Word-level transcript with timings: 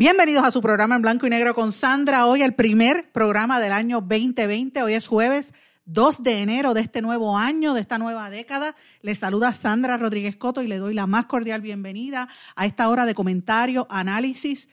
Bienvenidos 0.00 0.44
a 0.44 0.50
su 0.50 0.62
programa 0.62 0.96
en 0.96 1.02
blanco 1.02 1.26
y 1.26 1.28
negro 1.28 1.54
con 1.54 1.72
Sandra. 1.72 2.24
Hoy 2.24 2.40
el 2.40 2.54
primer 2.54 3.12
programa 3.12 3.60
del 3.60 3.72
año 3.72 4.00
2020. 4.00 4.82
Hoy 4.82 4.94
es 4.94 5.06
jueves 5.06 5.52
2 5.84 6.22
de 6.22 6.38
enero 6.38 6.72
de 6.72 6.80
este 6.80 7.02
nuevo 7.02 7.36
año, 7.36 7.74
de 7.74 7.82
esta 7.82 7.98
nueva 7.98 8.30
década. 8.30 8.74
Les 9.02 9.18
saluda 9.18 9.52
Sandra 9.52 9.98
Rodríguez 9.98 10.38
Coto 10.38 10.62
y 10.62 10.68
le 10.68 10.78
doy 10.78 10.94
la 10.94 11.06
más 11.06 11.26
cordial 11.26 11.60
bienvenida 11.60 12.30
a 12.56 12.64
esta 12.64 12.88
hora 12.88 13.04
de 13.04 13.14
comentario, 13.14 13.86
análisis, 13.90 14.70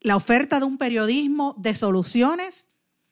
la 0.00 0.16
oferta 0.16 0.58
de 0.58 0.64
un 0.64 0.78
periodismo 0.78 1.54
de 1.58 1.74
soluciones 1.74 2.66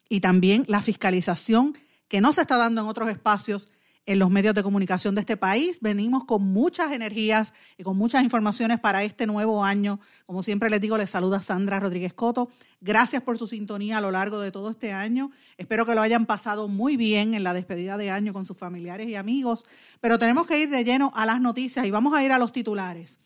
y 0.09 0.21
también 0.21 0.65
la 0.67 0.81
fiscalización 0.81 1.77
que 2.09 2.23
no 2.23 2.33
se 2.33 2.41
está 2.41 2.57
dando 2.57 2.81
en 2.81 2.87
otros 2.87 3.11
espacios 3.11 3.69
en 4.07 4.19
los 4.19 4.31
medios 4.31 4.55
de 4.55 4.63
comunicación 4.63 5.15
de 5.15 5.21
este 5.21 5.37
país. 5.37 5.79
Venimos 5.81 6.25
con 6.25 6.43
muchas 6.43 6.93
energías 6.93 7.53
y 7.77 7.83
con 7.83 7.97
muchas 7.97 8.25
informaciones 8.25 8.81
para 8.81 9.05
este 9.05 9.27
nuevo 9.27 9.65
año. 9.65 10.01
Como 10.27 10.43
siempre 10.43 10.71
les 10.71 10.81
digo, 10.81 10.97
les 10.97 11.11
saluda 11.11 11.43
Sandra 11.43 11.81
Rodríguez 11.81 12.15
Coto. 12.15 12.49
Gracias 12.81 13.23
por 13.23 13.39
su 13.39 13.47
sintonía 13.47 13.99
a 13.99 14.01
lo 14.01 14.11
largo 14.11 14.41
de 14.41 14.51
todo 14.51 14.71
este 14.71 14.93
año. 14.93 15.31
Espero 15.59 15.85
que 15.85 15.95
lo 15.95 16.03
hayan 16.03 16.27
pasado 16.27 16.67
muy 16.67 16.97
bien 16.97 17.35
en 17.35 17.45
la 17.45 17.53
despedida 17.53 17.97
de 17.99 18.11
año 18.11 18.33
con 18.33 18.45
sus 18.45 18.57
familiares 18.57 19.07
y 19.09 19.15
amigos. 19.15 19.65
Pero 20.01 20.19
tenemos 20.19 20.47
que 20.47 20.63
ir 20.63 20.71
de 20.71 20.85
lleno 20.85 21.13
a 21.15 21.27
las 21.27 21.41
noticias 21.41 21.87
y 21.87 21.91
vamos 21.91 22.15
a 22.15 22.25
ir 22.25 22.33
a 22.33 22.39
los 22.39 22.53
titulares. 22.53 23.19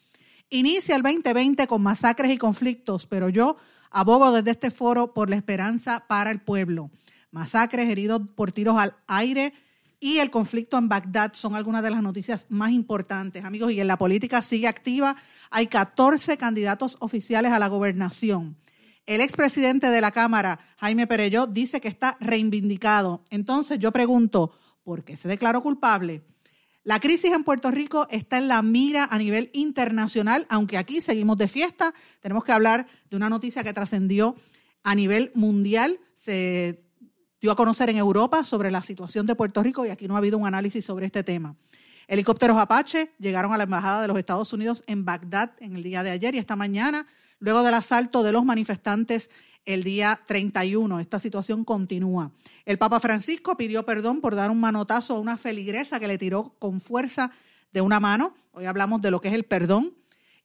Inicia 0.51 0.97
el 0.97 1.03
2020 1.03 1.67
con 1.67 1.83
masacres 1.83 2.31
y 2.31 2.39
conflictos, 2.39 3.07
pero 3.07 3.29
yo 3.29 3.57
abogo 3.91 4.33
desde 4.33 4.51
este 4.51 4.71
foro 4.71 5.15
por 5.15 5.31
la 5.31 5.37
esperanza 5.37 6.05
para 6.07 6.31
el 6.31 6.41
pueblo. 6.41 6.91
Masacres, 7.31 7.89
heridos 7.89 8.23
por 8.35 8.53
tiros 8.53 8.79
al 8.79 8.95
aire, 9.07 9.55
y 10.01 10.19
el 10.19 10.31
conflicto 10.31 10.77
en 10.79 10.89
Bagdad 10.89 11.33
son 11.35 11.55
algunas 11.55 11.83
de 11.83 11.91
las 11.91 12.03
noticias 12.03 12.47
más 12.51 12.71
importantes, 12.73 13.45
amigos. 13.45 13.73
Y 13.73 13.81
en 13.81 13.87
la 13.87 13.97
política 13.97 14.43
sigue 14.43 14.69
activa. 14.69 15.17
Hay 15.51 15.67
14 15.67 16.37
candidatos 16.37 16.97
oficiales 17.01 17.53
a 17.53 17.59
la 17.59 17.69
gobernación. 17.69 18.57
El 19.07 19.21
expresidente 19.21 19.91
de 19.91 20.01
la 20.01 20.13
Cámara, 20.13 20.61
Jaime 20.79 21.07
Pereyó, 21.07 21.47
dice 21.47 21.81
que 21.81 21.89
está 21.89 22.17
reivindicado. 22.21 23.23
Entonces 23.31 23.79
yo 23.79 23.93
pregunto, 23.93 24.53
¿por 24.83 25.05
qué 25.05 25.17
se 25.17 25.29
declaró 25.29 25.63
culpable? 25.63 26.23
La 26.85 27.01
crisis 27.01 27.33
en 27.33 27.45
Puerto 27.45 27.71
Rico 27.71 28.07
está 28.11 28.37
en 28.37 28.49
la 28.49 28.61
mira 28.63 29.09
a 29.11 29.17
nivel 29.17 29.51
internacional, 29.55 30.47
aunque 30.51 30.77
aquí 30.77 31.01
seguimos 31.01 31.39
de 31.39 31.49
fiesta. 31.49 31.95
Tenemos 32.21 32.45
que 32.45 32.53
hablar 32.53 32.87
de 33.09 33.17
una 33.17 33.31
noticia 33.31 33.65
que 33.65 33.73
trascendió 33.73 34.37
a 34.83 34.95
nivel 34.95 35.33
mundial. 35.35 35.99
Se 36.15 36.84
dio 37.45 37.53
a 37.53 37.57
conocer 37.57 37.91
en 37.91 37.99
Europa 37.99 38.43
sobre 38.43 38.71
la 38.71 38.83
situación 38.83 39.27
de 39.27 39.35
Puerto 39.35 39.63
Rico 39.63 39.85
y 39.85 39.91
aquí 39.91 40.09
no 40.09 40.15
ha 40.15 40.19
habido 40.19 40.39
un 40.39 40.47
análisis 40.47 40.83
sobre 40.83 41.05
este 41.05 41.23
tema. 41.23 41.57
Helicópteros 42.09 42.57
Apache 42.57 43.13
llegaron 43.19 43.53
a 43.53 43.59
la 43.59 43.65
Embajada 43.65 44.01
de 44.01 44.09
los 44.09 44.17
Estados 44.17 44.55
Unidos 44.55 44.83
en 44.87 45.05
Bagdad 45.05 45.51
en 45.59 45.77
el 45.77 45.83
día 45.83 46.03
de 46.03 46.09
ayer 46.09 46.35
y 46.35 46.39
esta 46.39 46.57
mañana, 46.57 47.07
luego 47.41 47.63
del 47.63 47.75
asalto 47.75 48.23
de 48.23 48.33
los 48.33 48.47
manifestantes 48.47 49.29
el 49.67 49.85
día 49.85 50.23
31. 50.27 51.01
Esta 51.01 51.19
situación 51.19 51.67
continúa. 51.67 52.31
El 52.65 52.79
Papa 52.79 52.99
Francisco 52.99 53.59
pidió 53.59 53.85
perdón 53.85 54.23
por 54.23 54.35
dar 54.35 54.51
un 54.51 54.59
manotazo 54.59 55.17
a 55.17 55.21
una 55.21 55.37
feligresa 55.37 56.01
que 56.01 56.09
le 56.09 56.17
tiró 56.17 56.55
con 56.59 56.81
fuerza 56.81 57.31
de 57.75 57.83
una 57.83 58.01
mano. 58.01 58.35
Hoy 58.53 58.65
hablamos 58.65 59.03
de 59.03 59.11
lo 59.11 59.21
que 59.21 59.29
es 59.29 59.35
el 59.35 59.45
perdón. 59.45 59.93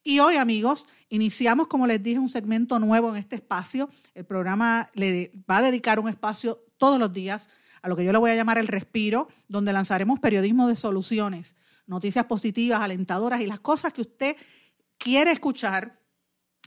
Y 0.04 0.18
hoy, 0.18 0.36
amigos, 0.36 0.86
iniciamos, 1.08 1.66
como 1.66 1.86
les 1.86 2.02
dije, 2.02 2.18
un 2.18 2.28
segmento 2.28 2.78
nuevo 2.78 3.08
en 3.08 3.16
este 3.16 3.36
espacio. 3.36 3.88
El 4.14 4.26
programa 4.26 4.90
le 4.92 5.32
va 5.50 5.58
a 5.58 5.62
dedicar 5.62 5.98
un 5.98 6.10
espacio 6.10 6.58
todos 6.80 6.98
los 6.98 7.12
días 7.12 7.50
a 7.82 7.88
lo 7.88 7.94
que 7.94 8.04
yo 8.04 8.10
le 8.10 8.18
voy 8.18 8.30
a 8.30 8.34
llamar 8.34 8.58
el 8.58 8.66
respiro, 8.66 9.28
donde 9.48 9.72
lanzaremos 9.72 10.18
periodismo 10.18 10.66
de 10.66 10.76
soluciones, 10.76 11.54
noticias 11.86 12.24
positivas, 12.24 12.80
alentadoras 12.80 13.42
y 13.42 13.46
las 13.46 13.60
cosas 13.60 13.92
que 13.92 14.00
usted 14.00 14.36
quiere 14.96 15.30
escuchar, 15.30 16.00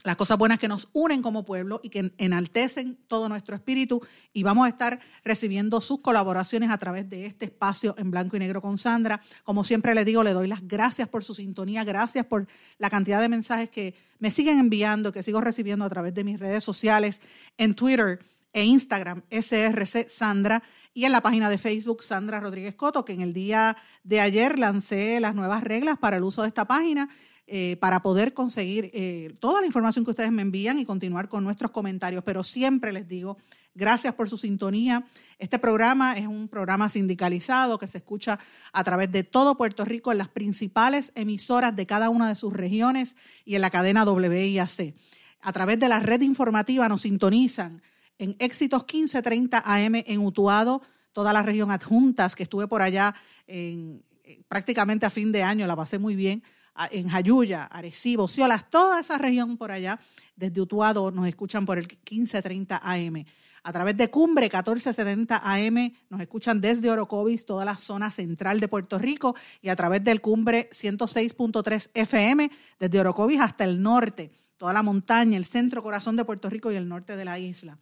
las 0.04 0.16
cosas 0.16 0.38
buenas 0.38 0.58
que 0.58 0.68
nos 0.68 0.88
unen 0.92 1.20
como 1.20 1.44
pueblo 1.44 1.80
y 1.82 1.88
que 1.88 2.12
enaltecen 2.18 2.96
todo 3.08 3.28
nuestro 3.28 3.56
espíritu. 3.56 4.02
Y 4.32 4.42
vamos 4.42 4.66
a 4.66 4.68
estar 4.68 5.00
recibiendo 5.24 5.80
sus 5.80 6.00
colaboraciones 6.00 6.70
a 6.70 6.78
través 6.78 7.08
de 7.08 7.26
este 7.26 7.46
espacio 7.46 7.94
en 7.98 8.10
blanco 8.10 8.36
y 8.36 8.38
negro 8.38 8.60
con 8.60 8.78
Sandra. 8.78 9.20
Como 9.44 9.64
siempre 9.64 9.94
le 9.94 10.04
digo, 10.04 10.22
le 10.22 10.32
doy 10.32 10.46
las 10.46 10.66
gracias 10.68 11.08
por 11.08 11.24
su 11.24 11.34
sintonía, 11.34 11.84
gracias 11.84 12.26
por 12.26 12.46
la 12.78 12.90
cantidad 12.90 13.20
de 13.20 13.30
mensajes 13.30 13.70
que 13.70 13.94
me 14.20 14.30
siguen 14.30 14.58
enviando, 14.58 15.10
que 15.10 15.22
sigo 15.22 15.40
recibiendo 15.40 15.84
a 15.86 15.90
través 15.90 16.14
de 16.14 16.22
mis 16.22 16.38
redes 16.38 16.62
sociales, 16.62 17.20
en 17.56 17.74
Twitter 17.74 18.20
e 18.54 18.64
Instagram 18.64 19.22
SRC 19.30 20.08
Sandra 20.08 20.62
y 20.94 21.04
en 21.04 21.12
la 21.12 21.20
página 21.20 21.50
de 21.50 21.58
Facebook 21.58 22.02
Sandra 22.02 22.40
Rodríguez 22.40 22.76
Coto, 22.76 23.04
que 23.04 23.12
en 23.12 23.20
el 23.20 23.34
día 23.34 23.76
de 24.04 24.20
ayer 24.20 24.58
lancé 24.58 25.18
las 25.20 25.34
nuevas 25.34 25.62
reglas 25.62 25.98
para 25.98 26.16
el 26.16 26.22
uso 26.22 26.42
de 26.42 26.48
esta 26.48 26.64
página. 26.64 27.10
Eh, 27.46 27.76
para 27.78 28.00
poder 28.00 28.32
conseguir 28.32 28.90
eh, 28.94 29.36
toda 29.38 29.60
la 29.60 29.66
información 29.66 30.02
que 30.02 30.12
ustedes 30.12 30.32
me 30.32 30.40
envían 30.40 30.78
y 30.78 30.86
continuar 30.86 31.28
con 31.28 31.44
nuestros 31.44 31.70
comentarios. 31.72 32.24
Pero 32.24 32.42
siempre 32.42 32.90
les 32.90 33.06
digo, 33.06 33.36
gracias 33.74 34.14
por 34.14 34.30
su 34.30 34.38
sintonía. 34.38 35.04
Este 35.38 35.58
programa 35.58 36.14
es 36.14 36.26
un 36.26 36.48
programa 36.48 36.88
sindicalizado 36.88 37.78
que 37.78 37.86
se 37.86 37.98
escucha 37.98 38.38
a 38.72 38.82
través 38.82 39.12
de 39.12 39.24
todo 39.24 39.58
Puerto 39.58 39.84
Rico 39.84 40.10
en 40.10 40.16
las 40.16 40.30
principales 40.30 41.12
emisoras 41.16 41.76
de 41.76 41.84
cada 41.84 42.08
una 42.08 42.28
de 42.28 42.34
sus 42.34 42.54
regiones 42.54 43.14
y 43.44 43.56
en 43.56 43.60
la 43.60 43.68
cadena 43.68 44.04
WIAC. 44.04 44.94
A 45.42 45.52
través 45.52 45.78
de 45.78 45.90
la 45.90 46.00
red 46.00 46.22
informativa 46.22 46.88
nos 46.88 47.02
sintonizan 47.02 47.82
en 48.18 48.36
Éxitos 48.38 48.82
1530 48.82 49.62
AM 49.64 49.94
en 50.06 50.20
Utuado, 50.20 50.82
toda 51.12 51.32
la 51.32 51.42
región 51.42 51.70
adjuntas, 51.70 52.34
que 52.34 52.42
estuve 52.42 52.66
por 52.66 52.82
allá 52.82 53.14
eh, 53.46 54.00
prácticamente 54.48 55.06
a 55.06 55.10
fin 55.10 55.32
de 55.32 55.42
año, 55.42 55.66
la 55.66 55.76
pasé 55.76 55.98
muy 55.98 56.14
bien, 56.16 56.42
en 56.90 57.08
Jayuya, 57.08 57.64
Arecibo, 57.64 58.26
Ciolas, 58.26 58.68
toda 58.68 59.00
esa 59.00 59.16
región 59.16 59.56
por 59.56 59.70
allá, 59.70 59.98
desde 60.34 60.60
Utuado 60.60 61.10
nos 61.10 61.28
escuchan 61.28 61.64
por 61.64 61.78
el 61.78 61.86
1530 61.86 62.80
AM. 62.82 63.24
A 63.62 63.72
través 63.72 63.96
de 63.96 64.10
Cumbre 64.10 64.44
1470 64.44 65.40
AM 65.42 65.92
nos 66.10 66.20
escuchan 66.20 66.60
desde 66.60 66.90
Orocovis, 66.90 67.46
toda 67.46 67.64
la 67.64 67.78
zona 67.78 68.10
central 68.10 68.60
de 68.60 68.68
Puerto 68.68 68.98
Rico, 68.98 69.34
y 69.62 69.68
a 69.68 69.76
través 69.76 70.04
del 70.04 70.20
Cumbre 70.20 70.68
106.3 70.70 71.90
FM 71.94 72.50
desde 72.78 73.00
Orocovis 73.00 73.40
hasta 73.40 73.64
el 73.64 73.80
norte, 73.80 74.32
toda 74.58 74.72
la 74.72 74.82
montaña, 74.82 75.38
el 75.38 75.46
centro 75.46 75.82
corazón 75.82 76.16
de 76.16 76.24
Puerto 76.24 76.50
Rico 76.50 76.70
y 76.72 76.74
el 76.74 76.88
norte 76.88 77.16
de 77.16 77.24
la 77.24 77.38
isla. 77.38 77.78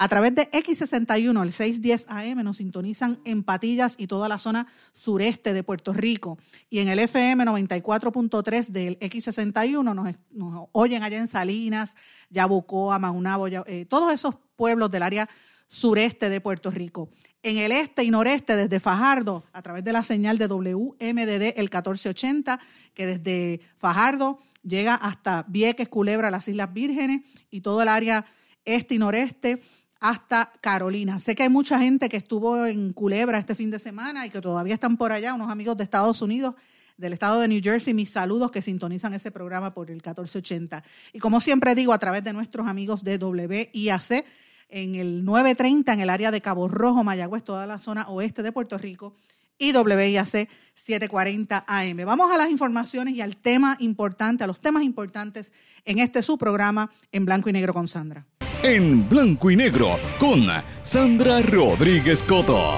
A 0.00 0.06
través 0.06 0.32
de 0.32 0.48
X61, 0.52 1.42
el 1.42 1.52
610 1.52 2.06
AM, 2.08 2.44
nos 2.44 2.58
sintonizan 2.58 3.18
en 3.24 3.42
Patillas 3.42 3.96
y 3.98 4.06
toda 4.06 4.28
la 4.28 4.38
zona 4.38 4.68
sureste 4.92 5.52
de 5.52 5.64
Puerto 5.64 5.92
Rico. 5.92 6.38
Y 6.70 6.78
en 6.78 6.88
el 6.88 7.00
FM 7.00 7.44
94.3 7.44 8.68
del 8.68 8.96
X61 9.00 10.16
nos, 10.32 10.68
oyen 10.70 11.02
allá 11.02 11.18
en 11.18 11.26
Salinas, 11.26 11.96
Yabucoa, 12.30 13.00
Maunabo, 13.00 13.48
eh, 13.48 13.86
todos 13.86 14.12
esos 14.12 14.36
pueblos 14.54 14.88
del 14.92 15.02
área 15.02 15.28
sureste 15.66 16.30
de 16.30 16.40
Puerto 16.40 16.70
Rico. 16.70 17.10
En 17.42 17.58
el 17.58 17.72
este 17.72 18.04
y 18.04 18.10
noreste, 18.10 18.54
desde 18.54 18.78
Fajardo, 18.78 19.42
a 19.52 19.62
través 19.62 19.82
de 19.82 19.92
la 19.92 20.04
señal 20.04 20.38
de 20.38 20.46
WMDD 20.46 21.54
el 21.56 21.64
1480, 21.64 22.60
que 22.94 23.06
desde 23.06 23.60
Fajardo 23.76 24.38
llega 24.62 24.94
hasta 24.94 25.44
Vieques, 25.48 25.88
Culebra, 25.88 26.30
las 26.30 26.46
Islas 26.46 26.72
Vírgenes 26.72 27.22
y 27.50 27.62
todo 27.62 27.82
el 27.82 27.88
área 27.88 28.24
este 28.64 28.94
y 28.94 28.98
noreste 28.98 29.62
hasta 30.00 30.52
Carolina. 30.60 31.18
Sé 31.18 31.34
que 31.34 31.42
hay 31.42 31.48
mucha 31.48 31.78
gente 31.78 32.08
que 32.08 32.16
estuvo 32.16 32.66
en 32.66 32.92
Culebra 32.92 33.38
este 33.38 33.54
fin 33.54 33.70
de 33.70 33.78
semana 33.78 34.26
y 34.26 34.30
que 34.30 34.40
todavía 34.40 34.74
están 34.74 34.96
por 34.96 35.12
allá, 35.12 35.34
unos 35.34 35.50
amigos 35.50 35.76
de 35.76 35.84
Estados 35.84 36.22
Unidos, 36.22 36.54
del 36.96 37.12
estado 37.12 37.40
de 37.40 37.48
New 37.48 37.60
Jersey, 37.62 37.94
mis 37.94 38.10
saludos 38.10 38.50
que 38.50 38.60
sintonizan 38.60 39.14
ese 39.14 39.30
programa 39.30 39.72
por 39.72 39.88
el 39.88 39.96
1480. 39.96 40.82
Y 41.12 41.18
como 41.18 41.40
siempre 41.40 41.74
digo, 41.74 41.92
a 41.92 41.98
través 41.98 42.24
de 42.24 42.32
nuestros 42.32 42.66
amigos 42.66 43.04
de 43.04 43.16
WIAC, 43.16 44.24
en 44.70 44.96
el 44.96 45.24
930, 45.24 45.92
en 45.92 46.00
el 46.00 46.10
área 46.10 46.30
de 46.30 46.40
Cabo 46.40 46.68
Rojo, 46.68 47.04
Mayagüez, 47.04 47.42
toda 47.42 47.66
la 47.66 47.78
zona 47.78 48.08
oeste 48.08 48.42
de 48.42 48.52
Puerto 48.52 48.76
Rico, 48.78 49.14
y 49.58 49.72
WIAC 49.72 50.48
740 50.74 51.64
AM. 51.66 51.96
Vamos 52.04 52.30
a 52.32 52.36
las 52.36 52.50
informaciones 52.50 53.14
y 53.14 53.20
al 53.20 53.36
tema 53.36 53.76
importante, 53.80 54.44
a 54.44 54.46
los 54.46 54.60
temas 54.60 54.82
importantes 54.82 55.52
en 55.84 55.98
este 55.98 56.22
su 56.22 56.36
programa 56.36 56.90
en 57.10 57.24
blanco 57.24 57.48
y 57.48 57.52
negro 57.52 57.72
con 57.72 57.88
Sandra 57.88 58.26
en 58.62 59.08
blanco 59.08 59.50
y 59.50 59.56
negro 59.56 59.98
con 60.18 60.46
Sandra 60.82 61.40
Rodríguez 61.42 62.22
Coto. 62.24 62.74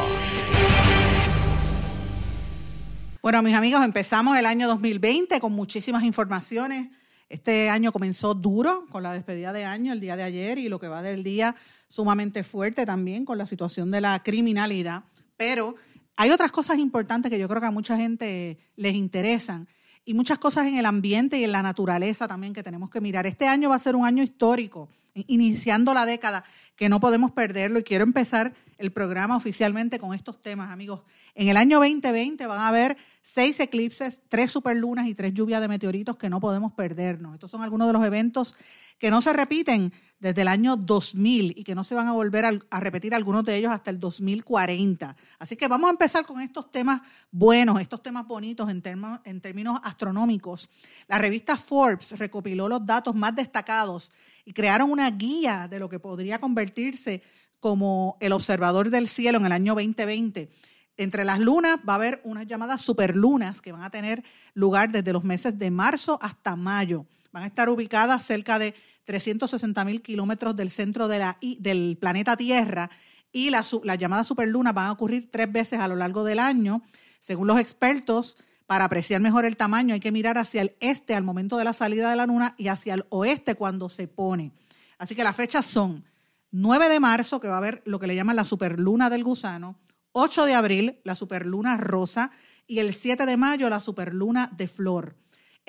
Bueno, 3.23 3.43
mis 3.43 3.55
amigos, 3.55 3.82
empezamos 3.85 4.37
el 4.37 4.47
año 4.47 4.69
2020 4.69 5.41
con 5.41 5.53
muchísimas 5.53 6.03
informaciones. 6.05 6.88
Este 7.29 7.71
año 7.71 7.93
comenzó 7.93 8.35
duro 8.35 8.87
con 8.91 9.03
la 9.03 9.12
despedida 9.12 9.53
de 9.53 9.65
año 9.65 9.93
el 9.93 10.00
día 10.00 10.17
de 10.17 10.23
ayer 10.23 10.59
y 10.59 10.69
lo 10.69 10.79
que 10.79 10.88
va 10.88 11.00
del 11.00 11.23
día 11.23 11.55
sumamente 11.88 12.44
fuerte 12.44 12.85
también 12.85 13.25
con 13.25 13.38
la 13.38 13.47
situación 13.47 13.91
de 13.91 14.03
la 14.03 14.23
criminalidad. 14.23 15.05
Pero 15.37 15.76
hay 16.17 16.31
otras 16.31 16.53
cosas 16.53 16.79
importantes 16.79 17.31
que 17.31 17.38
yo 17.38 17.49
creo 17.49 17.61
que 17.61 17.69
a 17.69 17.71
mucha 17.71 17.97
gente 17.97 18.59
les 18.76 18.94
interesan 18.94 19.67
y 20.05 20.14
muchas 20.14 20.38
cosas 20.38 20.67
en 20.67 20.76
el 20.76 20.87
ambiente 20.87 21.38
y 21.38 21.44
en 21.44 21.52
la 21.52 21.62
naturaleza 21.62 22.26
también 22.26 22.52
que 22.52 22.62
tenemos 22.62 22.91
que 22.91 23.00
mirar. 23.00 23.26
Este 23.26 23.47
año 23.47 23.69
va 23.69 23.76
a 23.76 23.81
ser 23.81 23.97
un 23.97 24.06
año 24.06 24.23
histórico, 24.23 24.88
iniciando 25.14 25.93
la 25.94 26.06
década, 26.06 26.44
que 26.76 26.88
no 26.88 27.00
podemos 27.00 27.32
perderlo 27.32 27.79
y 27.79 27.82
quiero 27.82 28.05
empezar 28.05 28.55
el 28.79 28.93
programa 28.93 29.37
oficialmente 29.37 29.99
con 29.99 30.14
estos 30.14 30.41
temas, 30.41 30.70
amigos. 30.70 31.02
En 31.35 31.49
el 31.49 31.56
año 31.56 31.79
2020 31.79 32.47
van 32.47 32.58
a 32.58 32.69
haber 32.69 32.97
seis 33.23 33.61
eclipses, 33.61 34.23
tres 34.29 34.50
superlunas 34.50 35.06
y 35.06 35.14
tres 35.14 35.35
lluvias 35.35 35.61
de 35.61 35.69
meteoritos 35.69 36.17
que 36.17 36.31
no 36.31 36.41
podemos 36.41 36.73
perdernos. 36.73 37.35
Estos 37.35 37.50
son 37.50 37.62
algunos 37.62 37.87
de 37.87 37.93
los 37.93 38.05
eventos 38.05 38.56
que 39.00 39.11
no 39.11 39.23
se 39.23 39.32
repiten 39.32 39.93
desde 40.19 40.43
el 40.43 40.49
año 40.49 40.76
2000 40.76 41.55
y 41.56 41.64
que 41.64 41.75
no 41.75 41.85
se 41.85 41.94
van 41.94 42.06
a 42.06 42.12
volver 42.12 42.44
a, 42.44 42.81
repetir 42.81 43.14
algunos 43.14 43.43
de 43.47 43.56
ellos 43.56 43.73
hasta 43.73 43.91
el 43.91 43.99
2040. 43.99 45.17
Así 45.38 45.56
que 45.56 45.67
vamos 45.69 45.88
a 45.88 45.93
empezar 45.93 46.26
con 46.26 46.38
estos 46.43 46.70
temas 46.70 47.00
buenos, 47.32 47.81
estos 47.81 48.02
temas 48.02 48.26
bonitos 48.26 48.69
en, 48.69 48.82
en 49.25 49.41
términos 49.41 49.81
astronómicos. 49.82 50.69
La 51.08 51.19
revista 51.19 51.56
Forbes 51.56 52.17
recopiló 52.19 52.69
los 52.69 52.85
datos 52.85 53.14
más 53.14 53.35
destacados 53.35 54.12
y 54.44 54.52
crearon 54.52 54.91
una 54.91 55.11
guía 55.11 55.67
de 55.67 55.79
lo 55.79 55.88
que 55.88 55.99
podría 55.99 56.38
convertirse 56.38 57.23
como 57.58 58.19
el 58.20 58.32
observador 58.32 58.91
del 58.91 59.08
cielo 59.08 59.38
en 59.38 59.47
el 59.47 59.52
año 59.52 59.75
2020 59.75 60.50
entre 60.99 61.25
las 61.25 61.38
lunas 61.38 61.79
va 61.88 61.94
a 61.94 61.97
haber 61.97 62.20
unas 62.25 62.47
llamadas 62.47 62.82
superlunas 62.82 63.62
que 63.62 63.73
van 63.73 63.82
a 63.82 63.91
tener 63.91 64.23
lugar 64.52 64.93
desde 64.93 65.14
los 65.14 65.25
meses 65.25 65.58
de 65.58 65.70
marzo 65.70 66.19
hasta 66.20 66.56
mayo. 66.56 67.06
Van 67.32 67.43
a 67.43 67.47
estar 67.47 67.69
ubicadas 67.69 68.25
cerca 68.25 68.59
de 68.59 68.75
360 69.05 69.85
mil 69.85 70.03
kilómetros 70.03 70.56
del 70.56 70.71
centro 70.71 71.09
de 71.09 71.19
la, 71.19 71.38
del 71.59 71.97
planeta 72.00 72.37
Tierra 72.37 72.91
y 73.32 73.50
las 73.50 73.73
llamadas 73.99 74.27
superlunas 74.27 74.75
van 74.75 74.87
a 74.87 74.93
ocurrir 74.93 75.31
tres 75.31 75.50
veces 75.50 75.79
a 75.79 75.88
lo 75.88 75.97
largo 75.97 76.25
del 76.25 76.38
año. 76.38 76.82
Según 77.21 77.47
los 77.47 77.61
expertos, 77.61 78.37
para 78.67 78.85
apreciar 78.85 79.21
mejor 79.21 79.44
el 79.44 79.56
tamaño 79.56 79.94
hay 79.94 80.00
que 80.00 80.12
mirar 80.12 80.38
hacia 80.38 80.62
el 80.62 80.77
este 80.81 81.15
al 81.15 81.25
momento 81.25 81.56
de 81.56 81.65
la 81.65 81.73
salida 81.73 82.11
de 82.11 82.17
la 82.17 82.27
luna 82.27 82.55
y 82.56 82.69
hacia 82.69 82.94
el 82.94 83.05
oeste 83.09 83.55
cuando 83.55 83.88
se 83.88 84.09
pone. 84.09 84.53
Así 84.99 85.15
que 85.15 85.25
las 85.25 85.37
fechas 85.37 85.67
son 85.67 86.05
9 86.53 86.88
de 86.88 87.00
marzo, 87.00 87.41
que 87.41 87.49
va 87.49 87.55
a 87.55 87.59
haber 87.59 87.83
lo 87.85 87.99
que 87.99 88.06
le 88.06 88.15
llaman 88.15 88.37
la 88.37 88.44
superluna 88.44 89.11
del 89.11 89.25
gusano, 89.25 89.76
8 90.12 90.44
de 90.44 90.55
abril, 90.55 91.00
la 91.05 91.15
superluna 91.15 91.76
rosa, 91.76 92.33
y 92.67 92.79
el 92.79 92.94
7 92.94 93.26
de 93.26 93.37
mayo, 93.37 93.69
la 93.71 93.81
superluna 93.81 94.50
de 94.56 94.69
flor. 94.69 95.17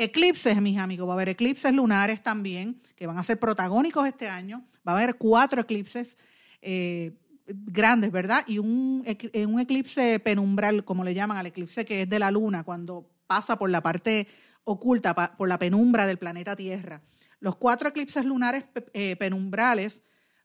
Eclipses, 0.04 0.60
mis 0.62 0.80
amigos, 0.80 1.08
va 1.08 1.14
a 1.14 1.16
haber 1.16 1.30
eclipses 1.30 1.72
lunares 1.72 2.24
también, 2.24 2.82
que 2.96 3.06
van 3.06 3.20
a 3.20 3.24
ser 3.24 3.40
protagónicos 3.40 4.08
este 4.08 4.28
año. 4.28 4.66
Va 4.88 4.94
a 4.94 4.98
haber 4.98 5.16
cuatro 5.16 5.62
eclipses 5.62 6.18
eh, 6.62 7.14
grandes, 7.46 8.12
¿verdad? 8.12 8.44
Y 8.48 8.58
un, 8.58 9.04
eh, 9.06 9.46
un 9.46 9.60
eclipse 9.60 10.20
penumbral, 10.20 10.84
como 10.86 11.04
le 11.04 11.14
llaman 11.14 11.38
al 11.38 11.46
eclipse 11.46 11.86
que 11.86 12.02
es 12.02 12.10
de 12.10 12.18
la 12.18 12.32
luna, 12.32 12.64
cuando 12.64 13.12
pasa 13.28 13.60
por 13.60 13.70
la 13.70 13.84
parte 13.84 14.28
oculta, 14.64 15.14
por 15.38 15.48
la 15.48 15.60
penumbra 15.60 16.08
del 16.08 16.18
planeta 16.18 16.56
Tierra. 16.56 17.04
Los 17.40 17.58
cuatro 17.58 17.90
eclipses 17.90 18.26
lunares 18.26 18.66
eh, 18.94 19.16
penumbrales 19.18 20.02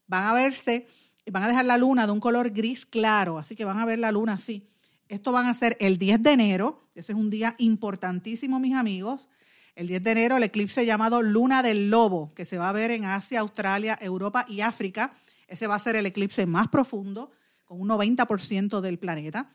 van 0.07 0.25
a 0.25 0.35
verse 0.35 0.87
van 1.31 1.43
a 1.43 1.49
dejar 1.49 1.65
la 1.65 1.79
luna 1.79 2.07
de 2.07 2.13
un 2.13 2.21
color 2.21 2.51
gris 2.51 2.87
claro, 2.87 3.39
así 3.39 3.57
que 3.57 3.65
van 3.65 3.79
a 3.79 3.85
ver 3.85 3.99
la 3.99 4.13
luna 4.13 4.35
así. 4.35 4.69
Esto 5.09 5.33
van 5.33 5.47
a 5.47 5.55
ser 5.55 5.77
el 5.81 5.99
10 5.99 6.23
de 6.23 6.33
enero, 6.33 6.89
ese 6.95 7.13
es 7.13 7.19
un 7.19 7.31
día 7.31 7.55
importantísimo, 7.59 8.61
mis 8.61 8.75
amigos. 8.75 9.29
El 9.77 9.89
10 9.89 10.05
de 10.05 10.11
enero, 10.11 10.37
el 10.39 10.43
eclipse 10.43 10.87
llamado 10.87 11.21
Luna 11.21 11.63
del 11.63 11.91
Lobo, 11.91 12.33
que 12.33 12.47
se 12.47 12.57
va 12.57 12.71
a 12.71 12.73
ver 12.73 12.91
en 12.91 13.05
Asia, 13.05 13.41
Australia, 13.41 13.99
Europa 14.01 14.47
y 14.49 14.63
África. 14.63 15.13
Ese 15.49 15.67
va 15.67 15.75
a 15.75 15.79
ser 15.79 15.97
el 15.97 16.07
eclipse 16.07 16.47
más 16.47 16.69
profundo, 16.69 17.31
con 17.67 17.83
un 17.83 17.89
90% 17.89 18.81
del 18.81 18.99
planeta. 18.99 19.55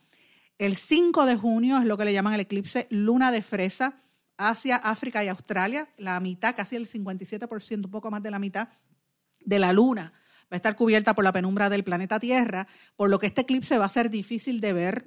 El 0.59 0.75
5 0.75 1.25
de 1.25 1.37
junio 1.37 1.79
es 1.79 1.85
lo 1.85 1.97
que 1.97 2.05
le 2.05 2.13
llaman 2.13 2.35
el 2.35 2.41
eclipse 2.41 2.85
Luna 2.91 3.31
de 3.31 3.41
Fresa, 3.41 3.95
Asia, 4.37 4.75
África 4.75 5.25
y 5.25 5.27
Australia. 5.27 5.89
La 5.97 6.19
mitad, 6.19 6.55
casi 6.55 6.75
el 6.75 6.87
57%, 6.87 7.85
un 7.85 7.91
poco 7.91 8.11
más 8.11 8.21
de 8.21 8.29
la 8.29 8.37
mitad 8.37 8.69
de 9.39 9.57
la 9.57 9.73
luna 9.73 10.13
va 10.13 10.55
a 10.55 10.55
estar 10.57 10.75
cubierta 10.75 11.15
por 11.15 11.23
la 11.23 11.31
penumbra 11.31 11.67
del 11.67 11.83
planeta 11.83 12.19
Tierra, 12.19 12.67
por 12.95 13.09
lo 13.09 13.17
que 13.17 13.25
este 13.25 13.41
eclipse 13.41 13.79
va 13.79 13.85
a 13.85 13.89
ser 13.89 14.11
difícil 14.11 14.61
de 14.61 14.73
ver. 14.73 15.05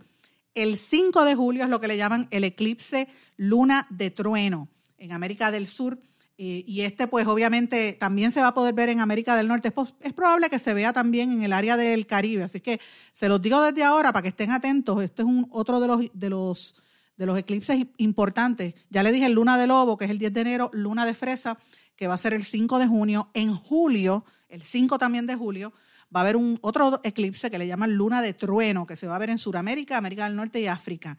El 0.55 0.77
5 0.77 1.25
de 1.25 1.37
julio 1.37 1.63
es 1.63 1.71
lo 1.71 1.79
que 1.79 1.87
le 1.87 1.97
llaman 1.97 2.27
el 2.33 2.43
eclipse 2.43 3.07
luna 3.37 3.87
de 3.91 4.11
trueno 4.11 4.71
en 4.99 5.13
América 5.13 5.51
del 5.51 5.67
Sur. 5.67 5.99
Y 6.37 6.81
este, 6.81 7.07
pues 7.07 7.29
obviamente, 7.29 7.93
también 7.93 8.33
se 8.33 8.41
va 8.41 8.49
a 8.49 8.55
poder 8.55 8.75
ver 8.75 8.89
en 8.89 9.01
América 9.01 9.37
del 9.37 9.47
Norte. 9.47 9.73
Es 10.01 10.13
probable 10.13 10.51
que 10.51 10.59
se 10.59 10.75
vea 10.75 10.93
también 10.93 11.31
en 11.31 11.43
el 11.45 11.53
área 11.53 11.77
del 11.77 12.07
Caribe. 12.07 12.43
Así 12.43 12.61
que 12.61 12.81
se 13.13 13.29
los 13.29 13.41
digo 13.41 13.63
desde 13.63 13.85
ahora 13.85 14.13
para 14.13 14.23
que 14.23 14.31
estén 14.31 14.51
atentos. 14.51 15.01
Este 15.03 15.23
es 15.23 15.29
un, 15.29 15.47
otro 15.51 15.79
de 15.79 15.87
los, 15.87 16.01
de, 16.13 16.31
los, 16.31 16.75
de 17.17 17.27
los 17.27 17.39
eclipses 17.39 17.87
importantes. 17.99 18.75
Ya 18.91 19.05
le 19.05 19.13
dije 19.13 19.29
Luna 19.29 19.57
de 19.59 19.69
Lobo, 19.69 19.97
que 19.97 20.07
es 20.07 20.11
el 20.11 20.19
10 20.19 20.33
de 20.33 20.41
enero, 20.41 20.71
Luna 20.73 21.07
de 21.07 21.15
Fresa, 21.15 21.57
que 21.95 22.09
va 22.09 22.15
a 22.15 22.19
ser 22.19 22.35
el 22.35 22.45
5 22.45 22.81
de 22.81 22.89
junio. 22.89 23.31
En 23.33 23.55
julio 23.55 24.25
el 24.55 24.63
5 24.63 24.99
también 24.99 25.27
de 25.27 25.35
julio, 25.35 25.73
va 26.15 26.21
a 26.21 26.23
haber 26.23 26.37
un 26.37 26.59
otro 26.63 27.01
eclipse 27.03 27.51
que 27.51 27.59
le 27.59 27.67
llaman 27.67 27.93
luna 27.93 28.23
de 28.23 28.35
trueno, 28.35 28.87
que 28.87 28.97
se 28.97 29.07
va 29.07 29.17
a 29.17 29.19
ver 29.19 29.31
en 29.31 29.39
Sudamérica, 29.39 29.99
América 29.99 30.25
del 30.25 30.37
Norte 30.37 30.61
y 30.61 30.67
África. 30.69 31.19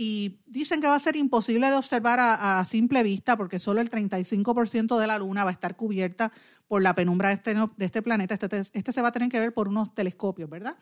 Y 0.00 0.38
dicen 0.46 0.80
que 0.80 0.86
va 0.86 0.94
a 0.94 1.00
ser 1.00 1.16
imposible 1.16 1.68
de 1.68 1.74
observar 1.74 2.20
a, 2.20 2.64
simple 2.64 3.02
vista 3.02 3.36
porque 3.36 3.58
solo 3.58 3.80
el 3.80 3.90
35% 3.90 4.96
de 4.96 5.06
la 5.08 5.18
luna 5.18 5.42
va 5.42 5.50
a 5.50 5.52
estar 5.52 5.74
cubierta 5.74 6.30
por 6.68 6.82
la 6.82 6.94
penumbra 6.94 7.30
de 7.30 7.34
este, 7.34 7.56
este 7.78 8.00
planeta. 8.00 8.34
Este, 8.34 8.58
este, 8.60 8.92
se 8.92 9.02
va 9.02 9.08
a 9.08 9.12
tener 9.12 9.28
que 9.28 9.40
ver 9.40 9.52
por 9.52 9.66
unos 9.66 9.92
telescopios, 9.96 10.48
¿verdad? 10.48 10.76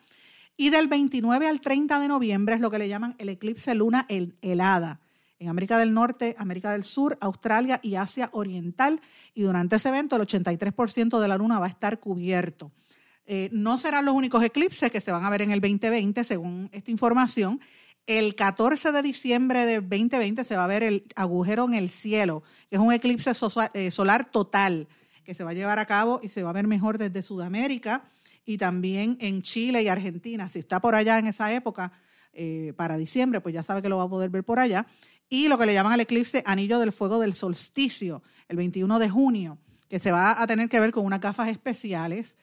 Y 0.55 0.69
del 0.69 0.87
29 0.87 1.47
al 1.47 1.61
30 1.61 1.99
de 1.99 2.07
noviembre 2.07 2.53
es 2.53 2.61
lo 2.61 2.69
que 2.69 2.77
le 2.77 2.87
llaman 2.87 3.15
el 3.17 3.29
eclipse 3.29 3.73
luna 3.73 4.05
helada 4.07 4.99
en 5.39 5.49
América 5.49 5.79
del 5.79 5.95
Norte, 5.95 6.35
América 6.37 6.73
del 6.73 6.83
Sur, 6.83 7.17
Australia 7.19 7.79
y 7.81 7.95
Asia 7.95 8.29
Oriental. 8.33 9.01
Y 9.33 9.41
durante 9.41 9.77
ese 9.77 9.89
evento 9.89 10.15
el 10.15 10.21
83% 10.21 11.19
de 11.19 11.27
la 11.27 11.37
luna 11.37 11.57
va 11.57 11.65
a 11.65 11.69
estar 11.69 11.99
cubierto. 11.99 12.71
Eh, 13.25 13.49
no 13.51 13.79
serán 13.79 14.05
los 14.05 14.13
únicos 14.13 14.43
eclipses 14.43 14.91
que 14.91 15.01
se 15.01 15.11
van 15.11 15.25
a 15.25 15.29
ver 15.31 15.41
en 15.41 15.49
el 15.49 15.59
2020, 15.59 16.23
según 16.23 16.69
esta 16.71 16.91
información. 16.91 17.59
El 18.07 18.35
14 18.35 18.93
de 18.93 19.01
diciembre 19.01 19.65
de 19.65 19.81
2020 19.81 20.45
se 20.45 20.55
va 20.55 20.63
a 20.63 20.67
ver 20.67 20.81
el 20.81 21.03
agujero 21.17 21.65
en 21.65 21.73
el 21.73 21.89
cielo, 21.89 22.41
que 22.69 22.77
es 22.77 22.81
un 22.81 22.93
eclipse 22.93 23.31
eh, 23.73 23.91
solar 23.91 24.31
total 24.31 24.87
que 25.25 25.33
se 25.33 25.43
va 25.43 25.51
a 25.51 25.53
llevar 25.53 25.77
a 25.77 25.85
cabo 25.85 26.21
y 26.23 26.29
se 26.29 26.41
va 26.41 26.51
a 26.51 26.53
ver 26.53 26.67
mejor 26.67 26.97
desde 26.97 27.21
Sudamérica 27.21 28.05
y 28.45 28.57
también 28.57 29.17
en 29.19 29.41
Chile 29.41 29.83
y 29.83 29.89
Argentina. 29.89 30.47
Si 30.47 30.59
está 30.59 30.79
por 30.79 30.95
allá 30.95 31.19
en 31.19 31.27
esa 31.27 31.53
época, 31.53 31.91
eh, 32.31 32.71
para 32.77 32.95
diciembre, 32.95 33.41
pues 33.41 33.53
ya 33.53 33.61
sabe 33.61 33.81
que 33.81 33.89
lo 33.89 33.97
va 33.97 34.03
a 34.03 34.09
poder 34.09 34.29
ver 34.29 34.45
por 34.45 34.59
allá 34.59 34.87
y 35.27 35.49
lo 35.49 35.57
que 35.57 35.65
le 35.65 35.73
llaman 35.73 35.93
el 35.93 35.99
eclipse 35.99 36.43
Anillo 36.45 36.79
del 36.79 36.93
Fuego 36.93 37.19
del 37.19 37.33
Solsticio, 37.33 38.23
el 38.47 38.55
21 38.55 38.99
de 38.99 39.09
junio, 39.09 39.57
que 39.89 39.99
se 39.99 40.13
va 40.13 40.41
a 40.41 40.47
tener 40.47 40.69
que 40.69 40.79
ver 40.79 40.91
con 40.91 41.05
unas 41.05 41.19
gafas 41.19 41.49
especiales 41.49 42.37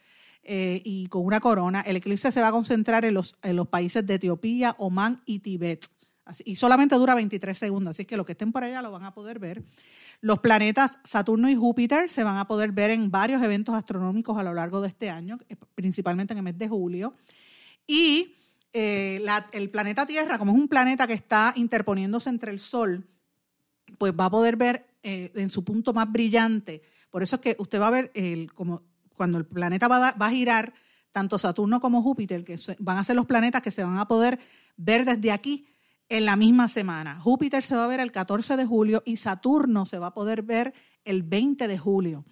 eh, 0.46 0.82
y 0.84 1.06
con 1.06 1.24
una 1.24 1.40
corona. 1.40 1.80
El 1.80 1.96
eclipse 1.96 2.30
se 2.30 2.40
va 2.40 2.48
a 2.48 2.52
concentrar 2.52 3.04
en 3.04 3.14
los, 3.14 3.36
en 3.42 3.56
los 3.56 3.68
países 3.68 4.04
de 4.04 4.14
Etiopía, 4.14 4.76
Omán 4.78 5.22
y 5.24 5.38
Tibet. 5.38 5.86
y 6.44 6.56
solamente 6.56 6.96
dura 6.96 7.14
23 7.14 7.56
segundos, 7.56 7.92
así 7.92 8.04
que 8.04 8.16
los 8.16 8.26
que 8.26 8.32
estén 8.32 8.52
por 8.52 8.62
allá 8.62 8.82
lo 8.82 8.90
van 8.90 9.04
a 9.04 9.14
poder 9.14 9.38
ver. 9.38 9.64
Los 10.20 10.40
planetas 10.40 10.98
Saturno 11.04 11.48
y 11.48 11.56
Júpiter 11.56 12.10
se 12.10 12.24
van 12.24 12.36
a 12.36 12.46
poder 12.46 12.72
ver 12.72 12.90
en 12.90 13.10
varios 13.10 13.42
eventos 13.42 13.74
astronómicos 13.74 14.36
a 14.36 14.42
lo 14.42 14.52
largo 14.52 14.80
de 14.82 14.88
este 14.88 15.08
año, 15.08 15.38
eh, 15.48 15.56
principalmente 15.74 16.34
en 16.34 16.38
el 16.38 16.44
mes 16.44 16.58
de 16.58 16.68
julio. 16.68 17.14
Y 17.86 18.34
eh, 18.72 19.24
el 19.52 19.70
planeta 19.70 20.06
Tierra, 20.06 20.38
como 20.38 20.52
es 20.52 20.58
un 20.58 20.68
planeta 20.68 21.06
que 21.06 21.14
está 21.14 21.54
interponiéndose 21.56 22.28
entre 22.28 22.50
el 22.50 22.60
Sol, 22.60 23.06
pues 23.96 24.12
va 24.12 24.26
a 24.26 24.30
poder 24.30 24.56
ver 24.56 24.86
en 25.02 25.50
su 25.50 25.62
punto 25.64 25.92
más 25.92 26.10
brillante. 26.10 26.80
Por 27.10 27.22
eso 27.22 27.36
es 27.36 27.42
que 27.42 27.56
usted 27.58 27.78
va 27.78 27.88
a 27.88 27.90
ver 27.90 28.10
el, 28.14 28.52
como 28.54 28.82
cuando 29.16 29.38
el 29.38 29.46
planeta 29.46 29.88
va 29.88 30.08
a, 30.08 30.30
girar, 30.30 30.74
tanto 31.12 31.38
Saturno 31.38 31.80
como 31.80 32.02
Júpiter, 32.02 32.44
que 32.44 32.58
van 32.78 32.98
a 32.98 33.04
ser 33.04 33.16
los 33.16 33.26
planetas 33.26 33.62
que 33.62 33.70
se 33.70 33.84
van 33.84 33.98
a 33.98 34.08
poder 34.08 34.38
ver 34.76 35.04
desde 35.04 35.32
aquí 35.32 35.66
en 36.08 36.24
la 36.24 36.36
misma 36.36 36.68
semana. 36.68 37.20
Júpiter 37.20 37.62
se 37.62 37.76
va 37.76 37.84
a 37.84 37.88
ver 37.88 38.00
el 38.00 38.12
14 38.12 38.56
de 38.56 38.66
julio 38.66 39.02
y 39.06 39.16
Saturno 39.16 39.86
se 39.86 39.98
va 39.98 40.08
a 40.08 40.14
poder 40.14 40.42
ver 40.42 40.74
el 41.04 41.22
20 41.22 41.68
de 41.68 41.78
julio. 41.78 42.24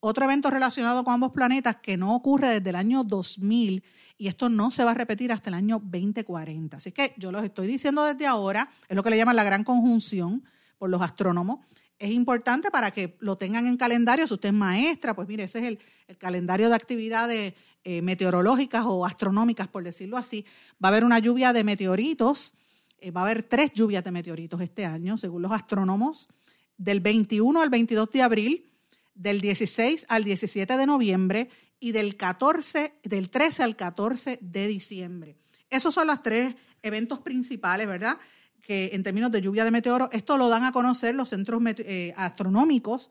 Otro 0.00 0.24
evento 0.24 0.50
relacionado 0.50 1.02
con 1.02 1.14
ambos 1.14 1.32
planetas 1.32 1.76
que 1.76 1.96
no 1.96 2.14
ocurre 2.14 2.48
desde 2.50 2.70
el 2.70 2.76
año 2.76 3.02
2000 3.02 3.82
y 4.16 4.28
esto 4.28 4.48
no 4.48 4.70
se 4.70 4.84
va 4.84 4.92
a 4.92 4.94
repetir 4.94 5.32
hasta 5.32 5.50
el 5.50 5.54
año 5.54 5.80
2040. 5.82 6.76
Así 6.76 6.92
que 6.92 7.14
yo 7.16 7.32
los 7.32 7.42
estoy 7.42 7.66
diciendo 7.66 8.04
desde 8.04 8.26
ahora, 8.26 8.68
es 8.88 8.96
lo 8.96 9.02
que 9.02 9.10
le 9.10 9.16
llaman 9.16 9.36
la 9.36 9.44
gran 9.44 9.64
conjunción 9.64 10.44
por 10.78 10.88
los 10.88 11.02
astrónomos. 11.02 11.60
Es 11.98 12.10
importante 12.10 12.70
para 12.70 12.90
que 12.90 13.16
lo 13.20 13.36
tengan 13.36 13.66
en 13.66 13.76
calendario. 13.76 14.26
Si 14.26 14.34
usted 14.34 14.50
es 14.50 14.54
maestra, 14.54 15.14
pues 15.14 15.26
mire, 15.28 15.44
ese 15.44 15.58
es 15.58 15.64
el, 15.64 15.78
calendario 16.18 16.68
de 16.68 16.74
actividades 16.74 17.54
eh, 17.84 18.02
meteorológicas 18.02 18.84
o 18.86 19.04
astronómicas, 19.04 19.68
por 19.68 19.84
decirlo 19.84 20.16
así. 20.16 20.44
Va 20.82 20.88
a 20.88 20.92
haber 20.92 21.04
una 21.04 21.18
lluvia 21.18 21.52
de 21.52 21.64
meteoritos 21.64 22.54
eh, 23.00 23.10
va 23.10 23.20
a 23.20 23.24
haber 23.24 23.44
tres 23.44 23.72
lluvias 23.72 24.02
de 24.02 24.10
meteoritos 24.10 24.60
este 24.60 24.84
año, 24.84 25.16
según 25.16 25.42
los 25.42 25.52
astrónomos, 25.52 26.28
del 26.76 27.00
21 27.00 27.60
al 27.60 27.70
22 27.70 28.10
de 28.10 28.22
abril, 28.22 28.70
del 29.14 29.40
16 29.40 30.06
al 30.08 30.24
17 30.24 30.76
de 30.76 30.86
noviembre 30.86 31.48
y 31.80 31.92
del 31.92 32.16
14, 32.16 32.94
del 33.04 33.30
13 33.30 33.62
al 33.62 33.76
14 33.76 34.38
de 34.40 34.66
diciembre. 34.66 35.36
Esos 35.70 35.94
son 35.94 36.08
los 36.08 36.22
tres 36.22 36.56
eventos 36.82 37.20
principales, 37.20 37.86
¿verdad? 37.86 38.18
Que 38.62 38.90
en 38.92 39.02
términos 39.02 39.32
de 39.32 39.40
lluvia 39.40 39.64
de 39.64 39.70
meteoros, 39.70 40.10
esto 40.12 40.36
lo 40.36 40.48
dan 40.48 40.64
a 40.64 40.72
conocer 40.72 41.14
los 41.14 41.30
centros 41.30 41.62
eh, 41.78 42.12
astronómicos 42.16 43.10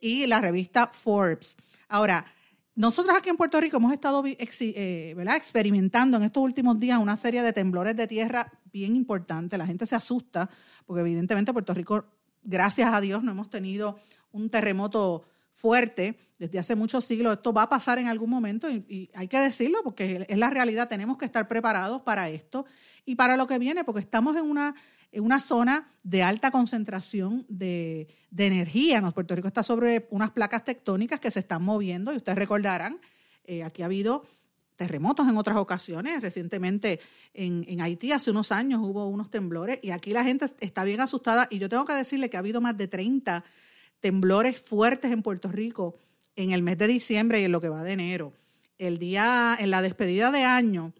y 0.00 0.26
la 0.26 0.40
revista 0.40 0.90
Forbes. 0.92 1.56
Ahora, 1.88 2.24
nosotros 2.76 3.16
aquí 3.16 3.28
en 3.28 3.36
Puerto 3.36 3.60
Rico 3.60 3.76
hemos 3.76 3.92
estado 3.92 4.24
eh, 4.26 5.14
experimentando 5.36 6.16
en 6.16 6.24
estos 6.24 6.42
últimos 6.42 6.80
días 6.80 6.98
una 6.98 7.16
serie 7.16 7.42
de 7.42 7.52
temblores 7.52 7.94
de 7.96 8.08
tierra 8.08 8.50
bien 8.72 8.96
importantes. 8.96 9.56
La 9.58 9.66
gente 9.66 9.86
se 9.86 9.94
asusta 9.94 10.50
porque 10.84 11.00
evidentemente 11.00 11.52
Puerto 11.52 11.72
Rico, 11.72 12.04
gracias 12.42 12.92
a 12.92 13.00
Dios, 13.00 13.22
no 13.22 13.30
hemos 13.30 13.48
tenido 13.48 13.98
un 14.32 14.50
terremoto 14.50 15.24
fuerte 15.54 16.18
desde 16.38 16.58
hace 16.58 16.74
muchos 16.74 17.04
siglos. 17.04 17.34
Esto 17.34 17.52
va 17.52 17.62
a 17.62 17.68
pasar 17.68 17.98
en 17.98 18.08
algún 18.08 18.30
momento 18.30 18.68
y, 18.70 19.10
hay 19.14 19.28
que 19.28 19.38
decirlo 19.38 19.78
porque 19.82 20.26
es 20.28 20.38
la 20.38 20.50
realidad. 20.50 20.88
Tenemos 20.88 21.16
que 21.16 21.24
estar 21.24 21.48
preparados 21.48 22.02
para 22.02 22.28
esto 22.28 22.66
y 23.04 23.14
para 23.14 23.36
lo 23.36 23.46
que 23.46 23.58
viene 23.58 23.84
porque 23.84 24.00
estamos 24.00 24.36
en 24.36 24.44
una 24.44 24.74
en 25.14 25.22
una 25.22 25.38
zona 25.38 25.88
de 26.02 26.24
alta 26.24 26.50
concentración 26.50 27.46
de, 27.48 28.08
energía. 28.36 29.00
¿no? 29.00 29.12
Puerto 29.12 29.36
Rico 29.36 29.46
está 29.46 29.62
sobre 29.62 30.08
unas 30.10 30.32
placas 30.32 30.64
tectónicas 30.64 31.20
que 31.20 31.30
se 31.30 31.38
están 31.38 31.62
moviendo 31.62 32.12
y 32.12 32.16
ustedes 32.16 32.36
recordarán, 32.36 32.98
eh, 33.44 33.62
aquí 33.62 33.82
ha 33.82 33.84
habido 33.84 34.24
terremotos 34.74 35.28
en 35.28 35.36
otras 35.36 35.56
ocasiones. 35.56 36.20
Recientemente 36.20 36.98
en, 37.32 37.64
en, 37.68 37.80
Haití, 37.80 38.10
hace 38.10 38.32
unos 38.32 38.50
años, 38.50 38.80
hubo 38.82 39.06
unos 39.06 39.30
temblores 39.30 39.78
y 39.82 39.90
aquí 39.90 40.10
la 40.10 40.24
gente 40.24 40.46
está 40.58 40.82
bien 40.82 41.00
asustada. 41.00 41.46
Y 41.48 41.60
yo 41.60 41.68
tengo 41.68 41.84
que 41.84 41.92
decirle 41.92 42.28
que 42.28 42.36
ha 42.36 42.40
habido 42.40 42.60
más 42.60 42.76
de 42.76 42.88
30 42.88 43.44
temblores 44.04 44.60
fuertes 44.60 45.10
en 45.10 45.22
Puerto 45.22 45.48
Rico 45.48 45.96
en 46.36 46.50
el 46.50 46.62
mes 46.62 46.76
de 46.76 46.86
diciembre 46.86 47.40
y 47.40 47.44
en 47.44 47.52
lo 47.52 47.62
que 47.62 47.70
va 47.70 47.82
de 47.82 47.92
enero. 47.92 48.34
El 48.76 48.98
día, 48.98 49.56
en 49.58 49.70
la 49.70 49.80
despedida 49.80 50.30
de 50.30 50.42
año, 50.42 50.92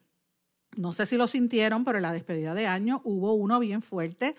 no 0.74 0.94
sé 0.94 1.04
si 1.04 1.18
lo 1.18 1.26
sintieron, 1.26 1.84
pero 1.84 1.98
en 1.98 2.02
la 2.02 2.14
despedida 2.14 2.54
de 2.54 2.66
año 2.66 3.02
hubo 3.04 3.34
uno 3.34 3.60
bien 3.60 3.82
fuerte 3.82 4.36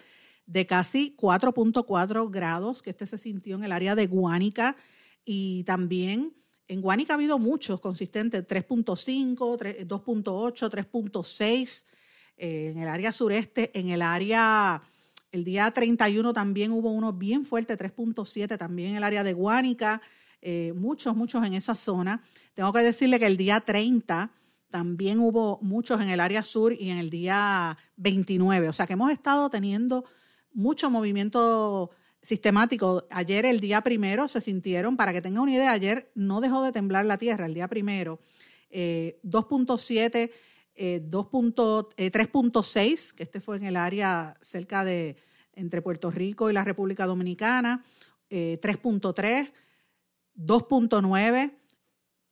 de 0.48 0.66
casi 0.66 1.16
4.4 1.16 2.32
grados, 2.32 2.82
que 2.82 2.90
este 2.90 3.06
se 3.06 3.20
sintió 3.20 3.56
en 3.56 3.66
el 3.66 3.72
área 3.72 3.94
de 3.94 4.08
Guánica 4.08 4.76
y 5.24 5.64
también 5.66 6.34
en 6.68 6.82
Guánica 6.82 7.14
ha 7.14 7.18
habido 7.18 7.38
muchos 7.38 7.80
consistentes, 7.80 8.48
3.5, 8.48 9.86
2.8, 9.86 10.70
3.6, 10.72 11.86
en 12.38 12.80
el 12.80 12.88
área 12.88 13.12
sureste, 13.12 13.70
en 13.78 13.90
el 13.90 14.02
área, 14.02 14.82
el 15.36 15.44
día 15.44 15.70
31 15.70 16.32
también 16.32 16.72
hubo 16.72 16.92
uno 16.92 17.12
bien 17.12 17.46
fuerte, 17.46 17.78
3.7, 17.78 18.58
también 18.58 18.92
en 18.92 18.98
el 18.98 19.04
área 19.04 19.22
de 19.22 19.34
Guánica, 19.34 20.02
eh, 20.42 20.72
muchos, 20.74 21.14
muchos 21.14 21.46
en 21.46 21.54
esa 21.54 21.76
zona. 21.76 22.24
Tengo 22.54 22.72
que 22.72 22.80
decirle 22.80 23.20
que 23.20 23.26
el 23.26 23.36
día 23.36 23.60
30 23.60 24.32
también 24.70 25.20
hubo 25.20 25.60
muchos 25.62 26.00
en 26.00 26.10
el 26.10 26.22
área 26.22 26.42
sur 26.42 26.72
y 26.72 26.90
en 26.90 27.00
el 27.00 27.10
día 27.10 27.78
29. 27.98 28.70
O 28.70 28.74
sea 28.74 28.88
que 28.88 28.94
hemos 28.94 29.12
estado 29.12 29.50
teniendo 29.50 30.06
mucho 30.54 30.90
movimiento 30.90 31.92
sistemático. 32.22 33.06
Ayer, 33.12 33.46
el 33.46 33.60
día 33.60 33.82
primero, 33.82 34.30
se 34.30 34.40
sintieron, 34.40 34.96
para 34.96 35.12
que 35.12 35.22
tengan 35.22 35.44
una 35.44 35.54
idea, 35.54 35.72
ayer 35.74 36.12
no 36.16 36.40
dejó 36.40 36.64
de 36.64 36.72
temblar 36.72 37.06
la 37.06 37.18
tierra, 37.18 37.46
el 37.46 37.54
día 37.54 37.68
primero, 37.68 38.22
2.7, 38.72 40.32
eh, 40.76 41.02
3.6, 41.02 42.76
eh, 43.12 43.16
que 43.16 43.24
este 43.24 43.42
fue 43.42 43.58
en 43.58 43.64
el 43.64 43.76
área 43.76 44.36
cerca 44.42 44.84
de 44.84 45.16
entre 45.54 45.82
Puerto 45.82 46.12
Rico 46.12 46.50
y 46.50 46.54
la 46.54 46.64
República 46.64 47.06
Dominicana, 47.06 47.84
3.3, 48.30 49.52
2.9. 50.36 51.52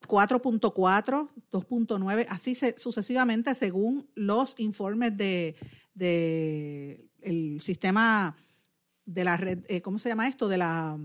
4.4, 0.08 1.30
2.9, 1.52 2.26
así 2.30 2.58
sucesivamente 2.78 3.56
según 3.56 4.10
los 4.16 4.56
informes 4.58 5.16
de, 5.16 5.56
el 7.22 7.62
sistema 7.62 8.36
de 9.06 9.24
la 9.24 9.38
red, 9.38 9.60
eh, 9.68 9.82
¿cómo 9.82 10.00
se 10.00 10.10
llama 10.10 10.28
esto? 10.28 10.48
De 10.48 10.58
la 10.58 10.98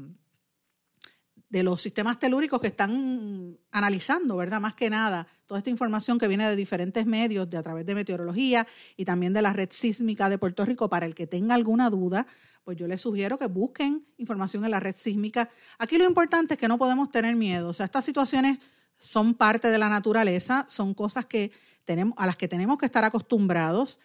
de 1.49 1.62
los 1.62 1.81
sistemas 1.81 2.19
telúricos 2.19 2.61
que 2.61 2.67
están 2.67 3.59
analizando, 3.71 4.37
¿verdad? 4.37 4.61
Más 4.61 4.75
que 4.75 4.90
nada, 4.90 5.26
toda 5.47 5.59
esta 5.59 5.71
información 5.71 6.19
que 6.19 6.28
viene 6.28 6.49
de 6.49 6.57
diferentes 6.57 7.07
medios, 7.07 7.49
de 7.49 7.57
a 7.57 7.62
través 7.62 7.87
de 7.87 7.95
meteorología 7.95 8.67
y 8.97 9.05
también 9.05 9.33
de 9.33 9.40
la 9.40 9.52
red 9.52 9.69
sísmica 9.71 10.28
de 10.28 10.37
Puerto 10.37 10.64
Rico, 10.64 10.88
para 10.90 11.07
el 11.07 11.14
que 11.14 11.26
tenga 11.26 11.55
alguna 11.55 11.88
duda, 11.88 12.26
pues 12.64 12.76
yo 12.76 12.87
les 12.87 13.00
sugiero 13.00 13.38
que 13.38 13.47
busquen 13.47 14.07
información 14.19 14.64
en 14.64 14.73
la 14.73 14.81
red 14.81 14.95
sísmica. 14.95 15.49
Aquí 15.78 15.97
lo 15.97 16.05
importante 16.05 16.55
es 16.55 16.59
que 16.59 16.69
no 16.69 16.76
podemos 16.76 17.11
tener 17.11 17.35
miedo. 17.35 17.71
O 17.71 17.73
sea, 17.73 17.87
estas 17.87 18.05
situaciones 18.05 18.59
son 18.99 19.33
parte 19.33 19.71
de 19.71 19.78
la 19.78 19.88
naturaleza, 19.88 20.67
son 20.69 20.93
cosas 20.93 21.25
que 21.25 21.50
tenemos, 21.87 22.14
a 22.19 22.26
las 22.26 22.37
que 22.37 22.47
tenemos 22.47 22.76
que 22.76 22.85
estar 22.85 23.05
acostumbrados, 23.05 24.00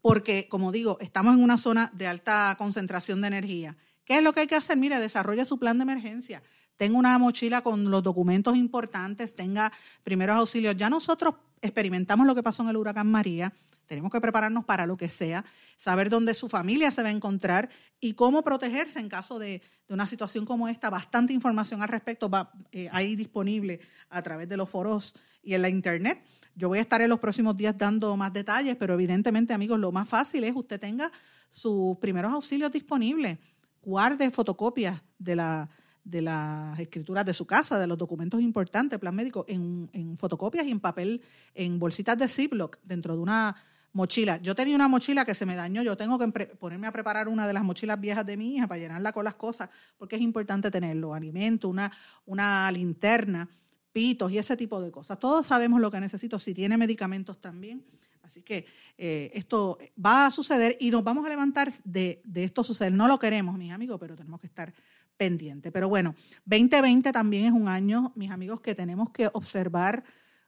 porque, 0.00 0.48
como 0.48 0.72
digo, 0.72 0.98
estamos 1.00 1.34
en 1.34 1.44
una 1.44 1.58
zona 1.58 1.92
de 1.94 2.08
alta 2.08 2.56
concentración 2.58 3.20
de 3.20 3.28
energía. 3.28 3.76
¿Qué 4.04 4.16
es 4.16 4.22
lo 4.22 4.32
que 4.32 4.40
hay 4.40 4.46
que 4.48 4.56
hacer? 4.56 4.76
Mire, 4.76 4.98
desarrolla 4.98 5.44
su 5.44 5.58
plan 5.58 5.78
de 5.78 5.82
emergencia. 5.82 6.42
Tenga 6.78 6.98
una 6.98 7.18
mochila 7.18 7.60
con 7.60 7.90
los 7.90 8.02
documentos 8.02 8.56
importantes, 8.56 9.34
tenga 9.34 9.70
primeros 10.02 10.36
auxilios. 10.36 10.74
Ya 10.74 10.88
nosotros 10.88 11.34
experimentamos 11.60 12.26
lo 12.26 12.34
que 12.34 12.42
pasó 12.42 12.62
en 12.62 12.70
el 12.70 12.78
huracán 12.78 13.10
María 13.10 13.52
tenemos 13.88 14.12
que 14.12 14.20
prepararnos 14.20 14.64
para 14.66 14.86
lo 14.86 14.96
que 14.96 15.08
sea, 15.08 15.44
saber 15.76 16.10
dónde 16.10 16.34
su 16.34 16.48
familia 16.48 16.90
se 16.90 17.02
va 17.02 17.08
a 17.08 17.10
encontrar 17.10 17.70
y 18.00 18.12
cómo 18.12 18.42
protegerse 18.42 19.00
en 19.00 19.08
caso 19.08 19.38
de, 19.38 19.62
una 19.88 20.06
situación 20.06 20.44
como 20.44 20.68
esta. 20.68 20.90
Bastante 20.90 21.32
información 21.32 21.82
al 21.82 21.88
respecto 21.88 22.28
va 22.28 22.52
eh, 22.70 22.88
ahí 22.92 23.16
disponible 23.16 23.80
a 24.10 24.20
través 24.20 24.46
de 24.46 24.58
los 24.58 24.68
foros 24.68 25.14
y 25.42 25.54
en 25.54 25.62
la 25.62 25.70
internet. 25.70 26.22
Yo 26.54 26.68
voy 26.68 26.78
a 26.78 26.82
estar 26.82 27.00
en 27.00 27.08
los 27.08 27.18
próximos 27.18 27.56
días 27.56 27.76
dando 27.78 28.14
más 28.14 28.32
detalles, 28.32 28.76
pero 28.76 28.92
evidentemente, 28.92 29.54
amigos, 29.54 29.80
lo 29.80 29.90
más 29.90 30.06
fácil 30.06 30.44
es 30.44 30.54
usted 30.54 30.78
tenga 30.78 31.10
sus 31.48 31.96
primeros 31.96 32.30
auxilios 32.30 32.70
disponibles, 32.70 33.38
guarde 33.80 34.30
fotocopias 34.30 35.00
de 35.18 35.36
la 35.36 35.70
de 36.08 36.22
las 36.22 36.78
escrituras 36.80 37.24
de 37.24 37.34
su 37.34 37.46
casa, 37.46 37.78
de 37.78 37.86
los 37.86 37.98
documentos 37.98 38.40
importantes, 38.40 38.98
plan 38.98 39.14
médico, 39.14 39.44
en, 39.46 40.16
fotocopias 40.16 40.66
y 40.66 40.70
en 40.70 40.80
papel, 40.80 41.20
en 41.54 41.78
bolsitas 41.78 42.16
de 42.16 42.28
Ziploc, 42.28 42.78
dentro 42.82 43.14
de 43.14 43.20
una 43.20 43.54
mochila. 43.92 44.38
Yo 44.38 44.54
tenía 44.54 44.74
una 44.74 44.88
mochila 44.88 45.24
que 45.24 45.34
se 45.34 45.44
me 45.44 45.54
dañó, 45.54 45.82
yo 45.82 45.96
tengo 45.96 46.18
que 46.18 46.28
ponerme 46.58 46.86
a 46.86 46.92
preparar 46.92 47.28
una 47.28 47.46
de 47.46 47.52
las 47.52 47.62
mochilas 47.62 48.00
viejas 48.00 48.24
de 48.24 48.36
mi 48.36 48.54
hija 48.54 48.66
para 48.66 48.80
llenarla 48.80 49.12
con 49.12 49.24
las 49.24 49.34
cosas, 49.34 49.68
porque 49.98 50.16
es 50.16 50.22
importante 50.22 50.70
tenerlo, 50.70 51.12
alimento, 51.12 51.68
una, 51.68 51.92
una 52.24 52.70
linterna, 52.72 53.48
pitos 53.92 54.32
y 54.32 54.38
ese 54.38 54.56
tipo 54.56 54.80
de 54.80 54.90
cosas. 54.90 55.18
Todos 55.18 55.46
sabemos 55.46 55.80
lo 55.80 55.90
que 55.90 56.00
necesito, 56.00 56.38
si 56.38 56.54
tiene 56.54 56.78
medicamentos 56.78 57.38
también. 57.38 57.84
Así 58.22 58.42
que 58.42 58.66
eh, 58.98 59.30
esto 59.32 59.78
va 60.04 60.26
a 60.26 60.30
suceder 60.30 60.76
y 60.80 60.90
nos 60.90 61.02
vamos 61.02 61.24
a 61.24 61.30
levantar 61.30 61.72
de, 61.84 62.20
de 62.24 62.44
esto 62.44 62.62
suceder. 62.62 62.92
No 62.92 63.08
lo 63.08 63.18
queremos, 63.18 63.56
mis 63.56 63.72
amigos, 63.72 63.98
pero 63.98 64.16
tenemos 64.16 64.38
que 64.38 64.46
estar 64.46 64.72
pendientes. 65.18 65.70
Pero 65.72 65.90
bueno, 65.90 66.14
2020 66.46 67.12
también 67.12 67.44
es 67.44 67.52
un 67.52 67.68
año, 67.68 68.12
mis 68.14 68.30
amigos, 68.30 68.60
que 68.60 68.74
tenemos 68.74 69.10
que 69.10 69.28
observar 69.34 70.04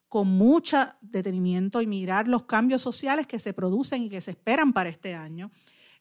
con 0.09 0.29
mucho 0.29 0.79
detenimiento 1.03 1.83
y 1.83 1.87
mirar 1.87 2.27
los 2.27 2.45
cambios 2.45 2.81
sociales 2.81 3.27
que 3.27 3.39
se 3.39 3.53
producen 3.53 4.03
y 4.03 4.09
que 4.09 4.21
se 4.21 4.31
esperan 4.31 4.73
para 4.73 4.89
este 4.89 5.15
año. 5.15 5.51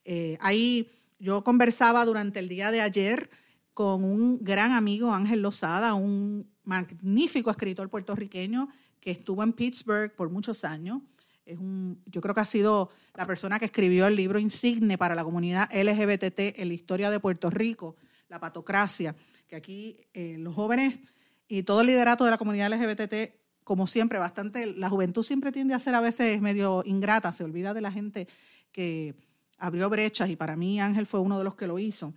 Eh, 0.04 0.38
ahí 0.40 0.90
yo 1.18 1.44
conversaba 1.44 2.04
durante 2.04 2.38
el 2.38 2.48
día 2.48 2.70
de 2.70 2.80
ayer 2.80 3.30
con 3.74 4.02
un 4.04 4.42
gran 4.42 4.72
amigo, 4.72 5.12
Ángel 5.12 5.42
Lozada, 5.42 5.94
un 5.94 6.50
magnífico 6.64 7.50
escritor 7.50 7.88
puertorriqueño 7.88 8.68
que 9.00 9.10
estuvo 9.12 9.42
en 9.42 9.52
Pittsburgh 9.52 10.14
por 10.14 10.30
muchos 10.30 10.64
años. 10.64 11.02
Es 11.46 11.58
un, 11.58 12.02
yo 12.06 12.20
creo 12.20 12.34
que 12.34 12.40
ha 12.40 12.44
sido 12.44 12.90
la 13.14 13.26
persona 13.26 13.58
que 13.58 13.64
escribió 13.64 14.06
el 14.06 14.16
libro 14.16 14.38
insigne 14.38 14.98
para 14.98 15.14
la 15.14 15.24
comunidad 15.24 15.70
LGBT 15.72 16.58
en 16.60 16.68
la 16.68 16.74
historia 16.74 17.10
de 17.10 17.20
Puerto 17.20 17.50
Rico, 17.50 17.96
La 18.30 18.40
Patocracia, 18.40 19.14
que 19.46 19.56
aquí 19.56 19.98
eh, 20.14 20.36
los 20.38 20.54
jóvenes 20.54 20.98
y 21.46 21.64
todo 21.64 21.82
el 21.82 21.88
liderato 21.88 22.24
de 22.24 22.30
la 22.30 22.38
comunidad 22.38 22.72
LGBT 22.72 23.40
como 23.70 23.86
siempre, 23.86 24.18
bastante, 24.18 24.66
la 24.66 24.88
juventud 24.88 25.22
siempre 25.22 25.52
tiende 25.52 25.74
a 25.74 25.78
ser 25.78 25.94
a 25.94 26.00
veces 26.00 26.40
medio 26.40 26.82
ingrata, 26.84 27.32
se 27.32 27.44
olvida 27.44 27.72
de 27.72 27.80
la 27.80 27.92
gente 27.92 28.26
que 28.72 29.14
abrió 29.58 29.88
brechas 29.88 30.28
y 30.28 30.34
para 30.34 30.56
mí 30.56 30.80
Ángel 30.80 31.06
fue 31.06 31.20
uno 31.20 31.38
de 31.38 31.44
los 31.44 31.54
que 31.54 31.68
lo 31.68 31.78
hizo. 31.78 32.12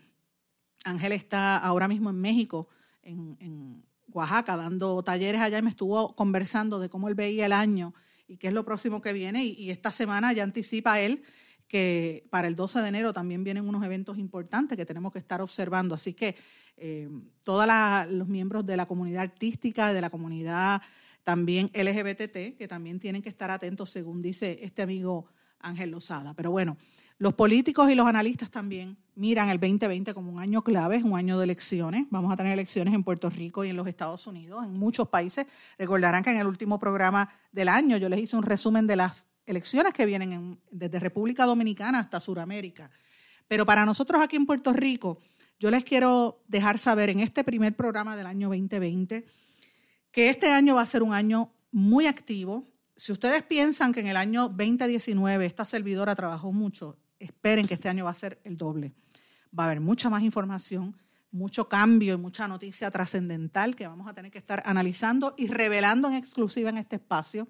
Ángel 0.83 1.11
está 1.11 1.57
ahora 1.57 1.87
mismo 1.87 2.09
en 2.09 2.19
México, 2.19 2.69
en, 3.03 3.83
Oaxaca, 4.07 4.57
dando 4.57 5.03
talleres 5.03 5.41
allá 5.41 5.59
y 5.59 5.61
me 5.61 5.69
estuvo 5.69 6.15
conversando 6.15 6.79
de 6.79 6.89
cómo 6.89 7.07
él 7.07 7.13
veía 7.13 7.45
el 7.45 7.53
año 7.53 7.93
y 8.27 8.37
qué 8.37 8.47
es 8.47 8.53
lo 8.53 8.63
próximo 8.63 9.01
que 9.01 9.13
viene. 9.13 9.45
Y, 9.45 9.69
esta 9.69 9.91
semana 9.91 10.33
ya 10.33 10.41
anticipa 10.41 10.99
él 10.99 11.23
que 11.73 12.27
para 12.29 12.47
el 12.47 12.55
12 12.55 12.81
de 12.81 12.87
enero 12.87 13.13
también 13.13 13.43
vienen 13.43 13.67
unos 13.67 13.83
eventos 13.83 14.19
importantes 14.19 14.77
que 14.77 14.85
tenemos 14.85 15.11
que 15.11 15.17
estar 15.17 15.41
observando. 15.41 15.95
Así 15.95 16.13
que 16.13 16.35
eh, 16.77 17.09
todos 17.41 17.67
los 18.11 18.27
miembros 18.27 18.63
de 18.63 18.77
la 18.77 18.85
comunidad 18.85 19.23
artística, 19.23 19.91
de 19.91 19.99
la 19.99 20.11
comunidad 20.11 20.83
también 21.23 21.71
LGBT, 21.73 22.55
que 22.55 22.67
también 22.69 22.99
tienen 22.99 23.23
que 23.23 23.29
estar 23.29 23.49
atentos, 23.49 23.89
según 23.89 24.21
dice 24.21 24.59
este 24.61 24.83
amigo 24.83 25.25
Ángel 25.57 25.89
Lozada. 25.89 26.35
Pero 26.35 26.51
bueno, 26.51 26.77
los 27.17 27.33
políticos 27.33 27.89
y 27.89 27.95
los 27.95 28.05
analistas 28.05 28.51
también 28.51 28.95
miran 29.15 29.49
el 29.49 29.59
2020 29.59 30.13
como 30.13 30.31
un 30.31 30.39
año 30.39 30.63
clave, 30.63 30.97
es 30.97 31.03
un 31.03 31.17
año 31.17 31.39
de 31.39 31.45
elecciones. 31.45 32.05
Vamos 32.11 32.31
a 32.31 32.37
tener 32.37 32.53
elecciones 32.53 32.93
en 32.93 33.03
Puerto 33.03 33.31
Rico 33.31 33.65
y 33.65 33.71
en 33.71 33.77
los 33.77 33.87
Estados 33.87 34.27
Unidos, 34.27 34.63
en 34.63 34.73
muchos 34.73 35.07
países. 35.07 35.47
Recordarán 35.79 36.23
que 36.23 36.29
en 36.29 36.37
el 36.37 36.45
último 36.45 36.77
programa 36.77 37.29
del 37.51 37.69
año 37.69 37.97
yo 37.97 38.09
les 38.09 38.19
hice 38.19 38.37
un 38.37 38.43
resumen 38.43 38.85
de 38.85 38.97
las 38.97 39.32
elecciones 39.45 39.93
que 39.93 40.05
vienen 40.05 40.59
desde 40.71 40.99
República 40.99 41.45
Dominicana 41.45 41.99
hasta 41.99 42.19
Sudamérica. 42.19 42.89
Pero 43.47 43.65
para 43.65 43.85
nosotros 43.85 44.21
aquí 44.21 44.35
en 44.35 44.45
Puerto 44.45 44.73
Rico, 44.73 45.19
yo 45.59 45.71
les 45.71 45.83
quiero 45.83 46.43
dejar 46.47 46.79
saber 46.79 47.09
en 47.09 47.19
este 47.19 47.43
primer 47.43 47.75
programa 47.75 48.15
del 48.15 48.27
año 48.27 48.49
2020 48.49 49.25
que 50.11 50.29
este 50.29 50.51
año 50.51 50.75
va 50.75 50.81
a 50.81 50.85
ser 50.85 51.03
un 51.03 51.13
año 51.13 51.51
muy 51.71 52.05
activo. 52.07 52.67
Si 52.95 53.11
ustedes 53.11 53.43
piensan 53.43 53.93
que 53.93 54.01
en 54.01 54.07
el 54.07 54.17
año 54.17 54.49
2019 54.49 55.45
esta 55.45 55.65
servidora 55.65 56.15
trabajó 56.15 56.51
mucho, 56.51 56.97
esperen 57.19 57.67
que 57.67 57.73
este 57.73 57.89
año 57.89 58.05
va 58.05 58.11
a 58.11 58.15
ser 58.15 58.39
el 58.43 58.57
doble. 58.57 58.93
Va 59.57 59.63
a 59.63 59.65
haber 59.67 59.79
mucha 59.79 60.09
más 60.09 60.23
información, 60.23 60.95
mucho 61.31 61.67
cambio 61.67 62.13
y 62.13 62.17
mucha 62.17 62.47
noticia 62.47 62.91
trascendental 62.91 63.75
que 63.75 63.87
vamos 63.87 64.07
a 64.07 64.13
tener 64.13 64.31
que 64.31 64.37
estar 64.37 64.61
analizando 64.65 65.33
y 65.37 65.47
revelando 65.47 66.07
en 66.07 66.13
exclusiva 66.13 66.69
en 66.69 66.77
este 66.77 66.97
espacio, 66.97 67.47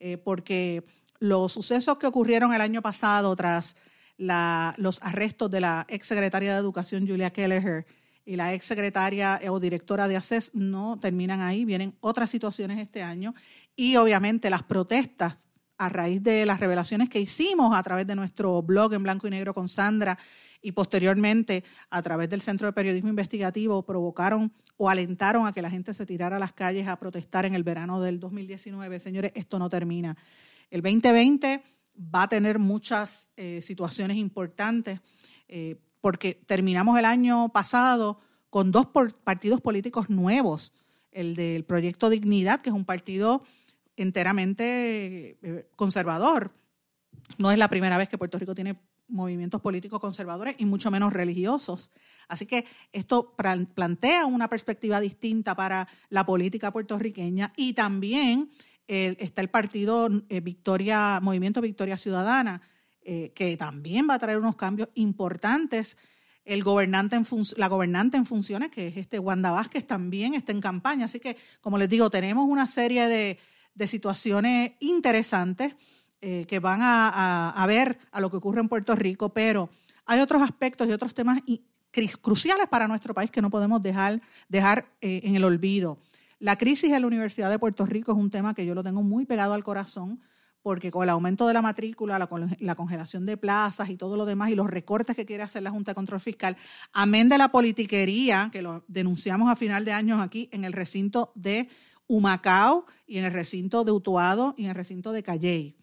eh, 0.00 0.16
porque 0.16 0.84
los 1.20 1.52
sucesos 1.52 1.98
que 1.98 2.06
ocurrieron 2.06 2.54
el 2.54 2.60
año 2.60 2.82
pasado 2.82 3.34
tras 3.36 3.76
los 4.18 5.02
arrestos 5.02 5.50
de 5.50 5.60
la 5.60 5.86
ex 5.88 6.06
secretaria 6.06 6.52
de 6.52 6.58
Educación 6.58 7.06
Julia 7.06 7.32
Kelleher 7.32 7.86
y 8.24 8.36
la 8.36 8.52
ex 8.52 8.66
secretaria 8.66 9.40
o 9.48 9.60
directora 9.60 10.08
de 10.08 10.16
ACES 10.16 10.54
no 10.54 10.98
terminan 11.00 11.40
ahí, 11.40 11.64
vienen 11.64 11.96
otras 12.00 12.30
situaciones 12.30 12.78
este 12.78 13.02
año 13.02 13.34
y 13.76 13.96
obviamente 13.96 14.50
las 14.50 14.64
protestas 14.64 15.48
a 15.78 15.88
raíz 15.88 16.22
de 16.22 16.44
las 16.44 16.58
revelaciones 16.58 17.08
que 17.08 17.20
hicimos 17.20 17.74
a 17.76 17.82
través 17.82 18.06
de 18.06 18.16
nuestro 18.16 18.60
blog 18.62 18.92
en 18.94 19.04
blanco 19.04 19.28
y 19.28 19.30
negro 19.30 19.54
con 19.54 19.68
Sandra 19.68 20.18
y 20.60 20.72
posteriormente 20.72 21.62
a 21.88 22.02
través 22.02 22.28
del 22.28 22.42
Centro 22.42 22.66
de 22.66 22.72
Periodismo 22.72 23.10
Investigativo 23.10 23.84
provocaron 23.84 24.52
o 24.76 24.90
alentaron 24.90 25.46
a 25.46 25.52
que 25.52 25.62
la 25.62 25.70
gente 25.70 25.94
se 25.94 26.04
tirara 26.04 26.36
a 26.36 26.40
las 26.40 26.52
calles 26.52 26.88
a 26.88 26.96
protestar 26.96 27.46
en 27.46 27.54
el 27.54 27.62
verano 27.62 28.00
del 28.00 28.18
2019. 28.18 29.00
Señores, 29.00 29.32
esto 29.34 29.58
no 29.58 29.68
termina. 29.68 30.16
El 30.70 30.82
2020 30.82 31.62
va 32.14 32.24
a 32.24 32.28
tener 32.28 32.58
muchas 32.58 33.30
eh, 33.36 33.60
situaciones 33.62 34.16
importantes 34.16 35.00
eh, 35.48 35.80
porque 36.00 36.34
terminamos 36.34 36.98
el 36.98 37.04
año 37.04 37.48
pasado 37.50 38.20
con 38.50 38.70
dos 38.70 38.86
partidos 39.24 39.60
políticos 39.60 40.08
nuevos, 40.08 40.72
el 41.10 41.34
del 41.34 41.64
Proyecto 41.64 42.08
Dignidad, 42.08 42.60
que 42.60 42.70
es 42.70 42.74
un 42.74 42.84
partido 42.84 43.42
enteramente 43.96 45.38
eh, 45.42 45.68
conservador. 45.76 46.52
No 47.36 47.50
es 47.50 47.58
la 47.58 47.68
primera 47.68 47.98
vez 47.98 48.08
que 48.08 48.18
Puerto 48.18 48.38
Rico 48.38 48.54
tiene 48.54 48.78
movimientos 49.08 49.60
políticos 49.60 50.00
conservadores 50.00 50.54
y 50.58 50.66
mucho 50.66 50.90
menos 50.90 51.12
religiosos. 51.12 51.90
Así 52.28 52.46
que 52.46 52.66
esto 52.92 53.34
plantea 53.74 54.26
una 54.26 54.48
perspectiva 54.48 55.00
distinta 55.00 55.56
para 55.56 55.88
la 56.10 56.24
política 56.26 56.72
puertorriqueña 56.72 57.52
y 57.56 57.72
también 57.72 58.50
está 58.88 59.42
el 59.42 59.50
partido 59.50 60.08
eh, 60.28 60.40
Victoria, 60.40 61.20
Movimiento 61.22 61.60
Victoria 61.60 61.98
Ciudadana, 61.98 62.62
eh, 63.02 63.32
que 63.34 63.56
también 63.56 64.08
va 64.08 64.14
a 64.14 64.18
traer 64.18 64.38
unos 64.38 64.56
cambios 64.56 64.88
importantes. 64.94 65.96
La 66.46 66.56
gobernante 66.62 67.16
en 68.16 68.24
funciones, 68.24 68.70
que 68.70 68.88
es 68.88 68.96
este 68.96 69.18
Wanda 69.18 69.50
Vázquez, 69.50 69.86
también 69.86 70.32
está 70.32 70.52
en 70.52 70.62
campaña. 70.62 71.04
Así 71.04 71.20
que, 71.20 71.36
como 71.60 71.76
les 71.76 71.90
digo, 71.90 72.08
tenemos 72.08 72.48
una 72.48 72.66
serie 72.66 73.06
de, 73.06 73.38
situaciones 73.86 74.72
interesantes 74.80 75.76
eh, 76.20 76.46
que 76.48 76.58
van 76.58 76.80
a, 76.82 77.64
ver 77.68 77.98
a 78.10 78.20
lo 78.20 78.30
que 78.30 78.38
ocurre 78.38 78.60
en 78.60 78.68
Puerto 78.68 78.96
Rico, 78.96 79.28
pero 79.28 79.68
hay 80.06 80.20
otros 80.20 80.40
aspectos 80.40 80.88
y 80.88 80.92
otros 80.92 81.14
temas 81.14 81.40
cruciales 82.22 82.66
para 82.68 82.88
nuestro 82.88 83.14
país 83.14 83.30
que 83.30 83.42
no 83.42 83.50
podemos 83.50 83.82
dejar 83.82 84.86
en 85.00 85.36
el 85.36 85.44
olvido. 85.44 85.98
La 86.38 86.56
crisis 86.56 86.90
en 86.92 87.00
la 87.00 87.06
Universidad 87.06 87.50
de 87.50 87.58
Puerto 87.58 87.84
Rico 87.84 88.12
es 88.12 88.18
un 88.18 88.30
tema 88.30 88.54
que 88.54 88.64
yo 88.64 88.74
lo 88.74 88.84
tengo 88.84 89.02
muy 89.02 89.26
pegado 89.26 89.54
al 89.54 89.64
corazón 89.64 90.20
porque 90.62 90.90
con 90.90 91.02
el 91.02 91.08
aumento 91.08 91.46
de 91.46 91.54
la 91.54 91.62
matrícula, 91.62 92.18
la, 92.18 92.74
congelación 92.74 93.26
de 93.26 93.36
plazas 93.36 93.90
y 93.90 93.96
todo 93.96 94.16
lo 94.16 94.26
demás 94.26 94.50
y 94.50 94.54
los 94.54 94.66
recortes 94.68 95.16
que 95.16 95.24
quiere 95.24 95.42
hacer 95.42 95.62
la 95.62 95.70
Junta 95.70 95.92
de 95.92 95.94
Control 95.94 96.20
Fiscal, 96.20 96.56
amén 96.92 97.28
de 97.28 97.38
la 97.38 97.48
politiquería 97.48 98.50
que 98.52 98.62
lo 98.62 98.84
denunciamos 98.88 99.50
a 99.50 99.56
final 99.56 99.84
de 99.84 99.92
años 99.92 100.20
aquí 100.20 100.48
en 100.52 100.64
el 100.64 100.72
recinto 100.72 101.32
de 101.34 101.68
Humacao 102.06 102.86
y 103.06 103.18
en 103.18 103.24
el 103.24 103.32
recinto 103.32 103.84
de 103.84 103.92
Utuado 103.92 104.54
y 104.56 104.64
en 104.64 104.70
el 104.70 104.76
recinto 104.76 105.12
de 105.12 105.22
Calley. 105.22 105.76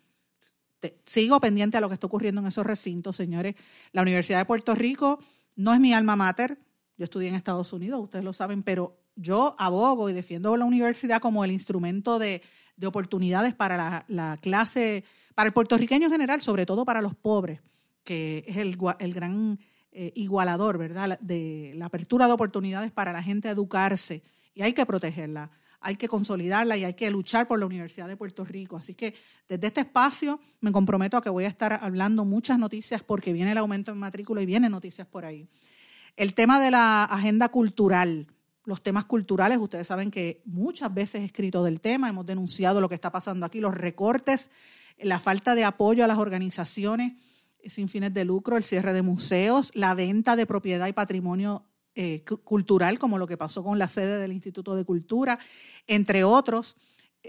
sigo 1.05 1.39
pendiente 1.39 1.77
a 1.77 1.81
lo 1.81 1.87
que 1.87 1.95
está 1.95 2.07
ocurriendo 2.07 2.41
en 2.41 2.47
esos 2.47 2.65
recintos, 2.65 3.15
señores. 3.15 3.55
La 3.91 4.01
Universidad 4.01 4.39
de 4.39 4.45
Puerto 4.45 4.75
Rico 4.75 5.19
no 5.55 5.73
es 5.73 5.79
mi 5.79 5.93
alma 5.93 6.15
mater. 6.15 6.59
Yo 6.97 7.05
estudié 7.05 7.29
en 7.29 7.35
Estados 7.35 7.73
Unidos, 7.73 8.01
ustedes 8.01 8.23
lo 8.23 8.33
saben, 8.33 8.63
pero 8.63 9.04
yo 9.15 9.55
abogo 9.57 10.09
y 10.09 10.13
defiendo 10.13 10.55
la 10.57 10.65
universidad 10.65 11.21
como 11.21 11.43
el 11.43 11.51
instrumento 11.51 12.19
de, 12.19 12.41
oportunidades 12.85 13.53
para 13.53 14.05
la, 14.07 14.37
clase, 14.37 15.03
para 15.33 15.47
el 15.47 15.53
puertorriqueño 15.53 16.07
en 16.07 16.11
general, 16.11 16.41
sobre 16.41 16.65
todo 16.65 16.85
para 16.85 17.01
los 17.01 17.15
pobres, 17.15 17.61
que 18.03 18.43
es 18.47 18.57
el, 18.57 18.75
gran 18.75 19.59
eh, 19.91 20.11
igualador, 20.15 20.77
¿verdad? 20.77 21.17
De 21.21 21.73
la 21.75 21.85
apertura 21.85 22.27
de 22.27 22.33
oportunidades 22.33 22.91
para 22.91 23.13
la 23.13 23.23
gente 23.23 23.47
a 23.47 23.51
educarse 23.51 24.21
y 24.53 24.61
hay 24.61 24.73
que 24.73 24.85
protegerla, 24.85 25.51
hay 25.79 25.95
que 25.95 26.07
consolidarla 26.07 26.75
y 26.75 26.83
hay 26.83 26.95
que 26.95 27.09
luchar 27.09 27.47
por 27.47 27.59
la 27.59 27.65
Universidad 27.65 28.07
de 28.07 28.17
Puerto 28.17 28.43
Rico. 28.43 28.75
Así 28.75 28.93
que 28.93 29.13
desde 29.47 29.67
este 29.67 29.81
espacio 29.81 30.39
me 30.59 30.71
comprometo 30.71 31.15
a 31.15 31.21
que 31.21 31.29
voy 31.29 31.45
a 31.45 31.49
estar 31.49 31.79
hablando 31.81 32.25
muchas 32.25 32.59
noticias 32.59 33.03
porque 33.03 33.31
viene 33.31 33.51
el 33.51 33.57
aumento 33.57 33.91
en 33.91 33.99
matrícula 33.99 34.41
y 34.41 34.45
vienen 34.45 34.71
noticias 34.71 35.07
por 35.07 35.25
ahí. 35.25 35.47
El 36.17 36.33
tema 36.33 36.59
de 36.59 36.71
la 36.71 37.03
agenda 37.03 37.49
cultural 37.49 38.27
los 38.65 38.81
temas 38.81 39.05
culturales. 39.05 39.57
Ustedes 39.57 39.87
saben 39.87 40.11
que 40.11 40.41
muchas 40.45 40.93
veces 40.93 41.21
he 41.21 41.25
escrito 41.25 41.63
del 41.63 41.81
tema, 41.81 42.09
hemos 42.09 42.25
denunciado 42.25 42.81
lo 42.81 42.89
que 42.89 42.95
está 42.95 43.11
pasando 43.11 43.45
aquí, 43.45 43.59
los 43.59 43.75
recortes, 43.75 44.49
la 44.97 45.19
falta 45.19 45.55
de 45.55 45.63
apoyo 45.63 46.03
a 46.03 46.07
las 46.07 46.17
organizaciones 46.17 47.13
sin 47.69 47.89
fines 47.89 48.13
de 48.13 48.25
lucro, 48.25 48.57
el 48.57 48.63
cierre 48.63 48.93
de 48.93 49.01
museos, 49.01 49.71
la 49.73 49.93
venta 49.93 50.35
de 50.35 50.45
propiedad 50.45 50.87
y 50.87 50.93
patrimonio 50.93 51.65
eh, 51.95 52.23
cultural, 52.43 52.99
como 52.99 53.17
lo 53.17 53.27
que 53.27 53.37
pasó 53.37 53.63
con 53.63 53.79
la 53.79 53.87
sede 53.87 54.19
del 54.19 54.33
Instituto 54.33 54.75
de 54.75 54.85
Cultura, 54.85 55.39
entre 55.87 56.23
otros. 56.23 56.75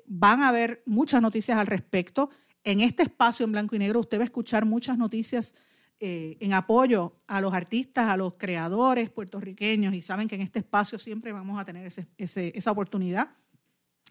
Van 0.06 0.42
a 0.42 0.48
haber 0.48 0.82
muchas 0.86 1.22
noticias 1.22 1.58
al 1.58 1.66
respecto. 1.66 2.30
En 2.64 2.80
este 2.80 3.04
espacio 3.04 3.44
en 3.44 3.52
blanco 3.52 3.76
y 3.76 3.78
negro 3.78 4.00
usted 4.00 4.18
va 4.18 4.22
a 4.22 4.26
escuchar 4.26 4.64
muchas 4.64 4.98
noticias 4.98 5.54
eh, 5.98 6.36
en 6.40 6.52
apoyo 6.52 7.14
a 7.26 7.40
los 7.40 7.54
artistas, 7.54 8.08
a 8.08 8.16
los 8.16 8.36
creadores 8.36 9.08
puertorriqueños 9.08 9.94
y 9.94 10.02
saben 10.02 10.28
que 10.28 10.34
en 10.34 10.42
este 10.42 10.58
espacio 10.58 10.98
siempre 10.98 11.32
vamos 11.32 11.58
a 11.58 11.64
tener 11.64 11.90
esa 12.18 12.70
oportunidad. 12.70 13.30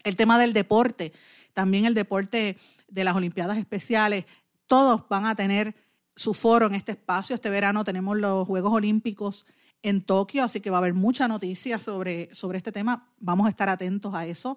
El 0.02 0.16
tema 0.16 0.38
del 0.38 0.52
deporte, 0.52 1.12
también 1.52 1.84
el 1.84 1.94
deporte 1.94 2.56
de 2.88 3.04
las 3.04 3.14
Olimpiadas 3.14 3.58
Especiales, 3.58 4.24
todos 4.66 5.08
van 5.08 5.26
a 5.26 5.34
tener 5.36 5.74
su 6.16 6.34
foro 6.34 6.66
en 6.66 6.74
este 6.74 6.92
espacio. 6.92 7.34
Este 7.34 7.50
verano 7.50 7.84
tenemos 7.84 8.16
los 8.16 8.46
Juegos 8.46 8.72
Olímpicos 8.72 9.46
en 9.82 10.02
Tokio, 10.02 10.42
así 10.42 10.60
que 10.60 10.70
va 10.70 10.78
a 10.78 10.80
haber 10.80 10.94
mucha 10.94 11.28
noticia 11.28 11.78
sobre, 11.78 12.34
sobre 12.34 12.58
este 12.58 12.72
tema. 12.72 13.08
Vamos 13.20 13.46
a 13.46 13.50
estar 13.50 13.68
atentos 13.68 14.12
a 14.14 14.26
eso. 14.26 14.56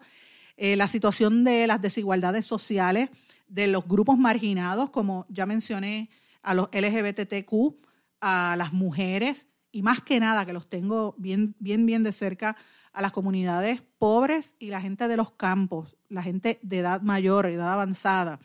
Eh, 0.58 0.76
la 0.76 0.88
situación 0.88 1.44
de 1.44 1.68
las 1.68 1.82
desigualdades 1.82 2.48
sociales, 2.48 3.10
de 3.48 3.68
los 3.68 3.88
grupos 3.88 4.18
marginados, 4.18 4.90
como 4.90 5.26
ya 5.30 5.46
mencioné 5.46 6.10
a 6.42 6.54
los 6.54 6.70
LGBTQ, 6.72 7.76
a 8.22 8.56
las 8.58 8.74
mujeres 8.74 9.48
y 9.72 9.82
más 9.82 10.02
que 10.02 10.20
nada, 10.20 10.46
que 10.46 10.54
los 10.54 10.70
tengo 10.70 11.16
bien, 11.18 11.56
bien, 11.60 11.86
bien 11.86 12.04
de 12.04 12.12
cerca, 12.12 12.58
a 12.92 13.02
las 13.02 13.12
comunidades 13.12 13.82
pobres 14.00 14.56
y 14.60 14.70
la 14.70 14.82
gente 14.82 15.08
de 15.08 15.18
los 15.18 15.32
campos, 15.32 15.96
la 16.10 16.24
gente 16.24 16.60
de 16.64 16.80
edad 16.80 17.02
mayor, 17.02 17.46
edad 17.46 17.72
avanzada, 17.74 18.40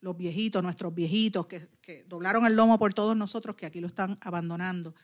los 0.00 0.16
viejitos, 0.16 0.62
nuestros 0.62 0.94
viejitos 0.94 1.46
que, 1.46 1.68
doblaron 2.06 2.46
el 2.46 2.54
lomo 2.54 2.78
por 2.78 2.94
todos 2.94 3.16
nosotros, 3.16 3.56
que 3.56 3.66
aquí 3.66 3.80
lo 3.80 3.88
están 3.88 4.16
abandonando. 4.20 4.94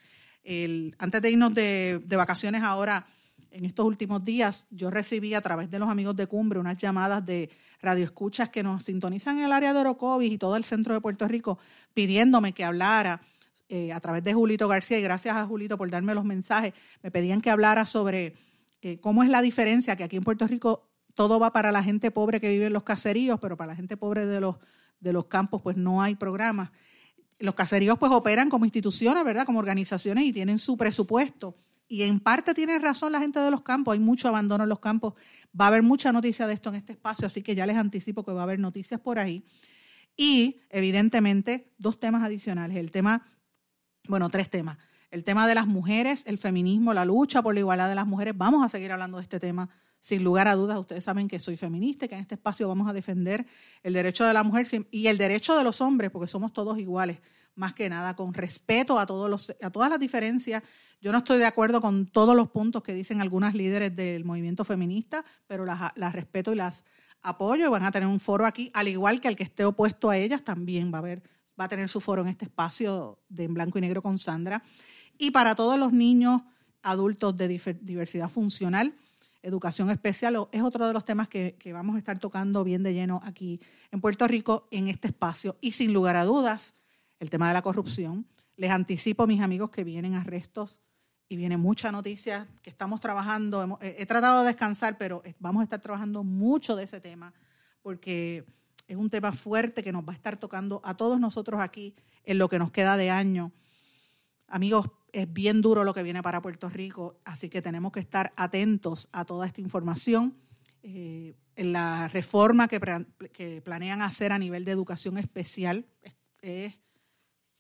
antes 0.99 1.21
de 1.21 1.31
irnos 1.31 1.53
de, 1.53 2.01
de 2.05 2.17
vacaciones 2.17 2.63
ahora, 2.63 3.07
en 3.51 3.65
estos 3.65 3.87
últimos 3.87 4.25
días 4.25 4.67
yo 4.71 4.91
recibí 4.91 5.35
a 5.35 5.41
través 5.41 5.71
de 5.71 5.79
los 5.79 5.89
amigos 5.89 6.17
de 6.17 6.27
Cumbre 6.27 6.59
unas 6.59 6.79
llamadas 6.79 7.25
de 7.25 7.51
radioescuchas 7.81 8.51
que 8.51 8.63
nos 8.63 8.83
sintonizan 8.85 9.39
en 9.39 9.45
el 9.45 9.53
área 9.53 9.73
de 9.73 9.81
Orocovis 9.81 10.33
y 10.33 10.39
todo 10.39 10.57
el 10.57 10.65
centro 10.65 10.95
de 10.95 11.01
Puerto 11.01 11.27
Rico 11.29 11.59
pidiéndome 11.95 12.53
que 12.53 12.65
hablara 12.65 13.21
eh, 13.69 13.93
a 13.93 14.01
través 14.01 14.23
de 14.23 14.35
Julito 14.35 14.69
García 14.69 14.99
y 14.99 15.03
gracias 15.03 15.37
a 15.37 15.47
Julito 15.47 15.77
por 15.77 15.91
darme 15.91 16.15
los 16.15 16.25
mensajes, 16.25 16.73
me 17.03 17.11
pedían 17.11 17.41
que 17.41 17.51
hablara 17.51 17.87
sobre 17.87 18.35
eh, 18.83 19.01
cómo 19.01 19.23
es 19.23 19.29
la 19.29 19.43
diferencia 19.43 19.97
que 19.97 20.05
aquí 20.05 20.17
en 20.17 20.23
Puerto 20.23 20.47
Rico 20.47 20.89
todo 21.15 21.41
va 21.41 21.53
para 21.53 21.73
la 21.73 21.83
gente 21.83 22.11
pobre 22.11 22.41
que 22.41 22.51
vive 22.51 22.67
en 22.67 22.73
los 22.73 22.83
caseríos, 22.83 23.41
pero 23.41 23.57
para 23.57 23.73
la 23.73 23.77
gente 23.77 23.97
pobre 23.97 24.27
de 24.27 24.41
los, 24.41 24.57
de 25.01 25.13
los 25.13 25.27
campos 25.27 25.63
pues 25.63 25.77
no 25.77 26.03
hay 26.03 26.15
programas. 26.15 26.71
Los 27.39 27.55
caseríos 27.55 27.99
pues 27.99 28.13
operan 28.13 28.49
como 28.49 28.65
instituciones, 28.65 29.25
¿verdad? 29.25 29.47
Como 29.47 29.59
organizaciones 29.59 30.25
y 30.25 30.33
tienen 30.33 30.59
su 30.59 30.77
presupuesto 30.77 31.57
y 31.89 32.03
en 32.03 32.21
parte 32.21 32.55
tiene 32.55 32.79
razón 32.79 33.13
la 33.13 33.21
gente 33.21 33.41
de 33.41 33.51
los 33.51 33.63
campos, 33.63 33.95
hay 33.95 34.01
mucho 34.01 34.29
abandono 34.29 34.65
en 34.65 34.71
los 34.71 34.81
campos. 34.81 35.15
Va 35.59 35.67
a 35.67 35.69
haber 35.69 35.83
mucha 35.83 36.13
noticia 36.13 36.47
de 36.47 36.55
esto 36.55 36.71
en 36.71 36.77
este 36.77 36.93
espacio, 36.93 37.27
así 37.27 37.43
que 37.43 37.55
ya 37.55 37.67
les 37.67 37.77
anticipo 37.77 38.25
que 38.25 38.33
va 38.33 38.41
a 38.41 38.45
haber 38.45 38.59
noticias 38.59 39.01
por 39.01 39.19
ahí. 39.19 39.45
Y, 40.17 40.61
evidentemente, 40.71 41.73
dos 41.79 42.01
temas 42.01 42.23
adicionales. 42.23 42.77
El 42.77 42.91
tema, 42.91 43.27
bueno, 44.09 44.29
tres 44.31 44.51
temas. 44.51 44.79
El 45.11 45.23
tema 45.25 45.47
de 45.47 45.55
las 45.55 45.67
mujeres, 45.67 46.25
el 46.27 46.39
feminismo, 46.39 46.93
la 46.93 47.05
lucha 47.05 47.43
por 47.43 47.55
la 47.55 47.61
igualdad 47.61 47.89
de 47.89 47.95
las 47.95 48.07
mujeres. 48.07 48.37
Vamos 48.37 48.65
a 48.65 48.69
seguir 48.69 48.91
hablando 48.91 49.19
de 49.19 49.23
este 49.23 49.39
tema 49.39 49.69
sin 50.07 50.23
lugar 50.23 50.47
a 50.47 50.55
dudas, 50.55 50.79
ustedes 50.79 51.03
saben 51.03 51.27
que 51.27 51.41
soy 51.41 51.57
feminista 51.57 52.05
y 52.05 52.09
que 52.09 52.15
en 52.15 52.21
este 52.21 52.37
espacio 52.37 52.69
vamos 52.69 52.89
a 52.89 52.93
defender 52.93 53.45
el 53.83 53.93
derecho 53.93 54.25
de 54.25 54.33
la 54.33 54.45
mujer 54.45 54.69
y 54.93 55.09
el 55.09 55.19
derecho 55.19 55.57
de 55.57 55.65
los 55.65 55.81
hombres, 55.81 56.13
porque 56.13 56.29
somos 56.29 56.53
todos 56.53 56.79
iguales, 56.79 57.19
más 57.57 57.75
que 57.75 57.89
nada, 57.89 58.15
con 58.15 58.33
respeto 58.33 58.99
a, 58.99 59.07
todos 59.07 59.29
los, 59.29 59.57
a 59.61 59.71
todas 59.71 59.91
las 59.91 59.99
diferencias. 59.99 60.63
Yo 61.01 61.11
no 61.13 61.19
estoy 61.19 61.39
de 61.39 61.47
acuerdo 61.47 61.81
con 61.81 62.07
todos 62.07 62.37
los 62.37 62.49
puntos 62.49 62.83
que 62.83 62.95
dicen 62.95 63.21
algunas 63.21 63.55
líderes 63.55 63.95
del 63.97 64.25
movimiento 64.25 64.65
feminista, 64.65 65.25
pero 65.47 65.65
las, 65.65 65.93
las 65.97 66.13
respeto 66.15 66.53
y 66.53 66.57
las 66.57 66.85
apoyo. 67.23 67.71
Van 67.71 67.85
a 67.85 67.91
tener 67.91 68.09
un 68.09 68.21
foro 68.21 68.47
aquí, 68.47 68.71
al 68.75 68.89
igual 68.89 69.21
que 69.21 69.29
el 69.29 69.37
que 69.37 69.43
esté 69.43 69.65
opuesto 69.65 70.11
a 70.11 70.17
ellas, 70.17 70.45
también 70.45 70.93
va 70.93 70.99
a, 70.99 71.01
haber, 71.01 71.23
va 71.59 71.65
a 71.65 71.69
tener 71.69 71.89
su 71.89 72.01
foro 72.01 72.23
en 72.23 72.29
este 72.29 72.45
espacio 72.45 73.19
de 73.29 73.45
en 73.45 73.55
blanco 73.55 73.79
y 73.79 73.81
negro 73.81 74.03
con 74.03 74.19
Sandra. 74.19 74.63
Y 75.19 75.31
para 75.31 75.55
todos 75.55 75.79
los 75.79 75.93
niños, 75.93 76.43
adultos 76.83 77.37
de 77.37 77.49
diversidad 77.81 78.29
funcional, 78.29 78.95
educación 79.43 79.91
especial 79.91 80.49
es 80.51 80.63
otro 80.63 80.87
de 80.87 80.93
los 80.93 81.05
temas 81.05 81.29
que, 81.29 81.57
vamos 81.73 81.97
a 81.97 81.99
estar 81.99 82.19
tocando 82.19 82.65
bien 82.65 82.83
de 82.83 82.93
lleno 82.93 83.21
aquí 83.25 83.61
en 83.93 84.01
Puerto 84.01 84.27
Rico 84.27 84.67
en 84.71 84.89
este 84.89 85.09
espacio. 85.09 85.57
Y 85.61 85.73
sin 85.73 85.93
lugar 85.93 86.17
a 86.17 86.25
dudas, 86.25 86.75
el 87.21 87.31
tema 87.31 87.49
de 87.49 87.55
la 87.55 87.63
corrupción. 87.63 88.27
Les 88.57 88.71
anticipo, 88.71 89.27
mis 89.27 89.41
amigos, 89.41 89.71
que 89.71 89.85
vienen 89.85 90.15
arrestos 90.15 90.81
y 91.29 91.37
viene 91.37 91.57
mucha 91.57 91.91
noticia 91.93 92.49
que 92.63 92.71
estamos 92.71 93.01
trabajando. 93.01 93.79
he, 93.81 94.07
tratado 94.07 94.43
de 94.43 94.49
descansar, 94.49 94.97
pero 94.99 95.23
vamos 95.39 95.61
a 95.61 95.65
estar 95.65 95.81
trabajando 95.81 96.23
mucho 96.25 96.77
de 96.77 96.85
ese 96.85 97.01
tema 97.01 97.33
porque 97.83 98.45
es 98.89 98.97
un 98.97 99.11
tema 99.11 99.33
fuerte 99.33 99.83
que 99.83 99.93
nos 99.93 100.05
va 100.05 100.13
a 100.13 100.17
estar 100.17 100.37
tocando 100.39 100.81
a 100.85 100.97
todos 100.97 101.21
nosotros 101.21 101.61
aquí 101.61 101.95
en 102.25 102.39
lo 102.39 102.49
que 102.49 102.59
nos 102.59 102.71
queda 102.71 102.97
de 102.97 103.11
año. 103.11 103.53
Amigos, 104.49 104.87
es 105.13 105.33
bien 105.33 105.63
duro 105.63 105.85
lo 105.85 105.95
que 105.95 106.03
viene 106.03 106.23
para 106.23 106.43
Puerto 106.43 106.69
Rico, 106.69 107.21
así 107.25 107.49
que 107.49 107.63
tenemos 107.63 107.93
que 107.93 108.01
estar 108.01 108.33
atentos 108.37 109.09
a 109.13 109.25
toda 109.25 109.47
esta 109.47 109.61
información. 109.61 110.37
Eh, 110.83 111.35
en 111.57 111.73
la 111.73 112.07
reforma 112.09 112.69
que, 112.69 113.63
planean 113.65 114.03
hacer 114.03 114.31
a 114.31 114.39
nivel 114.39 114.65
de 114.65 114.73
educación 114.73 115.17
especial 115.17 115.87
es, 116.43 116.75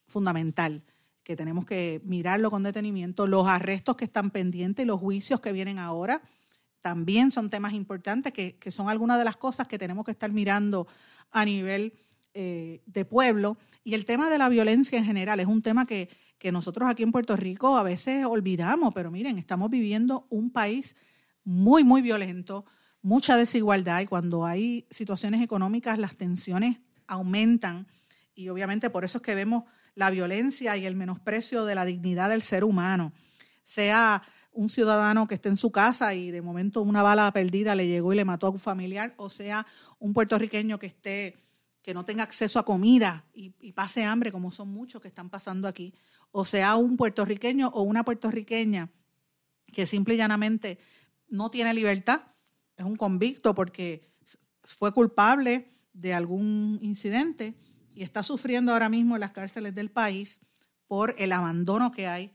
fundamental, 0.06 0.82
que 1.22 1.36
tenemos 1.36 1.64
que 1.64 2.00
mirarlo 2.04 2.50
con 2.50 2.62
detenimiento. 2.62 3.26
Los 3.26 3.46
arrestos 3.48 3.96
que 3.96 4.04
están 4.04 4.30
pendientes 4.30 4.84
y 4.84 4.86
los 4.86 5.00
juicios 5.00 5.40
que 5.40 5.52
vienen 5.52 5.78
ahora 5.78 6.22
también 6.80 7.32
son 7.32 7.50
temas 7.50 7.72
importantes, 7.72 8.32
que, 8.32 8.70
son 8.70 8.88
algunas 8.88 9.18
de 9.18 9.24
las 9.24 9.36
cosas 9.36 9.66
que 9.66 9.78
tenemos 9.78 10.04
que 10.04 10.12
estar 10.12 10.30
mirando 10.30 10.86
a 11.32 11.44
nivel 11.44 11.94
eh, 12.34 12.80
de 12.86 13.04
pueblo. 13.04 13.58
Y 13.82 13.94
el 13.94 14.04
tema 14.04 14.30
de 14.30 14.38
la 14.38 14.48
violencia 14.48 14.98
en 14.98 15.04
general 15.04 15.40
es 15.40 15.46
un 15.46 15.62
tema 15.62 15.86
que 15.86 16.08
que 16.38 16.52
nosotros 16.52 16.88
aquí 16.88 17.02
en 17.02 17.12
Puerto 17.12 17.36
Rico 17.36 17.76
a 17.76 17.82
veces 17.82 18.24
olvidamos, 18.24 18.94
pero 18.94 19.10
miren, 19.10 19.38
estamos 19.38 19.70
viviendo 19.70 20.26
un 20.30 20.50
país 20.50 20.94
muy, 21.44 21.84
muy 21.84 22.02
violento, 22.02 22.64
mucha 23.02 23.36
desigualdad 23.36 24.00
y 24.00 24.06
cuando 24.06 24.44
hay 24.44 24.86
situaciones 24.90 25.42
económicas 25.42 25.98
las 25.98 26.16
tensiones 26.16 26.78
aumentan 27.06 27.86
y 28.34 28.48
obviamente 28.48 28.90
por 28.90 29.04
eso 29.04 29.18
es 29.18 29.22
que 29.22 29.34
vemos 29.34 29.64
la 29.96 30.10
violencia 30.10 30.76
y 30.76 30.86
el 30.86 30.94
menosprecio 30.94 31.64
de 31.64 31.74
la 31.74 31.84
dignidad 31.84 32.28
del 32.28 32.42
ser 32.42 32.62
humano, 32.62 33.12
sea 33.64 34.22
un 34.52 34.68
ciudadano 34.68 35.26
que 35.26 35.34
esté 35.34 35.48
en 35.48 35.56
su 35.56 35.72
casa 35.72 36.14
y 36.14 36.30
de 36.30 36.42
momento 36.42 36.82
una 36.82 37.02
bala 37.02 37.30
perdida 37.32 37.74
le 37.74 37.88
llegó 37.88 38.12
y 38.12 38.16
le 38.16 38.24
mató 38.24 38.46
a 38.46 38.50
un 38.50 38.58
familiar, 38.58 39.14
o 39.16 39.28
sea 39.28 39.66
un 39.98 40.12
puertorriqueño 40.12 40.78
que 40.78 40.86
esté 40.86 41.36
que 41.82 41.94
no 41.94 42.04
tenga 42.04 42.24
acceso 42.24 42.58
a 42.58 42.64
comida 42.64 43.24
y, 43.32 43.54
y 43.60 43.72
pase 43.72 44.04
hambre, 44.04 44.32
como 44.32 44.50
son 44.50 44.68
muchos 44.68 45.00
que 45.00 45.08
están 45.08 45.30
pasando 45.30 45.68
aquí, 45.68 45.94
o 46.30 46.44
sea 46.44 46.76
un 46.76 46.96
puertorriqueño 46.96 47.68
o 47.68 47.82
una 47.82 48.04
puertorriqueña 48.04 48.90
que 49.72 49.86
simple 49.86 50.14
y 50.14 50.18
llanamente 50.18 50.78
no 51.28 51.50
tiene 51.50 51.72
libertad, 51.74 52.22
es 52.76 52.84
un 52.84 52.96
convicto 52.96 53.54
porque 53.54 54.10
fue 54.62 54.92
culpable 54.92 55.70
de 55.92 56.12
algún 56.12 56.78
incidente 56.82 57.54
y 57.96 58.02
está 58.02 58.22
sufriendo 58.22 58.72
ahora 58.72 58.90
mismo 58.90 59.16
en 59.16 59.20
las 59.20 59.32
cárceles 59.32 59.74
del 59.74 59.90
país 59.90 60.40
por 60.86 61.14
el 61.18 61.32
abandono 61.32 61.90
que 61.90 62.06
hay, 62.06 62.30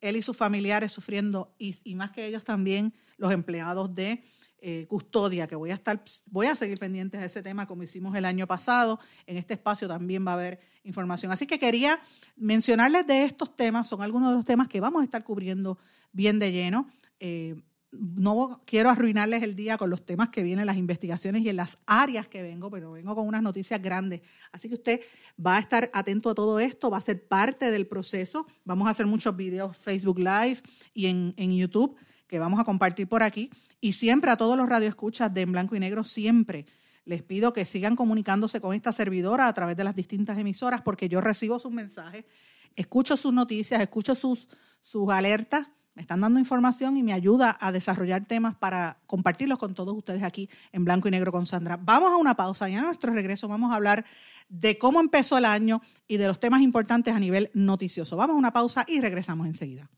él 0.00 0.16
y 0.16 0.22
sus 0.22 0.36
familiares 0.36 0.92
sufriendo 0.92 1.54
y, 1.58 1.94
más 1.94 2.10
que 2.10 2.26
ellos 2.26 2.44
también 2.44 2.92
los 3.16 3.32
empleados 3.32 3.94
de 3.94 4.22
eh, 4.58 4.86
custodia, 4.88 5.46
que 5.46 5.56
voy 5.56 5.70
a 5.70 5.74
estar, 5.74 6.04
voy 6.30 6.46
a 6.48 6.54
seguir 6.54 6.78
pendientes 6.78 7.18
de 7.18 7.26
ese 7.26 7.42
tema 7.42 7.66
como 7.66 7.82
hicimos 7.82 8.14
el 8.14 8.26
año 8.26 8.46
pasado. 8.46 9.00
En 9.26 9.38
este 9.38 9.54
espacio 9.54 9.88
también 9.88 10.24
va 10.26 10.32
a 10.32 10.34
haber 10.34 10.60
información. 10.84 11.32
Así 11.32 11.46
que 11.46 11.58
quería 11.58 11.98
mencionarles 12.36 13.06
de 13.06 13.24
estos 13.24 13.56
temas, 13.56 13.88
son 13.88 14.02
algunos 14.02 14.30
de 14.30 14.36
los 14.36 14.44
temas 14.44 14.68
que 14.68 14.80
vamos 14.80 15.00
a 15.00 15.04
estar 15.04 15.24
cubriendo 15.24 15.78
bien 16.12 16.38
de 16.38 16.52
lleno. 16.52 16.90
Eh, 17.20 17.56
no 18.00 18.62
quiero 18.66 18.90
arruinarles 18.90 19.42
el 19.42 19.56
día 19.56 19.76
con 19.76 19.90
los 19.90 20.04
temas 20.04 20.28
que 20.30 20.42
vienen, 20.42 20.66
las 20.66 20.76
investigaciones 20.76 21.42
y 21.42 21.48
en 21.48 21.56
las 21.56 21.78
áreas 21.86 22.28
que 22.28 22.42
vengo, 22.42 22.70
pero 22.70 22.92
vengo 22.92 23.14
con 23.14 23.26
unas 23.26 23.42
noticias 23.42 23.80
grandes. 23.80 24.22
Así 24.52 24.68
que 24.68 24.74
usted 24.74 25.00
va 25.44 25.56
a 25.56 25.60
estar 25.60 25.90
atento 25.92 26.30
a 26.30 26.34
todo 26.34 26.60
esto, 26.60 26.90
va 26.90 26.98
a 26.98 27.00
ser 27.00 27.26
parte 27.26 27.70
del 27.70 27.86
proceso. 27.86 28.46
Vamos 28.64 28.88
a 28.88 28.90
hacer 28.90 29.06
muchos 29.06 29.36
videos 29.36 29.76
Facebook 29.76 30.18
Live 30.18 30.60
y 30.94 31.06
en, 31.06 31.34
en 31.36 31.56
YouTube 31.56 31.96
que 32.26 32.38
vamos 32.38 32.60
a 32.60 32.64
compartir 32.64 33.08
por 33.08 33.22
aquí. 33.22 33.50
Y 33.80 33.92
siempre 33.92 34.30
a 34.30 34.36
todos 34.36 34.56
los 34.56 34.68
radioescuchas 34.68 35.32
de 35.32 35.42
En 35.42 35.52
Blanco 35.52 35.76
y 35.76 35.80
Negro, 35.80 36.04
siempre 36.04 36.66
les 37.04 37.22
pido 37.22 37.52
que 37.52 37.64
sigan 37.64 37.96
comunicándose 37.96 38.60
con 38.60 38.74
esta 38.74 38.92
servidora 38.92 39.46
a 39.46 39.54
través 39.54 39.76
de 39.76 39.84
las 39.84 39.94
distintas 39.94 40.38
emisoras, 40.38 40.82
porque 40.82 41.08
yo 41.08 41.20
recibo 41.20 41.58
sus 41.58 41.70
mensajes, 41.70 42.24
escucho 42.74 43.16
sus 43.16 43.32
noticias, 43.32 43.80
escucho 43.80 44.14
sus, 44.14 44.48
sus 44.80 45.08
alertas, 45.10 45.68
me 45.96 46.02
están 46.02 46.20
dando 46.20 46.38
información 46.38 46.96
y 46.98 47.02
me 47.02 47.14
ayuda 47.14 47.56
a 47.58 47.72
desarrollar 47.72 48.26
temas 48.26 48.54
para 48.54 48.98
compartirlos 49.06 49.58
con 49.58 49.74
todos 49.74 49.96
ustedes 49.96 50.22
aquí 50.22 50.48
en 50.72 50.84
Blanco 50.84 51.08
y 51.08 51.10
Negro 51.10 51.32
con 51.32 51.46
Sandra. 51.46 51.78
Vamos 51.80 52.12
a 52.12 52.16
una 52.16 52.34
pausa 52.34 52.68
y 52.68 52.74
a 52.74 52.82
nuestro 52.82 53.12
regreso 53.14 53.48
vamos 53.48 53.72
a 53.72 53.76
hablar 53.76 54.04
de 54.50 54.76
cómo 54.76 55.00
empezó 55.00 55.38
el 55.38 55.46
año 55.46 55.80
y 56.06 56.18
de 56.18 56.26
los 56.26 56.38
temas 56.38 56.60
importantes 56.60 57.14
a 57.14 57.18
nivel 57.18 57.50
noticioso. 57.54 58.16
Vamos 58.16 58.34
a 58.34 58.38
una 58.38 58.52
pausa 58.52 58.84
y 58.86 59.00
regresamos 59.00 59.46
enseguida. 59.46 59.88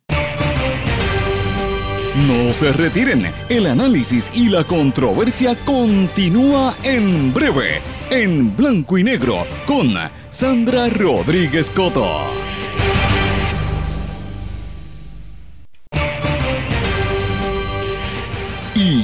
No 2.26 2.52
se 2.52 2.72
retiren, 2.72 3.26
el 3.48 3.66
análisis 3.66 4.30
y 4.34 4.48
la 4.48 4.64
controversia 4.64 5.56
continúa 5.64 6.76
en 6.82 7.32
breve, 7.34 7.80
en 8.10 8.56
blanco 8.56 8.98
y 8.98 9.04
negro, 9.04 9.46
con 9.66 9.94
Sandra 10.30 10.88
Rodríguez 10.88 11.70
Coto. 11.70 12.47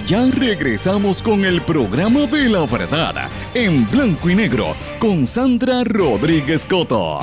Ya 0.06 0.30
regresamos 0.30 1.22
con 1.22 1.46
el 1.46 1.62
programa 1.62 2.26
de 2.26 2.48
la 2.50 2.66
verdad, 2.66 3.30
en 3.54 3.88
blanco 3.90 4.28
y 4.28 4.34
negro, 4.34 4.76
con 4.98 5.26
Sandra 5.26 5.82
Rodríguez 5.82 6.66
Coto. 6.66 7.20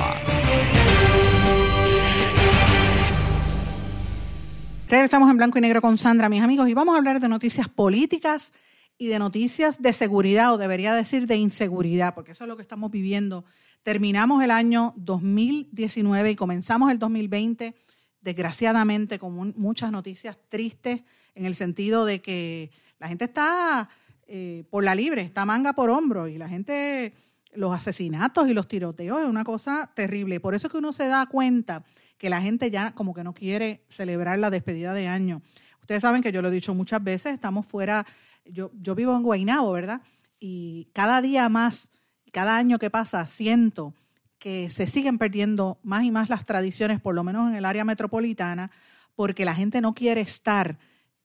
Regresamos 4.88 5.30
en 5.30 5.36
blanco 5.36 5.58
y 5.58 5.60
negro 5.60 5.80
con 5.80 5.96
Sandra, 5.96 6.28
mis 6.28 6.42
amigos, 6.42 6.68
y 6.68 6.74
vamos 6.74 6.94
a 6.94 6.98
hablar 6.98 7.20
de 7.20 7.28
noticias 7.28 7.68
políticas 7.68 8.52
y 8.98 9.06
de 9.06 9.20
noticias 9.20 9.80
de 9.80 9.92
seguridad, 9.92 10.52
o 10.52 10.58
debería 10.58 10.92
decir 10.92 11.28
de 11.28 11.36
inseguridad, 11.36 12.14
porque 12.14 12.32
eso 12.32 12.44
es 12.44 12.48
lo 12.48 12.56
que 12.56 12.62
estamos 12.62 12.90
viviendo. 12.90 13.44
Terminamos 13.84 14.42
el 14.42 14.50
año 14.50 14.92
2019 14.96 16.32
y 16.32 16.36
comenzamos 16.36 16.90
el 16.90 16.98
2020, 16.98 17.76
desgraciadamente, 18.20 19.20
con 19.20 19.54
muchas 19.56 19.92
noticias 19.92 20.36
tristes, 20.48 21.02
en 21.34 21.46
el 21.46 21.56
sentido 21.56 22.04
de 22.04 22.20
que 22.20 22.70
la 22.98 23.08
gente 23.08 23.24
está 23.24 23.88
eh, 24.26 24.64
por 24.70 24.84
la 24.84 24.94
libre, 24.94 25.22
está 25.22 25.44
manga 25.44 25.72
por 25.72 25.90
hombro, 25.90 26.28
y 26.28 26.38
la 26.38 26.48
gente, 26.48 27.12
los 27.52 27.74
asesinatos 27.74 28.48
y 28.48 28.54
los 28.54 28.68
tiroteos 28.68 29.20
es 29.22 29.28
una 29.28 29.44
cosa 29.44 29.90
terrible. 29.94 30.40
Por 30.40 30.54
eso 30.54 30.66
es 30.66 30.70
que 30.70 30.78
uno 30.78 30.92
se 30.92 31.08
da 31.08 31.26
cuenta 31.26 31.84
que 32.16 32.30
la 32.30 32.40
gente 32.40 32.70
ya 32.70 32.92
como 32.94 33.14
que 33.14 33.24
no 33.24 33.34
quiere 33.34 33.84
celebrar 33.88 34.38
la 34.38 34.50
despedida 34.50 34.94
de 34.94 35.08
año. 35.08 35.42
Ustedes 35.80 36.02
saben 36.02 36.22
que 36.22 36.32
yo 36.32 36.40
lo 36.40 36.48
he 36.48 36.52
dicho 36.52 36.74
muchas 36.74 37.02
veces, 37.02 37.34
estamos 37.34 37.66
fuera, 37.66 38.06
yo, 38.44 38.70
yo 38.80 38.94
vivo 38.94 39.16
en 39.16 39.22
Guaynabo, 39.22 39.72
¿verdad? 39.72 40.00
Y 40.38 40.88
cada 40.92 41.20
día 41.20 41.48
más, 41.48 41.90
cada 42.32 42.56
año 42.56 42.78
que 42.78 42.90
pasa, 42.90 43.26
siento 43.26 43.94
que 44.38 44.70
se 44.70 44.86
siguen 44.86 45.18
perdiendo 45.18 45.78
más 45.82 46.04
y 46.04 46.10
más 46.10 46.28
las 46.28 46.46
tradiciones, 46.46 47.00
por 47.00 47.14
lo 47.14 47.22
menos 47.22 47.50
en 47.50 47.56
el 47.56 47.64
área 47.64 47.84
metropolitana, 47.84 48.70
porque 49.14 49.44
la 49.44 49.54
gente 49.54 49.80
no 49.80 49.94
quiere 49.94 50.20
estar 50.20 50.78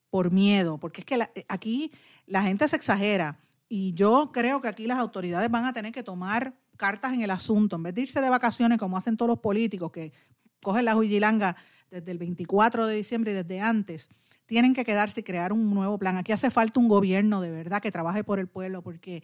por 0.09 0.31
miedo, 0.31 0.77
porque 0.77 1.01
es 1.01 1.05
que 1.05 1.29
aquí 1.47 1.91
la 2.25 2.41
gente 2.41 2.67
se 2.67 2.75
exagera 2.75 3.39
y 3.69 3.93
yo 3.93 4.31
creo 4.33 4.61
que 4.61 4.67
aquí 4.67 4.87
las 4.87 4.99
autoridades 4.99 5.49
van 5.51 5.65
a 5.65 5.73
tener 5.73 5.91
que 5.91 6.03
tomar 6.03 6.53
cartas 6.77 7.13
en 7.13 7.21
el 7.21 7.31
asunto, 7.31 7.75
en 7.75 7.83
vez 7.83 7.95
de 7.95 8.01
irse 8.01 8.21
de 8.21 8.29
vacaciones 8.29 8.77
como 8.77 8.97
hacen 8.97 9.17
todos 9.17 9.29
los 9.29 9.39
políticos, 9.39 9.91
que 9.91 10.13
cogen 10.61 10.85
la 10.85 10.95
huillilanga 10.95 11.55
desde 11.91 12.11
el 12.11 12.17
24 12.17 12.85
de 12.85 12.95
diciembre 12.95 13.31
y 13.31 13.35
desde 13.35 13.59
antes, 13.59 14.09
tienen 14.45 14.73
que 14.73 14.85
quedarse 14.85 15.19
y 15.19 15.23
crear 15.23 15.51
un 15.51 15.73
nuevo 15.73 15.97
plan. 15.97 16.17
Aquí 16.17 16.31
hace 16.31 16.49
falta 16.49 16.79
un 16.79 16.87
gobierno 16.87 17.41
de 17.41 17.51
verdad 17.51 17.81
que 17.81 17.91
trabaje 17.91 18.23
por 18.23 18.39
el 18.39 18.47
pueblo, 18.47 18.81
porque 18.81 19.23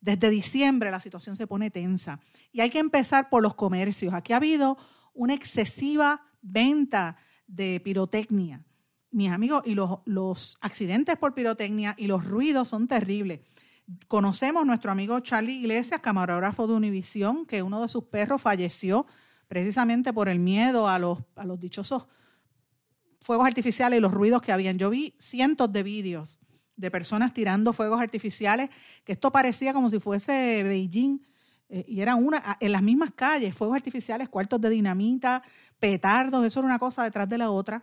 Desde 0.00 0.28
diciembre 0.28 0.90
la 0.90 1.00
situación 1.00 1.34
se 1.34 1.46
pone 1.46 1.70
tensa 1.70 2.20
y 2.52 2.60
hay 2.60 2.68
que 2.68 2.78
empezar 2.78 3.30
por 3.30 3.42
los 3.42 3.54
comercios. 3.54 4.12
Aquí 4.12 4.34
ha 4.34 4.36
habido 4.36 4.76
una 5.14 5.32
excesiva 5.32 6.20
venta 6.42 7.16
de 7.46 7.80
pirotecnia. 7.80 8.62
Mis 9.14 9.30
amigos, 9.30 9.62
y 9.64 9.76
los, 9.76 10.00
los 10.06 10.58
accidentes 10.60 11.16
por 11.16 11.34
pirotecnia 11.34 11.94
y 11.96 12.08
los 12.08 12.24
ruidos 12.24 12.68
son 12.68 12.88
terribles. 12.88 13.42
Conocemos 14.08 14.66
nuestro 14.66 14.90
amigo 14.90 15.20
Charlie 15.20 15.60
Iglesias, 15.60 16.00
camarógrafo 16.00 16.66
de 16.66 16.74
Univisión, 16.74 17.46
que 17.46 17.62
uno 17.62 17.80
de 17.80 17.86
sus 17.86 18.02
perros 18.02 18.42
falleció 18.42 19.06
precisamente 19.46 20.12
por 20.12 20.28
el 20.28 20.40
miedo 20.40 20.88
a 20.88 20.98
los, 20.98 21.20
a 21.36 21.44
los 21.44 21.60
dichosos 21.60 22.08
fuegos 23.20 23.46
artificiales 23.46 23.98
y 23.98 24.00
los 24.00 24.12
ruidos 24.12 24.42
que 24.42 24.50
habían. 24.50 24.78
Yo 24.78 24.90
vi 24.90 25.14
cientos 25.20 25.72
de 25.72 25.84
vídeos 25.84 26.40
de 26.74 26.90
personas 26.90 27.32
tirando 27.32 27.72
fuegos 27.72 28.00
artificiales, 28.00 28.68
que 29.04 29.12
esto 29.12 29.30
parecía 29.30 29.72
como 29.72 29.90
si 29.90 30.00
fuese 30.00 30.64
Beijing, 30.64 31.20
eh, 31.68 31.84
y 31.86 32.00
eran 32.00 32.24
una, 32.24 32.56
en 32.58 32.72
las 32.72 32.82
mismas 32.82 33.12
calles, 33.12 33.54
fuegos 33.54 33.76
artificiales, 33.76 34.28
cuartos 34.28 34.60
de 34.60 34.70
dinamita, 34.70 35.40
petardos, 35.78 36.44
eso 36.44 36.58
era 36.58 36.66
una 36.66 36.80
cosa 36.80 37.04
detrás 37.04 37.28
de 37.28 37.38
la 37.38 37.52
otra. 37.52 37.80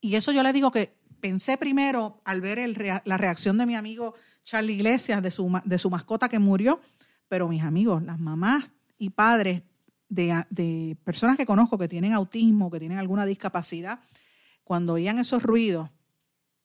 Y 0.00 0.14
eso 0.16 0.32
yo 0.32 0.42
le 0.42 0.52
digo 0.52 0.70
que 0.70 0.96
pensé 1.20 1.56
primero 1.56 2.20
al 2.24 2.40
ver 2.40 2.58
la 3.04 3.18
reacción 3.18 3.58
de 3.58 3.66
mi 3.66 3.74
amigo 3.74 4.14
Charlie 4.44 4.74
Iglesias, 4.74 5.22
de 5.22 5.30
su, 5.30 5.60
de 5.64 5.78
su 5.78 5.90
mascota 5.90 6.28
que 6.28 6.38
murió, 6.38 6.80
pero 7.28 7.48
mis 7.48 7.62
amigos, 7.62 8.02
las 8.02 8.18
mamás 8.18 8.72
y 8.96 9.10
padres 9.10 9.62
de, 10.08 10.44
de 10.50 10.96
personas 11.04 11.36
que 11.36 11.44
conozco 11.44 11.76
que 11.76 11.88
tienen 11.88 12.12
autismo, 12.12 12.70
que 12.70 12.78
tienen 12.78 12.98
alguna 12.98 13.26
discapacidad, 13.26 14.00
cuando 14.64 14.94
oían 14.94 15.18
esos 15.18 15.42
ruidos, 15.42 15.90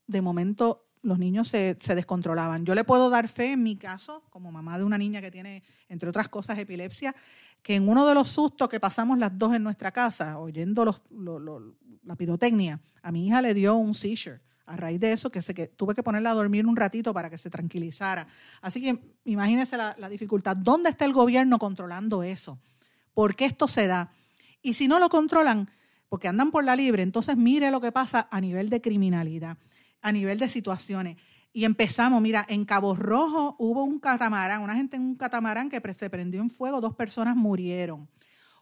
de 0.07 0.21
momento 0.21 0.85
los 1.03 1.19
niños 1.19 1.49
se, 1.49 1.75
descontrolaban. 1.75 2.65
Yo 2.65 2.73
le 2.73 2.85
puedo 2.85 3.09
dar 3.09 3.27
fe 3.27 3.51
en 3.51 3.61
mi 3.61 3.75
caso, 3.75 4.23
como 4.29 4.51
mamá 4.51 4.77
de 4.77 4.85
una 4.85 4.97
niña 4.97 5.21
que 5.21 5.29
tiene, 5.29 5.61
entre 5.89 6.09
otras 6.09 6.29
cosas, 6.29 6.57
epilepsia, 6.57 7.13
que 7.61 7.75
en 7.75 7.87
uno 7.87 8.07
de 8.07 8.13
los 8.15 8.29
sustos 8.29 8.69
que 8.69 8.79
pasamos 8.79 9.17
las 9.19 9.37
dos 9.37 9.53
en 9.53 9.63
nuestra 9.63 9.91
casa, 9.91 10.39
oyendo 10.39 10.85
los, 10.85 11.01
la 12.03 12.15
pirotecnia, 12.15 12.79
a 13.01 13.11
mi 13.11 13.27
hija 13.27 13.41
le 13.41 13.53
dio 13.53 13.75
un 13.75 13.93
seizure. 13.93 14.39
A 14.65 14.77
raíz 14.77 14.97
de 15.01 15.11
eso, 15.11 15.29
que, 15.29 15.41
se, 15.41 15.53
que 15.53 15.67
tuve 15.67 15.93
que 15.93 16.03
ponerla 16.03 16.31
a 16.31 16.35
dormir 16.35 16.65
un 16.65 16.77
ratito 16.77 17.13
para 17.13 17.29
que 17.29 17.37
se 17.37 17.49
tranquilizara. 17.49 18.27
Así 18.61 18.81
que 18.81 18.97
imagínense 19.25 19.75
la, 19.75 19.93
la 19.99 20.07
dificultad. 20.07 20.55
¿Dónde 20.55 20.89
está 20.89 21.03
el 21.03 21.11
gobierno 21.11 21.59
controlando 21.59 22.23
eso? 22.23 22.57
¿Por 23.13 23.35
qué 23.35 23.43
esto 23.43 23.67
se 23.67 23.87
da? 23.87 24.13
Y 24.61 24.73
si 24.75 24.87
no 24.87 24.99
lo 24.99 25.09
controlan, 25.09 25.69
porque 26.07 26.29
andan 26.29 26.49
por 26.49 26.63
la 26.63 26.77
libre, 26.77 27.03
entonces 27.03 27.35
mire 27.35 27.71
lo 27.71 27.81
que 27.81 27.91
pasa 27.91 28.29
a 28.31 28.39
nivel 28.39 28.69
de 28.69 28.79
criminalidad 28.79 29.57
a 30.03 30.11
nivel 30.11 30.37
de 30.37 30.49
situaciones. 30.49 31.17
Y 31.51 31.65
empezamos, 31.65 32.21
mira, 32.21 32.45
en 32.47 32.65
Cabo 32.65 32.95
Rojo 32.95 33.55
hubo 33.57 33.83
un 33.83 33.99
catamarán, 33.99 34.61
una 34.61 34.75
gente 34.75 34.97
en 34.97 35.03
un 35.03 35.15
catamarán 35.15 35.69
que 35.69 35.81
se 35.93 36.09
prendió 36.09 36.41
en 36.41 36.49
fuego, 36.49 36.81
dos 36.81 36.93
personas 36.93 37.35
murieron. 37.35 38.09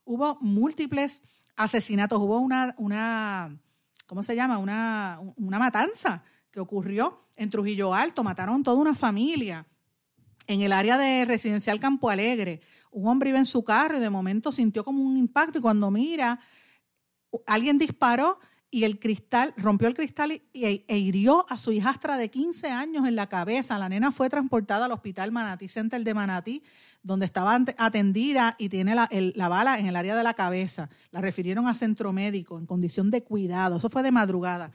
Hubo 0.06 0.38
múltiples 0.40 1.24
asesinatos, 1.56 2.20
hubo 2.20 2.40
una, 2.40 2.76
una 2.78 3.58
¿cómo 4.06 4.24
se 4.24 4.36
llama? 4.36 4.58
Una, 4.58 5.20
una 5.38 5.58
matanza 5.58 6.24
que 6.52 6.60
ocurrió 6.60 7.28
en 7.38 7.50
Trujillo 7.50 7.94
Alto, 7.94 8.24
mataron 8.24 8.62
toda 8.62 8.78
una 8.78 8.94
familia. 8.94 9.66
En 10.48 10.62
el 10.62 10.74
área 10.74 10.98
de 10.98 11.26
residencial 11.26 11.80
Campo 11.80 12.10
Alegre, 12.10 12.62
un 12.92 13.08
hombre 13.08 13.30
iba 13.30 13.40
en 13.40 13.46
su 13.46 13.64
carro 13.64 13.98
y 13.98 14.02
de 14.02 14.10
momento 14.10 14.52
sintió 14.52 14.84
como 14.84 15.02
un 15.02 15.18
impacto 15.18 15.60
y 15.60 15.62
cuando 15.62 15.90
mira, 15.90 16.40
alguien 17.48 17.78
disparó 17.78 18.40
y 18.74 18.86
el 18.86 19.00
cristal, 19.00 19.54
rompió 19.58 19.90
el 19.90 19.94
cristal 19.94 20.32
y, 20.32 20.42
e, 20.54 20.98
hirió 20.98 21.46
a 21.50 21.58
su 21.58 21.74
hijastra 21.74 22.16
de 22.16 22.32
15 22.32 22.70
años 22.70 23.06
en 23.06 23.18
la 23.18 23.28
cabeza. 23.28 23.78
La 23.78 23.90
nena 23.90 24.14
fue 24.14 24.30
transportada 24.30 24.86
al 24.86 24.94
hospital 24.94 25.34
Manatí 25.34 25.68
Center 25.68 26.02
de 26.02 26.14
Manatí, 26.14 26.64
donde 27.04 27.26
estaba 27.26 27.60
atendida 27.78 28.56
y 28.58 28.70
tiene 28.70 28.96
la, 28.96 29.10
la, 29.12 29.50
bala 29.50 29.78
en 29.78 29.88
el 29.88 29.96
área 29.98 30.16
de 30.16 30.24
la 30.24 30.34
cabeza. 30.36 30.90
La 31.12 31.20
refirieron 31.20 31.68
a 31.68 31.76
centro 31.76 32.14
médico 32.14 32.58
en 32.58 32.66
condición 32.66 33.12
de 33.12 33.24
cuidado. 33.26 33.76
Eso 33.76 33.90
fue 33.90 34.04
de 34.04 34.12
madrugada. 34.12 34.72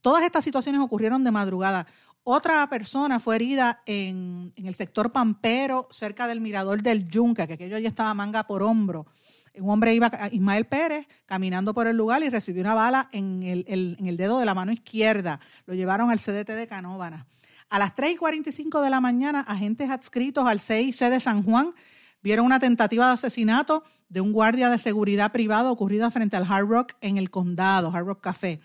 Todas 0.00 0.24
estas 0.24 0.42
situaciones 0.42 0.80
ocurrieron 0.80 1.22
de 1.22 1.30
madrugada. 1.30 1.86
Otra 2.22 2.66
persona 2.70 3.20
fue 3.20 3.36
herida 3.36 3.82
en, 3.84 4.54
en 4.56 4.66
el 4.66 4.74
sector 4.74 5.12
Pampero, 5.12 5.88
cerca 5.90 6.26
del 6.26 6.40
mirador 6.40 6.82
del 6.82 7.06
Yunca, 7.06 7.46
que 7.46 7.54
aquello 7.54 7.76
ya 7.78 7.88
estaba 7.90 8.14
manga 8.14 8.46
por 8.46 8.62
hombro. 8.62 9.06
Un 9.54 9.70
hombre 9.70 9.94
iba, 9.94 10.10
Ismael 10.30 10.64
Pérez, 10.64 11.06
caminando 11.26 11.74
por 11.74 11.86
el 11.86 11.96
lugar 11.96 12.22
y 12.22 12.28
recibió 12.28 12.62
una 12.62 12.74
bala 12.74 13.08
en 13.12 13.42
el, 13.42 14.16
dedo 14.16 14.38
de 14.38 14.46
la 14.46 14.54
mano 14.54 14.72
izquierda. 14.72 15.40
Lo 15.66 15.74
llevaron 15.74 16.10
al 16.10 16.20
CDT 16.20 16.50
de 16.50 16.66
Canóvana. 16.66 17.26
A 17.68 17.78
las 17.78 17.94
3 17.94 18.14
y 18.14 18.16
45 18.16 18.80
de 18.80 18.90
la 18.90 19.00
mañana, 19.00 19.40
agentes 19.40 19.90
adscritos 19.90 20.46
al 20.46 20.60
CIC 20.60 21.08
de 21.08 21.20
San 21.20 21.42
Juan 21.42 21.74
vieron 22.22 22.46
una 22.46 22.60
tentativa 22.60 23.06
de 23.06 23.14
asesinato 23.14 23.84
de 24.08 24.20
un 24.20 24.32
guardia 24.32 24.70
de 24.70 24.78
seguridad 24.78 25.32
privado 25.32 25.70
ocurrida 25.70 26.10
frente 26.10 26.36
al 26.36 26.50
Hard 26.50 26.66
Rock 26.66 26.92
en 27.00 27.16
el 27.16 27.30
condado, 27.30 27.90
Hard 27.94 28.06
Rock 28.06 28.20
Café. 28.20 28.60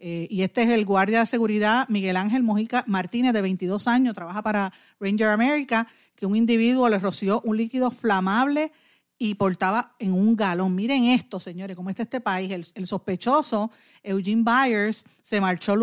Eh, 0.00 0.28
y 0.30 0.42
este 0.42 0.62
es 0.62 0.68
el 0.70 0.84
guardia 0.84 1.20
de 1.20 1.26
seguridad 1.26 1.88
Miguel 1.88 2.16
Ángel 2.16 2.42
Mojica 2.42 2.84
Martínez, 2.86 3.32
de 3.32 3.42
22 3.42 3.88
años, 3.88 4.14
trabaja 4.14 4.42
para 4.42 4.72
Ranger 5.00 5.28
America, 5.28 5.88
que 6.14 6.26
un 6.26 6.36
individuo 6.36 6.88
le 6.88 6.98
roció 6.98 7.40
un 7.44 7.56
líquido 7.56 7.90
flamable 7.90 8.72
y 9.18 9.34
portaba 9.34 9.96
en 9.98 10.12
un 10.12 10.36
galón. 10.36 10.74
Miren 10.74 11.04
esto, 11.04 11.40
señores, 11.40 11.76
cómo 11.76 11.90
está 11.90 12.04
este 12.04 12.20
país. 12.20 12.70
El, 12.74 12.86
sospechoso, 12.86 13.70
Eugene 14.02 14.44
Byers, 14.44 15.04
se 15.22 15.40
marchó 15.40 15.74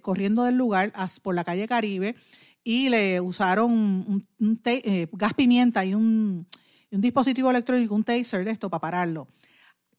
corriendo 0.00 0.44
del 0.44 0.56
lugar 0.56 0.92
por 1.22 1.34
la 1.34 1.44
calle 1.44 1.68
Caribe 1.68 2.16
y 2.64 2.88
le 2.88 3.20
usaron 3.20 3.70
un, 3.70 4.60
eh, 4.64 5.08
gas 5.12 5.34
pimienta 5.34 5.84
y 5.84 5.94
un, 5.94 6.46
un 6.90 7.00
dispositivo 7.00 7.50
electrónico, 7.50 7.94
un 7.94 8.04
taser 8.04 8.44
de 8.44 8.50
esto 8.50 8.70
para 8.70 8.80
pararlo. 8.80 9.28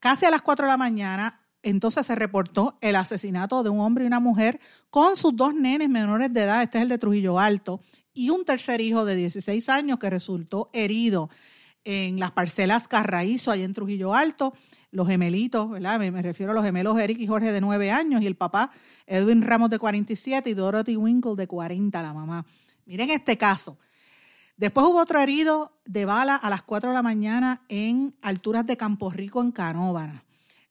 Casi 0.00 0.26
a 0.26 0.30
las 0.30 0.42
4 0.42 0.66
de 0.66 0.70
la 0.72 0.76
mañana, 0.76 1.40
entonces 1.62 2.04
se 2.04 2.16
reportó 2.16 2.76
el 2.80 2.96
asesinato 2.96 3.62
de 3.62 3.70
un 3.70 3.80
hombre 3.80 4.04
y 4.04 4.08
una 4.08 4.18
mujer 4.18 4.60
con 4.90 5.14
sus 5.14 5.36
dos 5.36 5.54
nenes 5.54 5.88
menores 5.88 6.32
de 6.32 6.42
edad, 6.42 6.62
este 6.62 6.78
es 6.78 6.82
el 6.82 6.88
de 6.88 6.98
Trujillo 6.98 7.38
Alto, 7.38 7.80
y 8.12 8.30
un 8.30 8.44
tercer 8.44 8.80
hijo 8.80 9.04
de 9.04 9.14
16 9.14 9.68
años 9.68 9.98
que 9.98 10.10
resultó 10.10 10.70
herido 10.72 11.30
en 11.84 12.20
las 12.20 12.32
parcelas 12.32 12.88
Carraízo, 12.88 13.50
allá 13.50 13.64
en 13.64 13.74
Trujillo 13.74 14.14
Alto, 14.14 14.54
los 14.90 15.08
gemelitos, 15.08 15.70
¿verdad? 15.70 15.98
Me, 15.98 16.22
refiero 16.22 16.52
a 16.52 16.54
los 16.54 16.64
gemelos 16.64 16.98
Eric 17.00 17.18
y 17.18 17.26
Jorge 17.26 17.50
de 17.52 17.60
9 17.60 17.90
años 17.90 18.22
y 18.22 18.26
el 18.26 18.36
papá 18.36 18.70
Edwin 19.06 19.42
Ramos 19.42 19.70
de 19.70 19.78
47 19.78 20.50
y 20.50 20.54
Dorothy 20.54 20.96
Winkle 20.96 21.34
de 21.36 21.46
40, 21.46 22.02
la 22.02 22.12
mamá. 22.12 22.46
Miren 22.86 23.10
este 23.10 23.36
caso. 23.38 23.78
Después 24.56 24.86
hubo 24.86 25.00
otro 25.00 25.18
herido 25.18 25.72
de 25.86 26.04
bala 26.04 26.36
a 26.36 26.50
las 26.50 26.62
4 26.62 26.90
de 26.90 26.94
la 26.94 27.02
mañana 27.02 27.62
en 27.68 28.14
alturas 28.22 28.66
de 28.66 28.76
Campo 28.76 29.10
Rico, 29.10 29.40
en 29.40 29.50
Canóvana. 29.50 30.24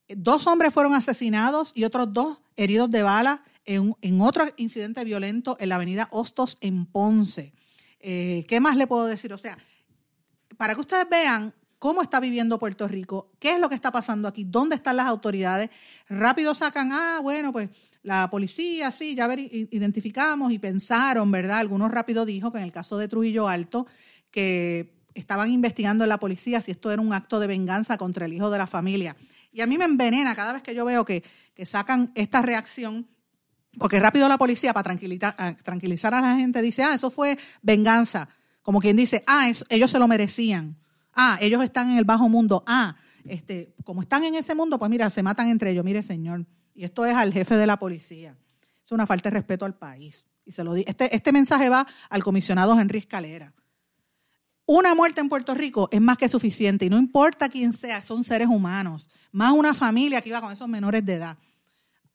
Dos 0.07 0.45
hombres 0.47 0.73
fueron 0.73 0.93
asesinados 0.93 1.71
y 1.73 1.83
otros 1.83 2.13
dos 2.13 2.39
heridos 2.55 2.91
de 2.91 3.01
bala 3.03 3.43
en, 3.65 3.95
en 4.01 4.21
otro 4.21 4.45
incidente 4.57 5.03
violento 5.03 5.57
en 5.59 5.69
la 5.69 5.75
avenida 5.75 6.07
Hostos, 6.11 6.57
en 6.61 6.85
Ponce. 6.85 7.53
Eh, 7.99 8.45
¿Qué 8.47 8.59
más 8.59 8.77
le 8.77 8.87
puedo 8.87 9.05
decir? 9.05 9.33
O 9.33 9.37
sea, 9.37 9.57
para 10.61 10.75
que 10.75 10.81
ustedes 10.81 11.09
vean 11.09 11.55
cómo 11.79 12.03
está 12.03 12.19
viviendo 12.19 12.59
Puerto 12.59 12.87
Rico, 12.87 13.31
qué 13.39 13.55
es 13.55 13.59
lo 13.59 13.67
que 13.67 13.73
está 13.73 13.89
pasando 13.89 14.27
aquí, 14.27 14.43
dónde 14.43 14.75
están 14.75 14.95
las 14.95 15.07
autoridades. 15.07 15.71
Rápido 16.07 16.53
sacan, 16.53 16.91
ah, 16.91 17.19
bueno, 17.19 17.51
pues 17.51 17.69
la 18.03 18.29
policía, 18.29 18.91
sí, 18.91 19.15
ya 19.15 19.25
ver, 19.25 19.39
identificamos 19.39 20.51
y 20.51 20.59
pensaron, 20.59 21.31
¿verdad? 21.31 21.57
Algunos 21.57 21.89
rápido 21.89 22.27
dijo 22.27 22.51
que 22.51 22.59
en 22.59 22.65
el 22.65 22.71
caso 22.71 22.99
de 22.99 23.07
Trujillo 23.07 23.47
Alto, 23.47 23.87
que 24.29 24.93
estaban 25.15 25.49
investigando 25.49 26.03
en 26.03 26.09
la 26.09 26.19
policía 26.19 26.61
si 26.61 26.69
esto 26.69 26.91
era 26.91 27.01
un 27.01 27.11
acto 27.11 27.39
de 27.39 27.47
venganza 27.47 27.97
contra 27.97 28.27
el 28.27 28.33
hijo 28.33 28.51
de 28.51 28.59
la 28.59 28.67
familia. 28.67 29.15
Y 29.51 29.61
a 29.61 29.65
mí 29.65 29.79
me 29.79 29.85
envenena 29.85 30.35
cada 30.35 30.53
vez 30.53 30.61
que 30.61 30.75
yo 30.75 30.85
veo 30.85 31.05
que, 31.05 31.23
que 31.55 31.65
sacan 31.65 32.11
esta 32.13 32.43
reacción, 32.43 33.07
porque 33.79 33.99
rápido 33.99 34.29
la 34.29 34.37
policía, 34.37 34.73
para 34.73 34.83
tranquilizar, 34.83 35.57
tranquilizar 35.63 36.13
a 36.13 36.21
la 36.21 36.35
gente, 36.35 36.61
dice, 36.61 36.83
ah, 36.83 36.93
eso 36.93 37.09
fue 37.09 37.39
venganza. 37.63 38.29
Como 38.61 38.79
quien 38.79 38.95
dice, 38.95 39.23
ah, 39.27 39.51
ellos 39.69 39.91
se 39.91 39.99
lo 39.99 40.07
merecían. 40.07 40.77
Ah, 41.13 41.37
ellos 41.41 41.63
están 41.63 41.91
en 41.91 41.97
el 41.97 42.05
bajo 42.05 42.29
mundo. 42.29 42.63
Ah, 42.67 42.95
este, 43.25 43.73
como 43.83 44.01
están 44.01 44.23
en 44.23 44.35
ese 44.35 44.55
mundo, 44.55 44.79
pues 44.79 44.89
mira, 44.89 45.09
se 45.09 45.23
matan 45.23 45.49
entre 45.49 45.71
ellos. 45.71 45.83
Mire, 45.83 46.03
señor, 46.03 46.45
y 46.73 46.83
esto 46.83 47.05
es 47.05 47.15
al 47.15 47.33
jefe 47.33 47.55
de 47.55 47.67
la 47.67 47.77
policía. 47.77 48.37
Es 48.83 48.91
una 48.91 49.05
falta 49.05 49.29
de 49.29 49.35
respeto 49.35 49.65
al 49.65 49.75
país. 49.75 50.27
Y 50.45 50.51
se 50.51 50.63
lo 50.63 50.73
di. 50.73 50.83
Este, 50.87 51.15
este 51.15 51.31
mensaje 51.31 51.69
va 51.69 51.85
al 52.09 52.23
comisionado 52.23 52.79
Henry 52.79 52.99
Escalera. 52.99 53.53
Una 54.65 54.95
muerte 54.95 55.19
en 55.19 55.27
Puerto 55.27 55.53
Rico 55.53 55.89
es 55.91 55.99
más 55.99 56.17
que 56.17 56.29
suficiente 56.29 56.85
y 56.85 56.89
no 56.89 56.97
importa 56.97 57.49
quién 57.49 57.73
sea, 57.73 58.01
son 58.01 58.23
seres 58.23 58.47
humanos. 58.47 59.09
Más 59.31 59.51
una 59.51 59.73
familia 59.73 60.21
que 60.21 60.29
iba 60.29 60.39
con 60.39 60.51
esos 60.51 60.67
menores 60.67 61.05
de 61.05 61.15
edad. 61.15 61.37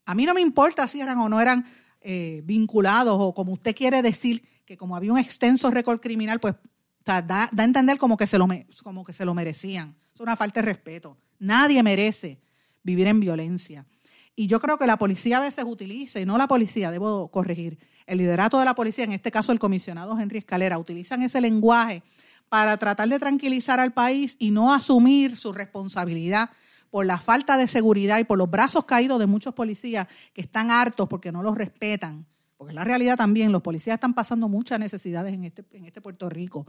A 0.07 0.15
mí 0.15 0.25
no 0.25 0.33
me 0.33 0.41
importa 0.41 0.87
si 0.89 1.01
eran 1.01 1.19
o 1.19 1.29
no 1.29 1.41
eran 1.41 1.67
eh, 2.01 2.41
vinculados 2.45 3.17
o 3.21 3.35
como 3.35 3.53
usted 3.53 3.75
quiere 3.75 4.01
decir 4.01 4.43
que 4.67 4.77
como 4.77 4.97
había 4.97 5.13
un 5.13 5.19
extenso 5.19 5.71
récord 5.71 6.01
criminal, 6.01 6.41
pues 6.41 6.57
da, 7.05 7.49
a 7.57 7.65
entender 7.65 7.99
como 7.99 8.17
que, 8.17 8.27
se 8.27 8.37
lo, 8.37 8.49
como 8.83 9.05
que 9.05 9.13
se 9.13 9.25
lo 9.25 9.33
merecían. 9.33 9.95
Es 10.13 10.21
una 10.21 10.35
falta 10.35 10.61
de 10.61 10.67
respeto. 10.67 11.17
Nadie 11.39 11.83
merece 11.83 12.41
vivir 12.83 13.07
en 13.07 13.21
violencia. 13.21 13.87
Y 14.35 14.49
yo 14.49 14.61
creo 14.61 14.77
que 14.77 14.87
la 14.87 14.99
policía 14.99 15.39
a 15.39 15.41
veces 15.41 15.65
utiliza, 15.67 16.21
y 16.21 16.27
no 16.27 16.37
la 16.37 16.49
policía, 16.49 16.91
debo 16.91 17.29
corregir, 17.31 17.79
el 18.07 18.19
liderato 18.19 18.59
de 18.59 18.65
la 18.65 18.75
policía, 18.75 19.05
en 19.05 19.13
este 19.13 19.31
caso 19.31 19.53
el 19.53 19.59
comisionado 19.59 20.19
Henry 20.19 20.39
Escalera, 20.39 20.79
utilizan 20.79 21.23
ese 21.23 21.41
lenguaje 21.41 22.03
para 22.49 22.77
tratar 22.77 23.09
de 23.09 23.19
tranquilizar 23.19 23.81
al 23.81 23.93
país 23.93 24.37
y 24.39 24.51
no 24.51 24.75
asumir 24.75 25.37
su 25.37 25.53
responsabilidad 25.53 26.51
por 26.91 27.07
la 27.07 27.19
falta 27.19 27.57
de 27.57 27.67
seguridad 27.67 28.19
y 28.19 28.25
por 28.25 28.39
los 28.39 28.51
brazos 28.51 28.85
caídos 28.85 29.19
de 29.19 29.27
muchos 29.27 29.55
policías 29.55 30.07
que 30.33 30.43
están 30.43 30.71
hartos 30.71 31.09
porque 31.09 31.33
no 31.33 31.43
los 31.43 31.57
respetan. 31.57 32.27
Porque 32.57 32.73
la 32.73 32.85
realidad 32.85 33.17
también, 33.17 33.53
los 33.53 33.63
policías 33.63 33.95
están 33.95 34.15
pasando 34.15 34.49
muchas 34.49 34.81
necesidades 34.81 35.35
en 35.35 35.45
este, 35.45 35.65
este 35.85 36.01
Puerto 36.01 36.29
Rico. 36.29 36.67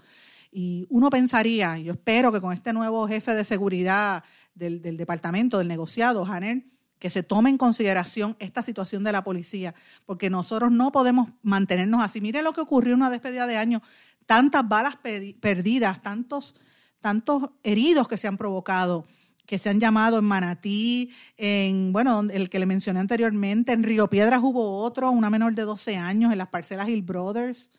Y 0.51 0.85
uno 0.89 1.09
pensaría, 1.09 1.77
yo 1.77 1.93
espero 1.93 2.31
que 2.31 2.41
con 2.41 2.53
este 2.53 2.73
nuevo 2.73 3.07
jefe 3.07 3.33
de 3.35 3.45
seguridad 3.45 4.23
del, 4.53 4.81
del 4.81 4.97
departamento, 4.97 5.57
del 5.57 5.67
negociado, 5.67 6.25
Janel, 6.25 6.65
que 6.99 7.09
se 7.09 7.23
tome 7.23 7.49
en 7.49 7.57
consideración 7.57 8.35
esta 8.39 8.63
situación 8.63 9.03
de 9.03 9.11
la 9.11 9.23
policía, 9.23 9.75
porque 10.05 10.29
nosotros 10.29 10.71
no 10.71 10.91
podemos 10.91 11.29
mantenernos 11.41 12.01
así. 12.01 12.21
Mire 12.21 12.41
lo 12.41 12.53
que 12.53 12.61
ocurrió 12.61 12.93
en 12.93 13.01
una 13.01 13.09
despedida 13.09 13.47
de 13.47 13.57
año, 13.57 13.81
tantas 14.25 14.67
balas 14.67 14.97
perdidas, 15.39 16.01
tantos, 16.01 16.55
tantos 16.99 17.51
heridos 17.63 18.07
que 18.07 18.17
se 18.17 18.27
han 18.27 18.37
provocado, 18.37 19.05
que 19.47 19.57
se 19.57 19.69
han 19.69 19.79
llamado 19.79 20.19
en 20.19 20.25
Manatí, 20.25 21.09
en, 21.37 21.93
bueno, 21.93 22.19
el 22.29 22.49
que 22.49 22.59
le 22.59 22.65
mencioné 22.65 22.99
anteriormente, 22.99 23.71
en 23.71 23.83
Río 23.83 24.09
Piedras 24.09 24.41
hubo 24.43 24.83
otro, 24.83 25.09
una 25.09 25.29
menor 25.29 25.55
de 25.55 25.63
12 25.63 25.95
años, 25.95 26.33
en 26.33 26.37
las 26.37 26.49
parcelas 26.49 26.89
Hill 26.89 27.01
Brothers, 27.01 27.71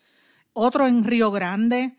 otro 0.55 0.87
en 0.87 1.05
Río 1.05 1.31
Grande, 1.31 1.99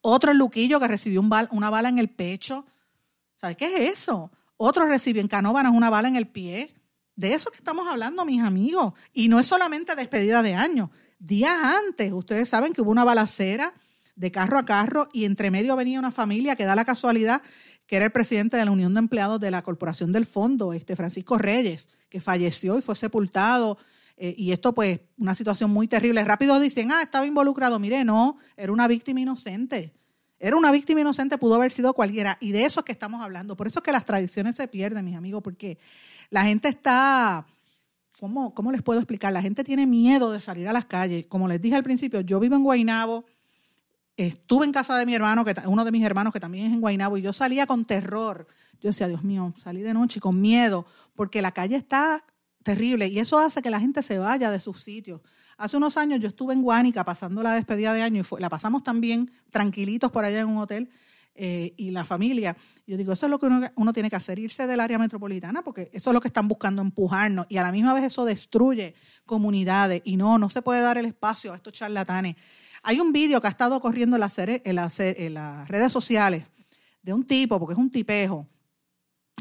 otro 0.00 0.30
en 0.30 0.38
Luquillo 0.38 0.78
que 0.78 0.86
recibió 0.86 1.20
una 1.20 1.70
bala 1.70 1.88
en 1.88 1.98
el 1.98 2.08
pecho. 2.08 2.64
¿Sabes 3.40 3.56
qué 3.56 3.88
es 3.88 3.98
eso? 3.98 4.30
Otros 4.56 4.88
reciben 4.88 5.26
canóbanas 5.26 5.72
una 5.72 5.90
bala 5.90 6.06
en 6.06 6.16
el 6.16 6.28
pie. 6.28 6.74
De 7.16 7.34
eso 7.34 7.50
que 7.50 7.58
estamos 7.58 7.88
hablando, 7.88 8.24
mis 8.24 8.42
amigos. 8.42 8.94
Y 9.12 9.28
no 9.28 9.40
es 9.40 9.46
solamente 9.46 9.96
despedida 9.96 10.42
de 10.42 10.54
año. 10.54 10.90
Días 11.18 11.56
antes, 11.60 12.12
ustedes 12.12 12.48
saben 12.48 12.72
que 12.72 12.82
hubo 12.82 12.90
una 12.90 13.04
balacera 13.04 13.74
de 14.16 14.30
carro 14.30 14.58
a 14.58 14.64
carro 14.64 15.08
y 15.12 15.24
entre 15.24 15.50
medio 15.50 15.74
venía 15.76 15.98
una 15.98 16.10
familia 16.10 16.56
que 16.56 16.64
da 16.64 16.76
la 16.76 16.84
casualidad 16.84 17.42
que 17.86 17.96
era 17.96 18.06
el 18.06 18.12
presidente 18.12 18.56
de 18.56 18.64
la 18.64 18.70
Unión 18.70 18.94
de 18.94 19.00
Empleados 19.00 19.40
de 19.40 19.50
la 19.50 19.62
Corporación 19.62 20.12
del 20.12 20.26
Fondo, 20.26 20.72
este 20.72 20.96
Francisco 20.96 21.38
Reyes, 21.38 21.88
que 22.08 22.20
falleció 22.20 22.78
y 22.78 22.82
fue 22.82 22.96
sepultado. 22.96 23.78
Eh, 24.16 24.34
y 24.38 24.52
esto, 24.52 24.74
pues, 24.74 25.00
una 25.18 25.34
situación 25.34 25.70
muy 25.70 25.88
terrible. 25.88 26.24
Rápido 26.24 26.58
dicen, 26.60 26.92
ah, 26.92 27.02
estaba 27.02 27.26
involucrado. 27.26 27.78
Mire, 27.78 28.04
no, 28.04 28.38
era 28.56 28.72
una 28.72 28.88
víctima 28.88 29.20
inocente. 29.20 29.92
Era 30.38 30.56
una 30.56 30.72
víctima 30.72 31.00
inocente, 31.00 31.38
pudo 31.38 31.54
haber 31.54 31.72
sido 31.72 31.94
cualquiera. 31.94 32.38
Y 32.40 32.52
de 32.52 32.64
eso 32.64 32.80
es 32.80 32.84
que 32.84 32.92
estamos 32.92 33.22
hablando. 33.22 33.56
Por 33.56 33.66
eso 33.66 33.78
es 33.80 33.82
que 33.82 33.92
las 33.92 34.04
tradiciones 34.04 34.56
se 34.56 34.68
pierden, 34.68 35.04
mis 35.04 35.16
amigos, 35.16 35.42
porque 35.42 35.78
la 36.30 36.44
gente 36.44 36.68
está, 36.68 37.46
¿cómo, 38.18 38.54
cómo 38.54 38.72
les 38.72 38.82
puedo 38.82 39.00
explicar? 39.00 39.32
La 39.32 39.42
gente 39.42 39.64
tiene 39.64 39.86
miedo 39.86 40.32
de 40.32 40.40
salir 40.40 40.68
a 40.68 40.72
las 40.72 40.84
calles. 40.84 41.26
Como 41.26 41.48
les 41.48 41.60
dije 41.60 41.76
al 41.76 41.84
principio, 41.84 42.20
yo 42.20 42.40
vivo 42.40 42.56
en 42.56 42.62
Guaynabo, 42.62 43.24
estuve 44.16 44.64
en 44.64 44.72
casa 44.72 44.96
de 44.96 45.06
mi 45.06 45.14
hermano, 45.14 45.44
que, 45.44 45.54
uno 45.66 45.84
de 45.84 45.92
mis 45.92 46.04
hermanos 46.04 46.32
que 46.32 46.40
también 46.40 46.66
es 46.66 46.72
en 46.72 46.80
Guaynabo, 46.80 47.18
y 47.18 47.22
yo 47.22 47.32
salía 47.32 47.66
con 47.66 47.84
terror. 47.84 48.46
Yo 48.80 48.88
decía, 48.90 49.08
Dios 49.08 49.24
mío, 49.24 49.54
salí 49.58 49.82
de 49.82 49.94
noche 49.94 50.20
con 50.20 50.40
miedo, 50.40 50.86
porque 51.14 51.42
la 51.42 51.52
calle 51.52 51.76
está 51.76 52.24
terrible 52.64 53.06
y 53.06 53.20
eso 53.20 53.38
hace 53.38 53.62
que 53.62 53.70
la 53.70 53.78
gente 53.78 54.02
se 54.02 54.18
vaya 54.18 54.50
de 54.50 54.58
sus 54.58 54.80
sitios. 54.80 55.20
Hace 55.56 55.76
unos 55.76 55.96
años 55.96 56.18
yo 56.20 56.28
estuve 56.28 56.52
en 56.52 56.62
Guánica 56.62 57.04
pasando 57.04 57.42
la 57.42 57.54
despedida 57.54 57.92
de 57.92 58.02
año 58.02 58.22
y 58.22 58.40
la 58.40 58.48
pasamos 58.48 58.82
también 58.82 59.30
tranquilitos 59.50 60.10
por 60.10 60.24
allá 60.24 60.40
en 60.40 60.48
un 60.48 60.58
hotel 60.58 60.90
eh, 61.36 61.74
y 61.76 61.92
la 61.92 62.04
familia. 62.04 62.56
Yo 62.86 62.96
digo, 62.96 63.12
eso 63.12 63.26
es 63.26 63.30
lo 63.30 63.38
que 63.38 63.46
uno, 63.46 63.92
tiene 63.92 64.10
que 64.10 64.16
hacer, 64.16 64.38
irse 64.38 64.66
del 64.66 64.80
área 64.80 64.98
metropolitana, 64.98 65.62
porque 65.62 65.90
eso 65.92 66.10
es 66.10 66.14
lo 66.14 66.20
que 66.20 66.28
están 66.28 66.48
buscando 66.48 66.82
empujarnos 66.82 67.46
y 67.48 67.58
a 67.58 67.62
la 67.62 67.70
misma 67.70 67.94
vez 67.94 68.04
eso 68.04 68.24
destruye 68.24 68.94
comunidades 69.26 70.02
y 70.04 70.16
no, 70.16 70.38
no 70.38 70.48
se 70.48 70.62
puede 70.62 70.80
dar 70.80 70.98
el 70.98 71.06
espacio 71.06 71.52
a 71.52 71.56
estos 71.56 71.72
charlatanes. 71.72 72.34
Hay 72.86 73.00
un 73.00 73.12
vídeo 73.12 73.40
que 73.40 73.46
ha 73.46 73.50
estado 73.50 73.80
corriendo 73.80 74.16
en 74.16 74.20
las, 74.20 74.98
redes 74.98 75.92
sociales 75.92 76.44
de 77.02 77.12
un 77.14 77.24
tipo, 77.24 77.58
porque 77.58 77.72
es 77.72 77.78
un 77.78 77.90
tipejo, 77.90 78.46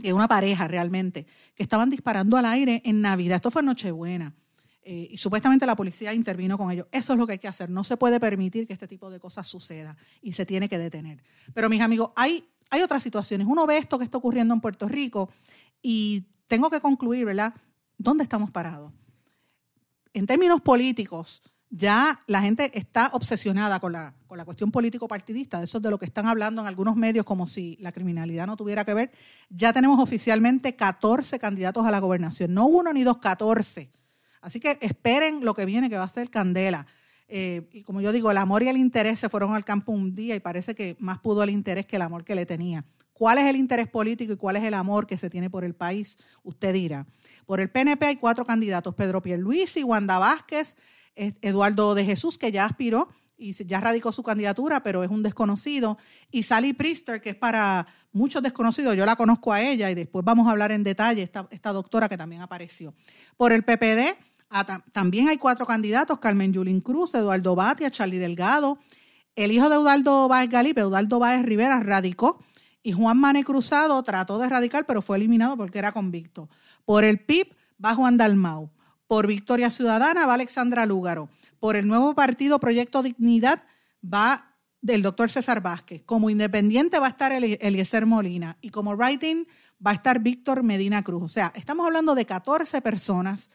es 0.02 0.14
una 0.14 0.30
pareja 0.30 0.66
realmente, 0.66 1.26
que 1.54 1.64
estaban 1.64 1.90
disparando 1.90 2.38
al 2.38 2.46
aire 2.46 2.82
en 2.86 3.02
Navidad. 3.02 3.36
Esto 3.36 3.52
fue 3.52 3.62
Nochebuena. 3.62 4.34
Eh, 4.86 5.10
y 5.12 5.18
supuestamente 5.18 5.66
la 5.66 5.76
policía 5.76 6.14
intervino 6.14 6.58
con 6.58 6.72
ellos. 6.72 6.88
Eso 6.92 7.14
es 7.14 7.20
lo 7.20 7.28
que 7.28 7.34
hay 7.34 7.40
que 7.40 7.50
hacer. 7.50 7.70
No 7.70 7.84
se 7.84 7.98
puede 7.98 8.18
permitir 8.20 8.66
que 8.66 8.74
este 8.74 8.88
tipo 8.88 9.10
de 9.10 9.20
cosas 9.20 9.46
suceda 9.46 9.98
y 10.22 10.34
se 10.34 10.46
tiene 10.46 10.70
que 10.70 10.78
detener. 10.78 11.22
Pero 11.54 11.70
mis 11.70 11.82
amigos, 11.82 12.12
hay, 12.16 12.48
hay 12.70 12.82
otras 12.82 13.04
situaciones. 13.04 13.46
Uno 13.46 13.66
ve 13.66 13.78
esto 13.78 13.98
que 13.98 14.06
está 14.06 14.18
ocurriendo 14.18 14.54
en 14.54 14.62
Puerto 14.62 14.88
Rico 14.88 15.30
y 15.82 16.26
tengo 16.48 16.70
que 16.70 16.80
concluir, 16.80 17.26
¿verdad? 17.26 17.54
¿Dónde 17.98 18.24
estamos 18.24 18.52
parados? 18.52 18.94
En 20.14 20.26
términos 20.26 20.62
políticos, 20.62 21.42
ya 21.76 22.20
la 22.28 22.42
gente 22.42 22.70
está 22.78 23.10
obsesionada 23.14 23.80
con 23.80 23.94
la, 23.94 24.14
con 24.28 24.38
la 24.38 24.46
cuestión 24.46 24.72
político-partidista, 24.72 25.64
eso 25.64 25.80
es 25.80 25.82
de 25.82 25.90
lo 25.90 25.98
que 25.98 26.06
están 26.06 26.28
hablando 26.28 26.62
en 26.62 26.68
algunos 26.68 26.96
medios 26.96 27.26
como 27.26 27.48
si 27.48 27.78
la 27.82 27.92
criminalidad 27.92 28.46
no 28.46 28.56
tuviera 28.56 28.86
que 28.86 28.94
ver. 28.94 29.12
Ya 29.50 29.74
tenemos 29.74 30.00
oficialmente 30.00 30.76
14 30.76 31.40
candidatos 31.40 31.84
a 31.86 31.90
la 31.90 31.98
gobernación, 31.98 32.54
no 32.54 32.68
uno 32.68 32.94
ni 32.94 33.04
dos, 33.04 33.18
14 33.18 33.90
Así 34.44 34.60
que 34.60 34.78
esperen 34.82 35.44
lo 35.44 35.54
que 35.54 35.66
viene, 35.66 35.90
que 35.90 35.98
va 35.98 36.04
a 36.04 36.10
ser 36.10 36.30
candela. 36.30 36.86
Eh, 37.30 37.70
y 37.72 37.82
como 37.84 38.02
yo 38.02 38.12
digo, 38.12 38.30
el 38.30 38.38
amor 38.38 38.62
y 38.62 38.68
el 38.68 38.78
interés 38.78 39.20
se 39.20 39.30
fueron 39.30 39.56
al 39.56 39.64
campo 39.64 39.94
un 39.94 40.14
día 40.14 40.36
y 40.36 40.42
parece 40.42 40.76
que 40.76 40.98
más 41.00 41.20
pudo 41.20 41.42
el 41.42 41.50
interés 41.50 41.86
que 41.86 41.96
el 41.96 42.02
amor 42.02 42.26
que 42.26 42.36
le 42.36 42.46
tenía. 42.46 42.84
¿Cuál 43.14 43.38
es 43.38 43.46
el 43.46 43.56
interés 43.56 43.88
político 43.88 44.34
y 44.34 44.36
cuál 44.36 44.58
es 44.58 44.64
el 44.64 44.74
amor 44.74 45.08
que 45.08 45.18
se 45.18 45.30
tiene 45.30 45.50
por 45.50 45.64
el 45.64 45.74
país? 45.74 46.18
Usted 46.44 46.74
dirá. 46.74 47.08
Por 47.46 47.62
el 47.62 47.70
PNP 47.70 48.06
hay 48.06 48.16
cuatro 48.18 48.46
candidatos, 48.46 48.94
Pedro 48.96 49.22
Pierluisi, 49.22 49.82
Wanda 49.84 50.20
Vázquez, 50.20 50.76
Eduardo 51.16 51.96
de 51.96 52.06
Jesús, 52.06 52.38
que 52.38 52.52
ya 52.52 52.66
aspiró 52.66 53.10
y 53.38 53.54
ya 53.66 53.80
radicó 53.82 54.12
su 54.12 54.24
candidatura, 54.24 54.84
pero 54.84 55.04
es 55.04 55.10
un 55.10 55.24
desconocido, 55.24 55.98
y 56.32 56.44
Sally 56.44 56.74
Priester, 56.74 57.20
que 57.20 57.32
es 57.32 57.36
para 57.36 57.88
muchos 58.12 58.42
desconocidos, 58.42 58.96
yo 58.96 59.06
la 59.06 59.16
conozco 59.16 59.52
a 59.52 59.62
ella 59.62 59.90
y 59.90 59.96
después 59.96 60.24
vamos 60.24 60.48
a 60.48 60.52
hablar 60.52 60.72
en 60.72 60.84
detalle, 60.84 61.24
esta, 61.24 61.48
esta 61.52 61.74
doctora 61.74 62.08
que 62.08 62.18
también 62.18 62.42
apareció. 62.42 62.94
Por 63.36 63.52
el 63.52 63.64
PPD 63.64 64.16
Ah, 64.56 64.84
también 64.92 65.30
hay 65.30 65.40
cuatro 65.40 65.66
candidatos, 65.66 66.20
Carmen 66.20 66.54
Yulín 66.54 66.80
Cruz, 66.80 67.16
Eduardo 67.16 67.56
Batia, 67.56 67.90
Charlie 67.90 68.20
Delgado. 68.20 68.78
El 69.36 69.52
hijo 69.52 69.68
de 69.68 69.78
Eduardo 69.78 70.28
Báez 70.28 70.48
Galipe, 70.48 70.82
Eduardo 70.82 71.18
Báez 71.18 71.42
Rivera, 71.42 71.80
radicó 71.80 72.38
y 72.84 72.92
Juan 72.92 73.20
Mane 73.20 73.44
Cruzado 73.44 74.04
trató 74.04 74.38
de 74.38 74.48
radicar, 74.48 74.86
pero 74.86 75.02
fue 75.02 75.18
eliminado 75.18 75.58
porque 75.58 75.80
era 75.80 75.92
convicto. 75.92 76.50
Por 76.86 77.04
el 77.04 77.20
PIB 77.20 77.48
va 77.84 77.96
Juan 77.96 78.16
Dalmau. 78.16 78.70
Por 79.14 79.28
Victoria 79.28 79.70
Ciudadana 79.70 80.26
va 80.26 80.34
Alexandra 80.34 80.88
Lúgaro. 80.88 81.30
Por 81.60 81.76
el 81.76 81.88
nuevo 81.88 82.16
partido 82.16 82.60
Proyecto 82.60 83.04
Dignidad 83.04 83.62
va 84.04 84.56
del 84.82 85.04
doctor 85.04 85.30
César 85.30 85.62
Vázquez. 85.62 86.02
Como 86.02 86.32
independiente 86.32 86.98
va 86.98 87.06
a 87.06 87.10
estar 87.10 87.32
Eliezer 87.32 88.08
Molina. 88.08 88.58
Y 88.60 88.72
como 88.72 88.96
writing 88.96 89.46
va 89.86 89.92
a 89.92 89.94
estar 89.94 90.18
Víctor 90.18 90.64
Medina 90.64 91.04
Cruz. 91.04 91.22
O 91.22 91.28
sea, 91.28 91.54
estamos 91.56 91.86
hablando 91.86 92.16
de 92.16 92.26
14 92.26 92.82
personas 92.82 93.52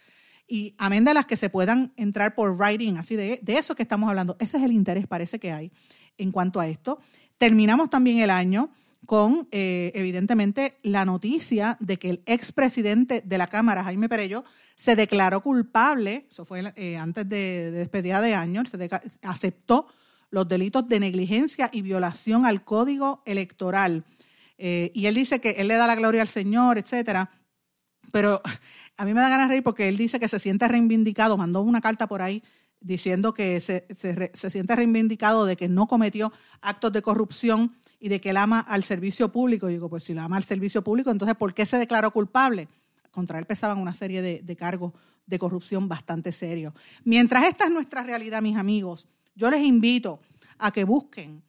y 0.47 0.77
amén 0.79 1.05
de 1.05 1.13
las 1.13 1.27
que 1.27 1.37
se 1.37 1.51
puedan 1.51 1.93
entrar 1.97 2.37
por 2.37 2.53
writing, 2.53 2.97
así 2.97 3.17
de, 3.17 3.41
de 3.43 3.59
eso 3.59 3.75
que 3.75 3.83
estamos 3.83 4.09
hablando. 4.09 4.37
Ese 4.39 4.59
es 4.59 4.63
el 4.63 4.71
interés, 4.71 5.09
parece 5.09 5.41
que 5.41 5.51
hay 5.51 5.73
en 6.19 6.31
cuanto 6.31 6.61
a 6.61 6.69
esto. 6.69 7.01
Terminamos 7.37 7.91
también 7.91 8.21
el 8.21 8.31
año 8.31 8.71
con, 9.07 9.49
eh, 9.51 9.93
evidentemente, 9.95 10.79
la 10.83 11.05
noticia 11.05 11.77
de 11.81 11.99
que 11.99 12.11
el 12.11 12.23
expresidente 12.27 13.23
de 13.25 13.39
la 13.39 13.47
Cámara, 13.47 13.85
Jaime 13.85 14.09
Perello, 14.09 14.45
se 14.77 14.97
declaró 14.97 15.43
culpable, 15.43 16.27
eso 16.31 16.45
fue 16.45 16.73
eh, 16.77 16.97
antes 16.97 17.29
de, 17.29 17.71
despedida 17.71 18.21
de 18.21 18.35
año, 18.35 18.63
se 18.65 18.91
aceptó 19.23 19.87
los 20.31 20.47
delitos 20.47 20.89
de 20.89 21.01
negligencia 21.01 21.71
y 21.73 21.83
violación 21.83 22.45
al 22.45 22.65
código 22.65 23.23
electoral. 23.25 24.05
Eh, 24.59 24.91
y 24.95 25.07
él 25.07 25.15
dice 25.15 25.41
que 25.41 25.51
él 25.51 25.69
le 25.69 25.75
da 25.75 25.87
la 25.87 25.95
gloria 25.95 26.23
al 26.23 26.29
Señor, 26.29 26.79
etcétera. 26.79 27.31
Pero 28.13 28.43
a 28.97 29.05
mí 29.05 29.15
me 29.15 29.21
da 29.21 29.29
ganas 29.29 29.49
de 29.49 29.55
reír 29.55 29.63
porque 29.63 29.89
él 29.89 29.97
dice 29.97 30.19
que 30.19 30.29
se 30.29 30.39
siente 30.39 30.67
reivindicado, 30.67 31.37
mandó 31.37 31.63
una 31.63 31.81
carta 31.81 32.07
por 32.07 32.21
ahí 32.21 32.43
diciendo 32.81 33.35
que 33.35 33.61
se, 33.61 33.87
siente 34.35 34.77
reivindicado 34.77 35.47
de 35.47 35.57
que 35.57 35.69
no 35.69 35.87
cometió 35.87 36.33
actos 36.61 36.93
de 36.93 37.03
corrupción 37.03 37.77
y 38.01 38.09
de 38.09 38.21
que 38.21 38.31
él 38.31 38.37
ama 38.37 38.61
al 38.61 38.85
servicio 38.85 39.31
público. 39.31 39.69
Y 39.69 39.75
digo, 39.75 39.89
pues 39.89 40.05
si 40.05 40.15
lo 40.15 40.23
ama 40.23 40.37
al 40.37 40.45
servicio 40.45 40.83
público, 40.83 41.11
entonces 41.11 41.37
¿por 41.37 41.55
qué 41.55 41.67
se 41.67 41.79
declaró 41.79 42.11
culpable? 42.11 42.69
Contra 43.11 43.39
él 43.39 43.47
pesaban 43.47 43.79
una 43.79 43.95
serie 43.95 44.23
de, 44.23 44.57
cargos 44.57 44.93
de 45.27 45.39
corrupción 45.39 45.89
bastante 45.89 46.33
serios. 46.33 46.75
Mientras 47.05 47.45
esta 47.45 47.65
es 47.65 47.71
nuestra 47.71 48.03
realidad, 48.03 48.43
mis 48.43 48.57
amigos, 48.57 49.09
yo 49.35 49.51
les 49.51 49.63
invito 49.63 50.21
a 50.59 50.71
que 50.73 50.85
busquen 50.85 51.43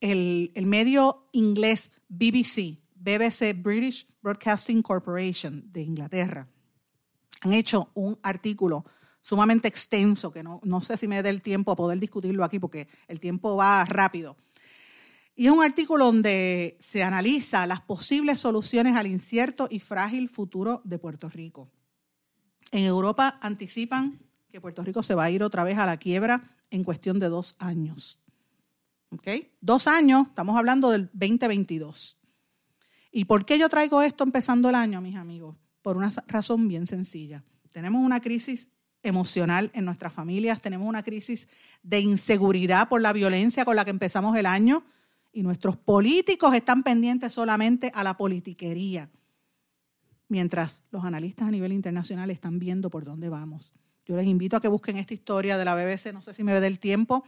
el, 0.00 0.52
el 0.54 0.66
medio 0.66 1.28
inglés 1.32 1.90
BBC, 2.08 2.78
BBC, 2.94 3.54
British 3.54 4.06
Broadcasting 4.20 4.82
Corporation 4.82 5.64
de 5.72 5.82
Inglaterra 5.82 6.46
han 7.40 7.52
hecho 7.52 7.90
un 7.94 8.18
artículo 8.22 8.84
sumamente 9.20 9.68
extenso, 9.68 10.32
que 10.32 10.42
no, 10.42 10.60
no 10.62 10.80
sé 10.80 10.96
si 10.96 11.08
me 11.08 11.22
dé 11.22 11.30
el 11.30 11.42
tiempo 11.42 11.72
a 11.72 11.76
poder 11.76 11.98
discutirlo 11.98 12.44
aquí 12.44 12.58
porque 12.58 12.88
el 13.08 13.20
tiempo 13.20 13.56
va 13.56 13.84
rápido. 13.84 14.36
Y 15.38 15.46
es 15.46 15.52
un 15.52 15.62
artículo 15.62 16.06
donde 16.06 16.78
se 16.80 17.02
analiza 17.02 17.66
las 17.66 17.82
posibles 17.82 18.40
soluciones 18.40 18.96
al 18.96 19.06
incierto 19.06 19.68
y 19.70 19.80
frágil 19.80 20.30
futuro 20.30 20.80
de 20.84 20.98
Puerto 20.98 21.28
Rico. 21.28 21.70
En 22.72 22.84
Europa 22.84 23.38
anticipan 23.42 24.18
que 24.50 24.62
Puerto 24.62 24.82
Rico 24.82 25.02
se 25.02 25.14
va 25.14 25.24
a 25.24 25.30
ir 25.30 25.42
otra 25.42 25.62
vez 25.62 25.76
a 25.76 25.84
la 25.84 25.98
quiebra 25.98 26.56
en 26.70 26.84
cuestión 26.84 27.18
de 27.18 27.28
dos 27.28 27.54
años. 27.58 28.18
¿Ok? 29.10 29.28
Dos 29.60 29.86
años, 29.86 30.28
estamos 30.28 30.56
hablando 30.56 30.90
del 30.90 31.10
2022. 31.12 32.16
¿Y 33.12 33.26
por 33.26 33.44
qué 33.44 33.58
yo 33.58 33.68
traigo 33.68 34.00
esto 34.00 34.24
empezando 34.24 34.70
el 34.70 34.74
año, 34.74 35.02
mis 35.02 35.16
amigos? 35.16 35.54
Por 35.82 35.98
una 35.98 36.10
razón 36.28 36.66
bien 36.66 36.86
sencilla. 36.86 37.44
Tenemos 37.72 38.02
una 38.02 38.20
crisis 38.20 38.70
emocional 39.02 39.70
en 39.74 39.84
nuestras 39.84 40.14
familias, 40.14 40.62
tenemos 40.62 40.88
una 40.88 41.02
crisis 41.02 41.46
de 41.82 42.00
inseguridad 42.00 42.88
por 42.88 43.02
la 43.02 43.12
violencia 43.12 43.66
con 43.66 43.76
la 43.76 43.84
que 43.84 43.90
empezamos 43.90 44.34
el 44.36 44.46
año 44.46 44.82
y 45.36 45.42
nuestros 45.42 45.76
políticos 45.76 46.54
están 46.54 46.82
pendientes 46.82 47.34
solamente 47.34 47.92
a 47.94 48.02
la 48.02 48.16
politiquería, 48.16 49.10
mientras 50.28 50.80
los 50.90 51.04
analistas 51.04 51.48
a 51.48 51.50
nivel 51.50 51.72
internacional 51.72 52.30
están 52.30 52.58
viendo 52.58 52.88
por 52.88 53.04
dónde 53.04 53.28
vamos. 53.28 53.74
Yo 54.06 54.16
les 54.16 54.24
invito 54.24 54.56
a 54.56 54.62
que 54.62 54.68
busquen 54.68 54.96
esta 54.96 55.12
historia 55.12 55.58
de 55.58 55.66
la 55.66 55.74
BBC, 55.74 56.14
no 56.14 56.22
sé 56.22 56.32
si 56.32 56.42
me 56.42 56.54
ve 56.54 56.62
del 56.62 56.78
tiempo, 56.78 57.22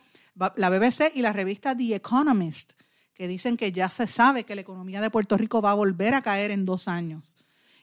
la 0.56 0.70
BBC 0.70 1.12
y 1.14 1.20
la 1.20 1.34
revista 1.34 1.76
The 1.76 1.96
Economist, 1.96 2.72
que 3.12 3.28
dicen 3.28 3.58
que 3.58 3.72
ya 3.72 3.90
se 3.90 4.06
sabe 4.06 4.44
que 4.44 4.54
la 4.54 4.62
economía 4.62 5.02
de 5.02 5.10
Puerto 5.10 5.36
Rico 5.36 5.60
va 5.60 5.72
a 5.72 5.74
volver 5.74 6.14
a 6.14 6.22
caer 6.22 6.50
en 6.50 6.64
dos 6.64 6.88
años. 6.88 7.34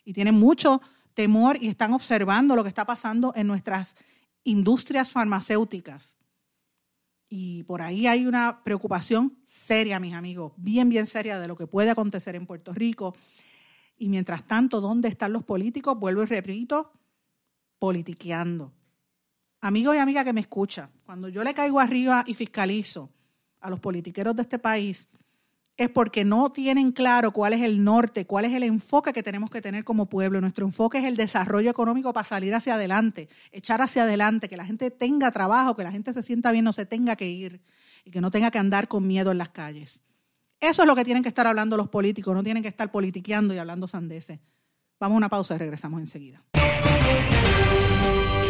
Y 0.05 0.13
tienen 0.13 0.34
mucho 0.34 0.82
temor 1.13 1.59
y 1.61 1.67
están 1.67 1.93
observando 1.93 2.55
lo 2.55 2.63
que 2.63 2.69
está 2.69 2.84
pasando 2.84 3.32
en 3.36 3.45
nuestras 3.45 3.95
industrias 4.43 5.11
farmacéuticas. 5.11 6.17
Y 7.38 7.63
por 7.63 7.81
ahí 7.81 8.07
hay 8.07 8.27
una 8.27 8.63
preocupación 8.63 9.38
seria, 9.45 9.99
mis 9.99 10.13
amigos, 10.13 10.53
bien, 10.55 10.88
bien 10.88 11.05
seria 11.05 11.38
de 11.38 11.49
lo 11.49 11.57
que 11.57 11.67
puede 11.67 11.89
acontecer 11.89 12.33
en 12.33 12.45
Puerto 12.45 12.71
Rico. 12.71 13.13
Y 13.97 14.07
mientras 14.07 14.47
tanto, 14.47 14.79
¿dónde 14.79 15.09
están 15.09 15.33
los 15.33 15.43
políticos? 15.43 15.99
Vuelvo 15.99 16.23
y 16.23 16.27
repito, 16.27 16.93
politiqueando. 17.77 18.71
Amigo 19.59 19.93
y 19.93 19.97
amiga 19.97 20.23
que 20.23 20.31
me 20.31 20.39
escucha, 20.39 20.89
cuando 21.05 21.27
yo 21.27 21.43
le 21.43 21.53
caigo 21.53 21.81
arriba 21.81 22.23
y 22.25 22.36
fiscalizo 22.36 23.11
a 23.59 23.69
los 23.69 23.81
politiqueros 23.81 24.33
de 24.33 24.43
este 24.43 24.57
país, 24.57 25.09
es 25.78 25.89
porque 25.89 26.23
no 26.23 26.51
tienen 26.51 26.91
claro 26.91 27.32
cuál 27.32 27.53
es 27.53 27.61
el 27.61 27.84
norte, 27.84 28.26
cuál 28.26 28.45
es 28.45 28.53
el 28.53 28.63
enfoque 28.63 29.11
que 29.11 29.23
tenemos 29.23 29.49
que 29.49 29.61
tener 29.61 29.84
como 29.84 30.05
pueblo. 30.05 30.39
Nuestro 30.39 30.65
enfoque 30.65 30.99
es 30.99 31.03
el 31.03 31.17
desarrollo 31.17 31.69
económico 31.69 32.13
para 32.13 32.23
salir 32.23 32.53
hacia 32.55 32.76
adelante, 32.76 33.28
echar 33.51 33.82
hacia 33.82 34.03
adelante, 34.03 34.47
que 34.47 34.55
la 34.55 34.65
gente 34.65 34.89
tenga 34.89 35.32
trabajo, 35.32 35.76
que 35.76 35.84
la 35.84 35.91
gente 35.91 36.13
se 36.13 36.23
sienta 36.23 36.51
bien, 36.51 36.63
no 36.63 36.71
se 36.71 36.86
tenga 36.86 37.15
que 37.15 37.28
ir 37.28 37.61
y 38.05 38.11
que 38.11 38.21
no 38.21 38.32
tenga 38.32 38.51
que 38.51 38.59
andar 38.59 38.88
con 38.88 39.05
miedo 39.05 39.32
en 39.32 39.38
las 39.38 39.49
calles. 39.49 40.03
Eso 40.61 40.84
es 40.84 40.88
lo 40.88 40.95
que 40.95 41.03
tienen 41.03 41.23
que 41.23 41.30
estar 41.30 41.45
hablando 41.45 41.76
los 41.76 41.89
políticos, 41.89 42.34
no 42.34 42.43
tienen 42.43 42.63
que 42.63 42.69
estar 42.69 42.89
politiqueando 42.89 43.53
y 43.53 43.57
hablando 43.57 43.88
sandeces. 43.88 44.39
Vamos 44.99 45.15
a 45.15 45.17
una 45.17 45.30
pausa 45.30 45.55
y 45.55 45.57
regresamos 45.57 45.99
enseguida. 45.99 46.41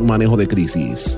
manejo 0.00 0.36
de 0.36 0.48
crisis. 0.48 1.16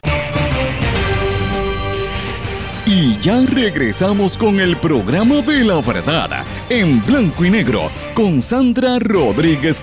Y 2.86 3.18
ya 3.20 3.40
regresamos 3.46 4.36
con 4.36 4.60
el 4.60 4.76
programa 4.76 5.40
de 5.40 5.64
la 5.64 5.80
verdad 5.80 6.44
en 6.68 7.04
blanco 7.04 7.44
y 7.44 7.50
negro 7.50 7.90
con 8.14 8.42
Sandra 8.42 8.98
Rodríguez 8.98 9.80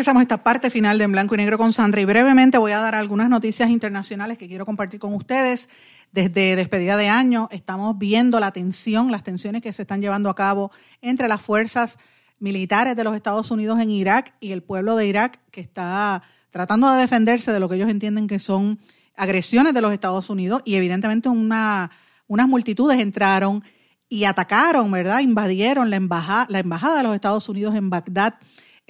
regresamos 0.00 0.20
a 0.20 0.22
esta 0.22 0.42
parte 0.42 0.70
final 0.70 0.98
de 0.98 1.04
En 1.04 1.12
Blanco 1.12 1.34
y 1.34 1.38
Negro 1.38 1.58
con 1.58 1.72
Sandra 1.72 2.00
y 2.00 2.04
brevemente 2.04 2.58
voy 2.58 2.72
a 2.72 2.78
dar 2.78 2.94
algunas 2.94 3.28
noticias 3.28 3.70
internacionales 3.70 4.38
que 4.38 4.46
quiero 4.46 4.64
compartir 4.64 5.00
con 5.00 5.14
ustedes. 5.14 5.68
Desde 6.12 6.56
despedida 6.56 6.96
de 6.96 7.08
año 7.08 7.48
estamos 7.50 7.98
viendo 7.98 8.40
la 8.40 8.52
tensión, 8.52 9.10
las 9.10 9.24
tensiones 9.24 9.62
que 9.62 9.72
se 9.72 9.82
están 9.82 10.00
llevando 10.00 10.30
a 10.30 10.34
cabo 10.34 10.70
entre 11.02 11.28
las 11.28 11.42
fuerzas 11.42 11.98
militares 12.40 12.96
de 12.96 13.04
los 13.04 13.14
Estados 13.14 13.50
Unidos 13.50 13.78
en 13.80 13.90
Irak 13.90 14.34
y 14.40 14.52
el 14.52 14.62
pueblo 14.62 14.96
de 14.96 15.06
Irak 15.06 15.40
que 15.52 15.60
está 15.60 16.22
tratando 16.50 16.90
de 16.90 17.00
defenderse 17.00 17.52
de 17.52 17.60
lo 17.60 17.68
que 17.68 17.76
ellos 17.76 17.88
entienden 17.88 18.26
que 18.26 18.40
son 18.40 18.80
agresiones 19.16 19.72
de 19.74 19.80
los 19.80 19.92
Estados 19.92 20.30
Unidos 20.30 20.62
y 20.64 20.74
evidentemente 20.74 21.28
una, 21.28 21.92
unas 22.26 22.48
multitudes 22.48 22.98
entraron 22.98 23.62
y 24.08 24.24
atacaron, 24.24 24.90
¿verdad? 24.90 25.20
Invadieron 25.20 25.90
la 25.90 25.96
embajada, 25.96 26.46
la 26.50 26.58
embajada 26.58 26.96
de 26.96 27.02
los 27.04 27.14
Estados 27.14 27.48
Unidos 27.48 27.76
en 27.76 27.90
Bagdad 27.90 28.34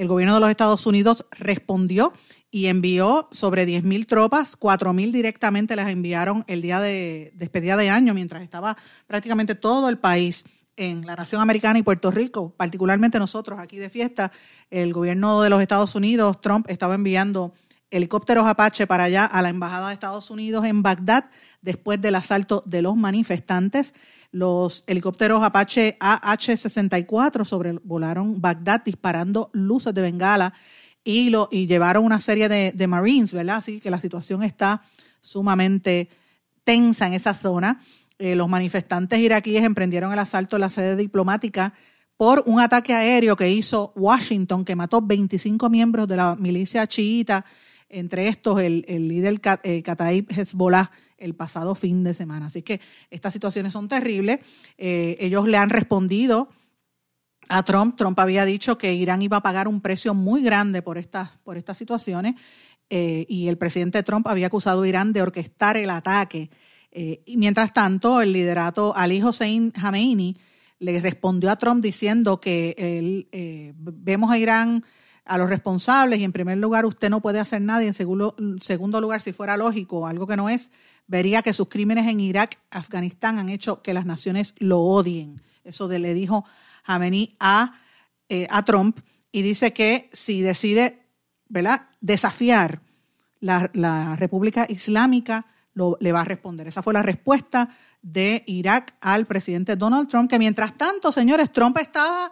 el 0.01 0.09
gobierno 0.09 0.35
de 0.35 0.41
los 0.41 0.49
Estados 0.49 0.87
Unidos 0.87 1.27
respondió 1.31 2.15
y 2.51 2.67
envió 2.67 3.29
sobre 3.33 3.67
10.000 3.67 4.07
tropas, 4.07 4.59
4.000 4.59 5.13
directamente 5.13 5.77
las 5.77 5.91
enviaron 5.91 6.43
el 6.47 6.63
día 6.63 6.81
de 6.81 7.33
despedida 7.35 7.77
de 7.77 7.91
año, 7.91 8.15
mientras 8.15 8.43
estaba 8.43 8.79
prácticamente 9.07 9.55
todo 9.55 9.91
el 9.91 9.99
país 9.99 10.45
en 10.81 11.05
la 11.05 11.15
nación 11.15 11.43
americana 11.43 11.79
y 11.79 11.83
Puerto 11.83 12.11
Rico, 12.11 12.55
particularmente 12.57 13.19
nosotros 13.19 13.59
aquí 13.59 13.77
de 13.77 13.91
fiesta, 13.91 14.33
el 14.71 14.95
gobierno 14.95 15.43
de 15.43 15.51
los 15.51 15.61
Estados 15.61 15.95
Unidos, 15.95 16.41
Trump, 16.41 16.65
estaba 16.71 16.95
enviando 16.95 17.53
helicópteros 17.91 18.47
Apache 18.47 18.87
para 18.87 19.05
allá 19.05 19.27
a 19.27 19.43
la 19.43 19.51
Embajada 19.51 19.89
de 19.89 19.95
Estados 19.95 20.31
Unidos 20.31 20.65
en 20.65 20.83
Bagdad 20.83 21.27
después 21.61 22.01
del 22.01 22.15
asalto 22.15 22.63
de 22.67 22.81
los 22.81 22.97
manifestantes. 22.97 23.93
Los 24.33 24.83
helicópteros 24.87 25.43
Apache 25.43 25.99
AH-64 26.01 27.45
sobrevolaron 27.45 28.41
Bagdad 28.41 28.83
disparando 28.83 29.51
luces 29.53 29.93
de 29.93 30.01
bengala 30.01 30.55
y, 31.05 31.29
lo, 31.29 31.49
y 31.51 31.67
llevaron 31.67 32.07
una 32.07 32.21
serie 32.21 32.49
de, 32.49 32.87
Marines, 32.87 33.35
¿verdad? 33.35 33.57
Así 33.57 33.81
que 33.81 33.91
la 33.91 34.01
situación 34.01 34.43
está 34.43 34.83
sumamente 35.21 36.09
tensa 36.65 37.07
en 37.07 37.15
esa 37.15 37.35
zona. 37.35 37.81
Eh, 38.21 38.37
los 38.37 38.49
manifestantes 38.49 39.19
iraquíes 39.19 39.65
emprendieron 39.65 40.13
el 40.13 40.19
asalto 40.19 40.57
a 40.57 40.59
la 40.59 40.69
sede 40.69 40.95
diplomática 40.95 41.73
por 42.19 42.43
un 42.45 42.61
ataque 42.61 42.93
aéreo 42.93 43.35
que 43.35 43.51
hizo 43.51 43.95
Washington, 43.97 44.63
que 44.63 44.77
mató 44.77 45.01
25 45.01 45.71
miembros 45.71 46.07
de 46.07 46.17
la 46.17 46.37
milicia 46.37 46.87
chiita, 46.87 47.47
entre 47.89 48.29
estos 48.29 48.61
el, 48.61 48.85
líder 48.87 49.41
eh, 49.63 49.83
Hezbollah 50.29 50.91
el 51.17 51.35
pasado 51.35 51.75
fin 51.75 52.05
de 52.05 52.13
semana. 52.13 52.47
Así 52.47 52.61
que 52.63 52.81
estas 53.09 53.33
situaciones 53.33 53.73
son 53.73 53.89
terribles. 53.89 54.41
Eh, 54.77 55.17
ellos 55.19 55.49
le 55.49 55.57
han 55.57 55.71
respondido 55.71 56.51
a 57.49 57.63
Trump. 57.63 57.97
Trump 57.97 58.21
había 58.21 58.45
dicho 58.45 58.77
que 58.77 58.93
Irán 58.93 59.23
iba 59.23 59.39
a 59.39 59.43
pagar 59.43 59.67
un 59.67 59.81
precio 59.81 60.13
muy 60.13 60.43
grande 60.43 60.83
por 60.83 60.99
estas, 60.99 61.39
por 61.39 61.57
estas 61.57 61.79
situaciones 61.79 62.35
eh, 62.91 63.25
y 63.31 63.49
el 63.49 63.57
presidente 63.57 64.03
Trump 64.03 64.27
había 64.27 64.49
acusado 64.49 64.83
a 64.83 64.89
Irán 64.89 65.15
de 65.15 65.23
orquestar 65.23 65.77
el 65.77 65.89
ataque. 65.89 66.51
Eh, 66.93 67.23
y 67.27 67.37
mientras 67.37 67.73
tanto, 67.73 68.21
el 68.21 68.33
liderato 68.33 68.95
Ali 68.97 69.23
Hossein 69.23 69.71
Khamenei 69.71 70.37
le 70.79 71.01
respondió 71.01 71.51
a 71.51 71.57
Trump 71.57 71.83
diciendo 71.83 72.41
que 72.41 72.75
él, 72.79 73.29
vemos 73.77 74.31
a 74.31 74.39
Irán 74.39 74.85
a 75.25 75.39
los 75.39 75.49
responsables 75.49 76.19
y 76.19 76.25
en 76.25 76.33
primer 76.33 76.59
lugar 76.59 76.87
usted 76.87 77.11
no 77.11 77.21
puede 77.21 77.39
hacer 77.39 77.61
nada 77.61 77.85
y 77.85 77.87
en 77.87 77.95
segundo, 77.95 78.35
segundo 78.61 79.01
lugar, 79.01 79.21
si 79.21 79.33
fuera 79.33 79.57
lógico, 79.57 80.07
algo 80.07 80.27
que 80.27 80.37
no 80.37 80.49
es, 80.49 80.71
vería 81.07 81.43
que 81.43 81.53
sus 81.53 81.69
crímenes 81.69 82.09
en 82.09 82.19
Irak, 82.21 82.59
Afganistán 82.71 83.39
han 83.39 83.49
hecho 83.49 83.83
que 83.83 83.95
las 83.95 84.07
naciones 84.07 84.55
lo 84.59 84.81
odien. 84.81 85.41
Eso 85.65 85.89
le 85.89 86.15
dijo 86.15 86.45
Jamenei 86.85 87.37
a, 87.39 87.75
eh, 88.29 88.47
a 88.51 88.65
Trump 88.65 88.99
y 89.33 89.43
dice 89.43 89.73
que 89.73 90.09
si 90.13 90.41
decide 90.41 91.03
¿verdad? 91.49 91.89
desafiar 92.01 92.81
la, 93.41 94.17
República 94.17 94.67
Islámica, 94.69 95.47
le 96.01 96.13
va 96.13 96.23
a 96.23 96.25
responder. 96.25 96.69
Esa 96.69 96.83
fue 96.83 96.93
la 96.93 97.03
respuesta 97.03 97.71
de 98.03 98.45
Irak 98.47 98.95
al 99.01 99.27
presidente 99.27 99.77
Donald 99.77 100.09
Trump, 100.09 100.31
que 100.31 100.39
mientras 100.39 100.77
tanto, 100.77 101.13
señores, 101.13 101.51
Trump 101.53 101.77
estaba 101.79 102.31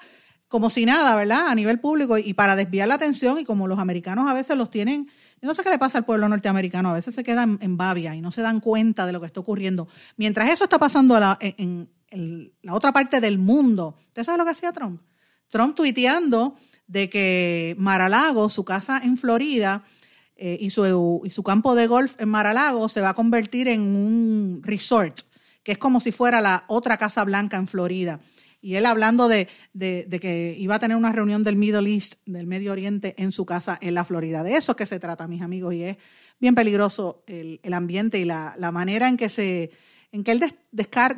como 0.48 0.70
si 0.70 0.86
nada, 0.86 1.14
¿verdad? 1.16 1.48
A 1.48 1.54
nivel 1.54 1.78
público 1.78 2.16
y 2.16 2.32
para 2.32 2.56
desviar 2.56 2.88
la 2.88 2.94
atención 2.94 3.38
y 3.38 3.44
como 3.44 3.66
los 3.66 3.78
americanos 3.78 4.30
a 4.30 4.32
veces 4.32 4.56
los 4.56 4.70
tienen 4.70 5.08
yo 5.40 5.46
no 5.46 5.54
sé 5.54 5.62
qué 5.62 5.70
le 5.70 5.78
pasa 5.78 5.98
al 5.98 6.04
pueblo 6.04 6.28
norteamericano, 6.28 6.90
a 6.90 6.94
veces 6.94 7.14
se 7.14 7.22
quedan 7.22 7.58
en 7.62 7.76
babia 7.76 8.14
y 8.14 8.20
no 8.20 8.32
se 8.32 8.42
dan 8.42 8.60
cuenta 8.60 9.06
de 9.06 9.12
lo 9.12 9.20
que 9.20 9.26
está 9.26 9.40
ocurriendo. 9.40 9.88
Mientras 10.16 10.50
eso 10.50 10.64
está 10.64 10.78
pasando 10.78 11.16
en, 11.40 11.88
la 12.62 12.74
otra 12.74 12.92
parte 12.92 13.20
del 13.20 13.38
mundo, 13.38 13.96
¿usted 14.08 14.24
sabe 14.24 14.38
lo 14.38 14.44
que 14.44 14.50
hacía 14.50 14.72
Trump? 14.72 15.00
Trump 15.48 15.76
tuiteando 15.76 16.56
de 16.86 17.08
que 17.08 17.76
Maralago, 17.78 18.48
su 18.48 18.64
casa 18.64 19.00
en 19.04 19.16
Florida, 19.16 19.84
eh, 20.38 20.56
y, 20.60 20.70
su, 20.70 21.20
y 21.24 21.30
su 21.30 21.42
campo 21.42 21.74
de 21.74 21.86
golf 21.86 22.14
en 22.18 22.30
Maralago 22.30 22.88
se 22.88 23.00
va 23.00 23.10
a 23.10 23.14
convertir 23.14 23.68
en 23.68 23.82
un 23.94 24.60
resort, 24.62 25.20
que 25.62 25.72
es 25.72 25.78
como 25.78 26.00
si 26.00 26.12
fuera 26.12 26.40
la 26.40 26.64
otra 26.68 26.96
Casa 26.96 27.24
Blanca 27.24 27.56
en 27.56 27.68
Florida 27.68 28.20
y 28.60 28.74
él 28.74 28.86
hablando 28.86 29.28
de, 29.28 29.48
que 29.78 30.56
iba 30.58 30.74
a 30.74 30.78
tener 30.78 30.96
una 30.96 31.12
reunión 31.12 31.44
del 31.44 31.56
Middle 31.56 31.92
East, 31.92 32.16
del 32.26 32.46
Medio 32.46 32.72
Oriente, 32.72 33.14
en 33.18 33.30
su 33.30 33.46
casa 33.46 33.78
en 33.80 33.94
la 33.94 34.04
Florida. 34.04 34.42
De 34.42 34.56
eso 34.56 34.72
es 34.72 34.76
que 34.76 34.86
se 34.86 34.98
trata, 34.98 35.28
mis 35.28 35.42
amigos, 35.42 35.74
y 35.74 35.84
es 35.84 35.96
bien 36.40 36.54
peligroso 36.54 37.22
el, 37.26 37.60
ambiente 37.72 38.18
y 38.18 38.24
la, 38.24 38.56
manera 38.72 39.08
en 39.08 39.16
que 39.16 39.28
se 39.28 39.70
en 40.10 40.24
que 40.24 40.32
él 40.32 40.40
descar, 40.72 41.16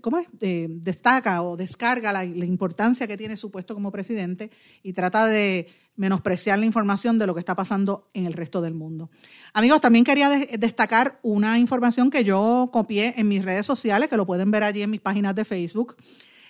¿cómo 0.00 0.18
es? 0.18 0.28
destaca 0.32 1.42
o 1.42 1.56
descarga 1.56 2.12
la, 2.12 2.24
importancia 2.24 3.06
que 3.06 3.16
tiene 3.16 3.36
su 3.36 3.50
puesto 3.50 3.74
como 3.74 3.90
presidente 3.90 4.50
y 4.82 4.92
trata 4.92 5.26
de 5.26 5.66
menospreciar 5.96 6.58
la 6.58 6.66
información 6.66 7.18
de 7.18 7.26
lo 7.26 7.34
que 7.34 7.40
está 7.40 7.56
pasando 7.56 8.10
en 8.14 8.26
el 8.26 8.32
resto 8.32 8.60
del 8.60 8.74
mundo. 8.74 9.10
Amigos, 9.52 9.80
también 9.80 10.04
quería 10.04 10.28
destacar 10.58 11.18
una 11.22 11.58
información 11.58 12.10
que 12.10 12.24
yo 12.24 12.70
copié 12.72 13.14
en 13.16 13.28
mis 13.28 13.44
redes 13.44 13.66
sociales, 13.66 14.08
que 14.08 14.16
lo 14.16 14.26
pueden 14.26 14.50
ver 14.50 14.62
allí 14.62 14.82
en 14.82 14.90
mis 14.90 15.00
páginas 15.00 15.34
de 15.34 15.44
Facebook 15.44 15.96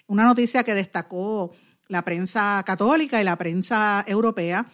una 0.07 0.25
noticia 0.25 0.65
que 0.65 0.75
destacó 0.75 1.53
la 1.89 2.03
prensa 2.03 2.63
católica 2.65 3.21
y 3.21 3.25
la 3.25 3.37
prensa 3.37 4.05
europea. 4.07 4.67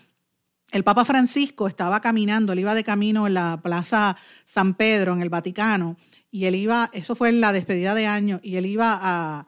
El 0.70 0.84
Papa 0.84 1.04
Francisco 1.04 1.66
estaba 1.66 2.00
caminando, 2.00 2.52
él 2.52 2.58
iba 2.58 2.74
de 2.74 2.84
camino 2.84 3.26
en 3.26 3.34
la 3.34 3.60
Plaza 3.62 4.16
San 4.44 4.74
Pedro, 4.74 5.14
en 5.14 5.22
el 5.22 5.30
Vaticano, 5.30 5.96
y 6.30 6.44
él 6.46 6.54
iba, 6.54 6.90
eso 6.92 7.14
fue 7.14 7.28
en 7.28 7.40
la 7.40 7.52
despedida 7.52 7.94
de 7.94 8.06
año, 8.06 8.40
y 8.42 8.56
él 8.56 8.66
iba 8.66 8.98
a, 9.00 9.46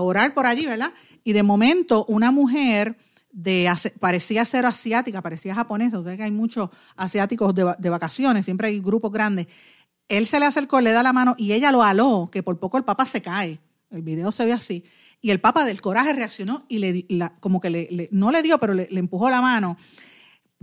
orar 0.00 0.34
por 0.34 0.46
allí, 0.46 0.66
¿verdad? 0.66 0.92
Y 1.22 1.32
de 1.32 1.42
momento 1.44 2.04
una 2.06 2.32
mujer 2.32 2.96
de, 3.30 3.72
parecía 4.00 4.44
ser 4.44 4.66
asiática, 4.66 5.22
parecía 5.22 5.54
japonesa, 5.54 5.98
ustedes 5.98 6.16
que 6.16 6.24
hay 6.24 6.32
muchos 6.32 6.70
asiáticos 6.96 7.54
de, 7.54 7.74
de, 7.78 7.90
vacaciones, 7.90 8.44
siempre 8.44 8.68
hay 8.68 8.80
grupos 8.80 9.12
grandes. 9.12 9.46
Él 10.08 10.26
se 10.26 10.40
le 10.40 10.46
acercó, 10.46 10.80
le 10.80 10.92
da 10.92 11.02
la 11.02 11.12
mano 11.12 11.34
y 11.38 11.52
ella 11.52 11.70
lo 11.70 11.82
aló, 11.82 12.28
que 12.32 12.42
por 12.42 12.58
poco 12.58 12.78
el 12.78 12.84
Papa 12.84 13.06
se 13.06 13.22
cae. 13.22 13.60
El 13.90 14.02
video 14.02 14.32
se 14.32 14.44
ve 14.44 14.52
así. 14.52 14.84
Y 15.20 15.30
el 15.30 15.40
Papa 15.40 15.64
del 15.64 15.80
coraje 15.80 16.12
reaccionó 16.12 16.66
y 16.68 16.78
le, 16.78 17.06
como 17.40 17.60
que 17.60 17.70
le, 17.70 18.08
no 18.12 18.30
le 18.30 18.42
dio, 18.42 18.58
pero 18.58 18.74
le, 18.74 18.88
empujó 18.90 19.30
la 19.30 19.40
mano 19.40 19.78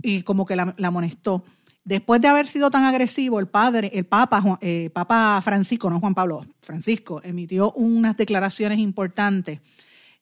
y 0.00 0.22
como 0.22 0.46
que 0.46 0.54
la, 0.54 0.74
amonestó. 0.84 1.44
Después 1.84 2.20
de 2.20 2.28
haber 2.28 2.46
sido 2.46 2.70
tan 2.70 2.84
agresivo, 2.84 3.40
el 3.40 3.48
padre, 3.48 3.90
el 3.94 4.06
Papa, 4.06 4.58
eh, 4.60 4.90
Papa 4.92 5.40
Francisco, 5.42 5.90
no 5.90 5.98
Juan 5.98 6.14
Pablo, 6.14 6.46
Francisco, 6.60 7.20
emitió 7.24 7.72
unas 7.72 8.16
declaraciones 8.16 8.78
importantes 8.78 9.60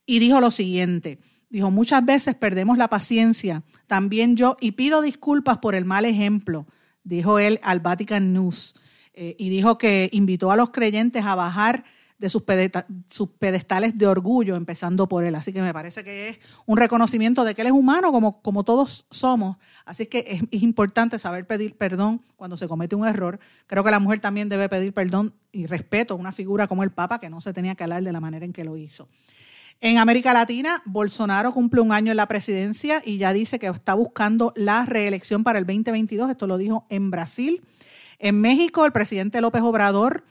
y 0.06 0.18
dijo 0.20 0.40
lo 0.40 0.50
siguiente. 0.50 1.18
Dijo, 1.50 1.70
muchas 1.70 2.04
veces 2.04 2.34
perdemos 2.34 2.78
la 2.78 2.88
paciencia, 2.88 3.62
también 3.86 4.36
yo, 4.36 4.56
y 4.60 4.72
pido 4.72 5.02
disculpas 5.02 5.58
por 5.58 5.74
el 5.74 5.84
mal 5.84 6.04
ejemplo, 6.04 6.66
dijo 7.02 7.38
él 7.38 7.58
al 7.62 7.80
Vatican 7.80 8.32
News. 8.32 8.74
Eh, 9.12 9.34
y 9.38 9.50
dijo 9.50 9.76
que 9.76 10.08
invitó 10.12 10.52
a 10.52 10.56
los 10.56 10.70
creyentes 10.70 11.24
a 11.24 11.34
bajar 11.34 11.84
de 12.20 12.28
sus, 12.28 12.42
pedestales 12.42 13.96
de 13.96 14.06
orgullo, 14.06 14.54
empezando 14.54 15.08
por 15.08 15.24
él. 15.24 15.34
Así 15.34 15.54
que 15.54 15.62
me 15.62 15.72
parece 15.72 16.04
que 16.04 16.28
es 16.28 16.38
un 16.66 16.76
reconocimiento 16.76 17.44
de 17.44 17.54
que 17.54 17.62
él 17.62 17.68
es 17.68 17.72
humano 17.72 18.12
como, 18.12 18.42
como 18.42 18.62
todos 18.62 19.06
somos. 19.10 19.56
Así 19.86 20.06
que 20.06 20.24
es, 20.28 20.42
es, 20.50 20.62
importante 20.62 21.18
saber 21.18 21.46
pedir 21.46 21.76
perdón 21.76 22.20
cuando 22.36 22.58
se 22.58 22.68
comete 22.68 22.94
un 22.94 23.06
error. 23.06 23.40
Creo 23.66 23.82
que 23.82 23.90
la 23.90 23.98
mujer 23.98 24.20
también 24.20 24.50
debe 24.50 24.68
pedir 24.68 24.92
perdón 24.92 25.32
y 25.50 25.66
respeto 25.66 26.12
a 26.12 26.18
una 26.18 26.30
figura 26.30 26.66
como 26.66 26.82
el 26.82 26.90
Papa 26.90 27.18
que 27.18 27.30
no 27.30 27.40
se 27.40 27.54
tenía 27.54 27.74
que 27.74 27.84
hablar 27.84 28.02
de 28.02 28.12
la 28.12 28.20
manera 28.20 28.44
en 28.44 28.52
que 28.52 28.64
lo 28.64 28.76
hizo. 28.76 29.08
En 29.80 29.96
América 29.96 30.34
Latina, 30.34 30.82
Bolsonaro 30.84 31.54
cumple 31.54 31.80
un 31.80 31.90
año 31.90 32.10
en 32.10 32.18
la 32.18 32.26
presidencia 32.26 33.00
y 33.02 33.16
ya 33.16 33.32
dice 33.32 33.58
que 33.58 33.66
está 33.66 33.94
buscando 33.94 34.52
la 34.54 34.84
reelección 34.84 35.42
para 35.42 35.58
el 35.58 35.64
2022. 35.64 36.30
Esto 36.30 36.46
lo 36.46 36.58
dijo 36.58 36.84
en 36.90 37.10
Brasil. 37.10 37.62
En 38.18 38.42
México, 38.42 38.84
el 38.84 38.92
presidente 38.92 39.40
López 39.40 39.62
Obrador 39.62 40.24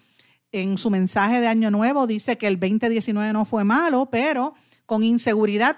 en 0.52 0.78
su 0.78 0.90
mensaje 0.90 1.42
de 1.42 1.48
Año 1.48 1.72
Nuevo 1.72 2.08
dice 2.08 2.38
que 2.38 2.48
el 2.48 2.60
2019 2.60 3.34
no 3.34 3.46
fue 3.46 3.64
malo, 3.64 4.08
pero 4.12 4.54
con 4.86 5.04
inseguridad 5.04 5.78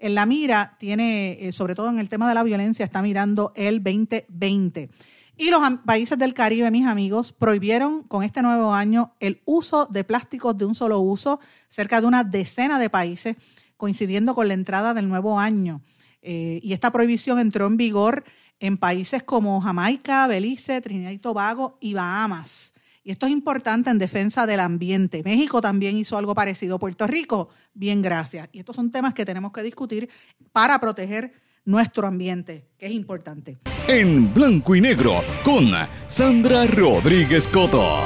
en 0.00 0.14
la 0.14 0.26
mira, 0.26 0.76
tiene, 0.78 1.32
eh, 1.46 1.52
sobre 1.52 1.74
todo 1.74 1.90
en 1.90 1.98
el 1.98 2.08
tema 2.08 2.28
de 2.28 2.34
la 2.34 2.42
violencia, 2.42 2.84
está 2.84 3.02
mirando 3.02 3.52
el 3.54 3.82
2020. 3.82 4.90
Y 5.36 5.50
los 5.50 5.62
países 5.86 6.18
del 6.18 6.34
Caribe, 6.34 6.70
mis 6.70 6.86
amigos, 6.86 7.32
prohibieron 7.32 8.02
con 8.02 8.22
este 8.22 8.42
nuevo 8.42 8.74
año 8.74 9.14
el 9.20 9.40
uso 9.44 9.86
de 9.86 10.04
plásticos 10.04 10.56
de 10.56 10.64
un 10.64 10.74
solo 10.74 11.00
uso, 11.00 11.40
cerca 11.68 12.00
de 12.00 12.06
una 12.06 12.24
decena 12.24 12.78
de 12.78 12.90
países, 12.90 13.36
coincidiendo 13.76 14.34
con 14.34 14.48
la 14.48 14.54
entrada 14.54 14.94
del 14.94 15.08
nuevo 15.08 15.38
año. 15.38 15.82
Eh, 16.22 16.60
y 16.62 16.72
esta 16.72 16.90
prohibición 16.90 17.38
entró 17.38 17.66
en 17.66 17.76
vigor 17.76 18.24
en 18.58 18.76
países 18.76 19.22
como 19.22 19.60
Jamaica, 19.60 20.26
Belice, 20.26 20.80
Trinidad 20.82 21.10
y 21.10 21.18
Tobago 21.18 21.78
y 21.80 21.94
Bahamas. 21.94 22.69
Y 23.02 23.12
esto 23.12 23.26
es 23.26 23.32
importante 23.32 23.88
en 23.88 23.98
defensa 23.98 24.46
del 24.46 24.60
ambiente. 24.60 25.22
México 25.24 25.62
también 25.62 25.96
hizo 25.96 26.18
algo 26.18 26.34
parecido. 26.34 26.78
Puerto 26.78 27.06
Rico, 27.06 27.48
bien, 27.72 28.02
gracias. 28.02 28.48
Y 28.52 28.58
estos 28.58 28.76
son 28.76 28.90
temas 28.90 29.14
que 29.14 29.24
tenemos 29.24 29.52
que 29.52 29.62
discutir 29.62 30.10
para 30.52 30.78
proteger 30.78 31.32
nuestro 31.64 32.06
ambiente, 32.06 32.66
que 32.78 32.86
es 32.86 32.92
importante. 32.92 33.58
En 33.88 34.32
blanco 34.34 34.74
y 34.74 34.82
negro 34.82 35.22
con 35.42 35.70
Sandra 36.08 36.66
Rodríguez 36.66 37.48
Coto. 37.48 38.00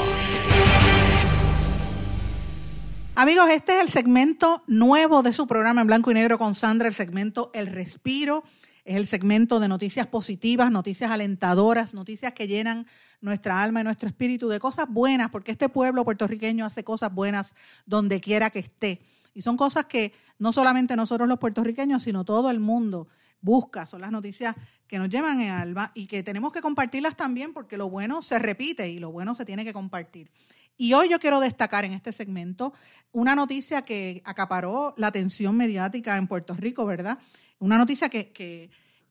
Amigos, 3.17 3.49
este 3.51 3.77
es 3.77 3.83
el 3.83 3.89
segmento 3.89 4.63
nuevo 4.67 5.23
de 5.23 5.33
su 5.33 5.47
programa 5.47 5.81
en 5.81 5.87
blanco 5.89 6.11
y 6.11 6.15
negro 6.15 6.39
con 6.39 6.55
Sandra, 6.55 6.89
el 6.89 6.95
segmento 6.95 7.51
El 7.53 7.67
Respiro. 7.69 8.45
Es 8.85 8.97
el 8.97 9.07
segmento 9.07 9.61
de 9.61 9.69
noticias 9.69 10.07
positivas, 10.07 10.71
noticias 10.71 11.11
alentadoras, 11.11 11.95
noticias 11.95 12.35
que 12.35 12.47
llenan 12.47 12.87
nuestra 13.23 13.63
alma 13.63 13.81
y 13.81 13.85
nuestro 13.85 14.09
espíritu 14.09 14.49
de 14.49 14.61
cosas 14.61 14.87
buenas, 14.89 15.31
porque 15.31 15.53
este 15.53 15.71
pueblo 15.71 16.05
puertorriqueño 16.05 16.67
hace 16.67 16.85
cosas 16.85 17.13
buenas 17.15 17.55
donde 17.87 18.21
quiera 18.21 18.51
que 18.51 18.59
esté. 18.59 19.01
Y 19.33 19.41
son 19.41 19.57
cosas 19.57 19.87
que 19.87 20.13
no 20.39 20.53
solamente 20.53 20.97
nosotros 20.97 21.27
los 21.29 21.39
puertorriqueños, 21.39 22.03
sino 22.03 22.25
todo 22.25 22.51
el 22.51 22.61
mundo 22.61 23.09
busca. 23.41 23.87
Son 23.87 24.03
las 24.03 24.11
noticias 24.11 24.55
que 24.87 24.99
nos 24.99 25.09
llevan 25.09 25.41
en 25.41 25.51
alma 25.51 25.91
y 25.95 26.07
que 26.07 26.23
tenemos 26.23 26.53
que 26.53 26.61
compartirlas 26.61 27.17
también 27.17 27.55
porque 27.55 27.79
lo 27.79 27.89
bueno 27.89 28.21
se 28.21 28.39
repite 28.39 28.89
y 28.91 28.99
lo 28.99 29.11
bueno 29.11 29.35
se 29.35 29.47
tiene 29.47 29.65
que 29.65 29.73
compartir. 29.73 30.31
Y 30.77 30.93
hoy 30.93 31.09
yo 31.09 31.21
quiero 31.21 31.39
destacar 31.39 31.85
en 31.85 31.93
este 31.93 32.13
segmento 32.13 32.73
una 33.13 33.37
noticia 33.37 33.83
que 33.83 34.23
acaparó 34.25 34.95
la 34.97 35.07
atención 35.07 35.57
mediática 35.57 36.17
en 36.17 36.27
Puerto 36.27 36.55
Rico, 36.55 36.85
¿verdad? 36.85 37.19
Una 37.61 37.79
noticia 37.79 38.09
que, 38.09 38.33
que, 38.33 38.71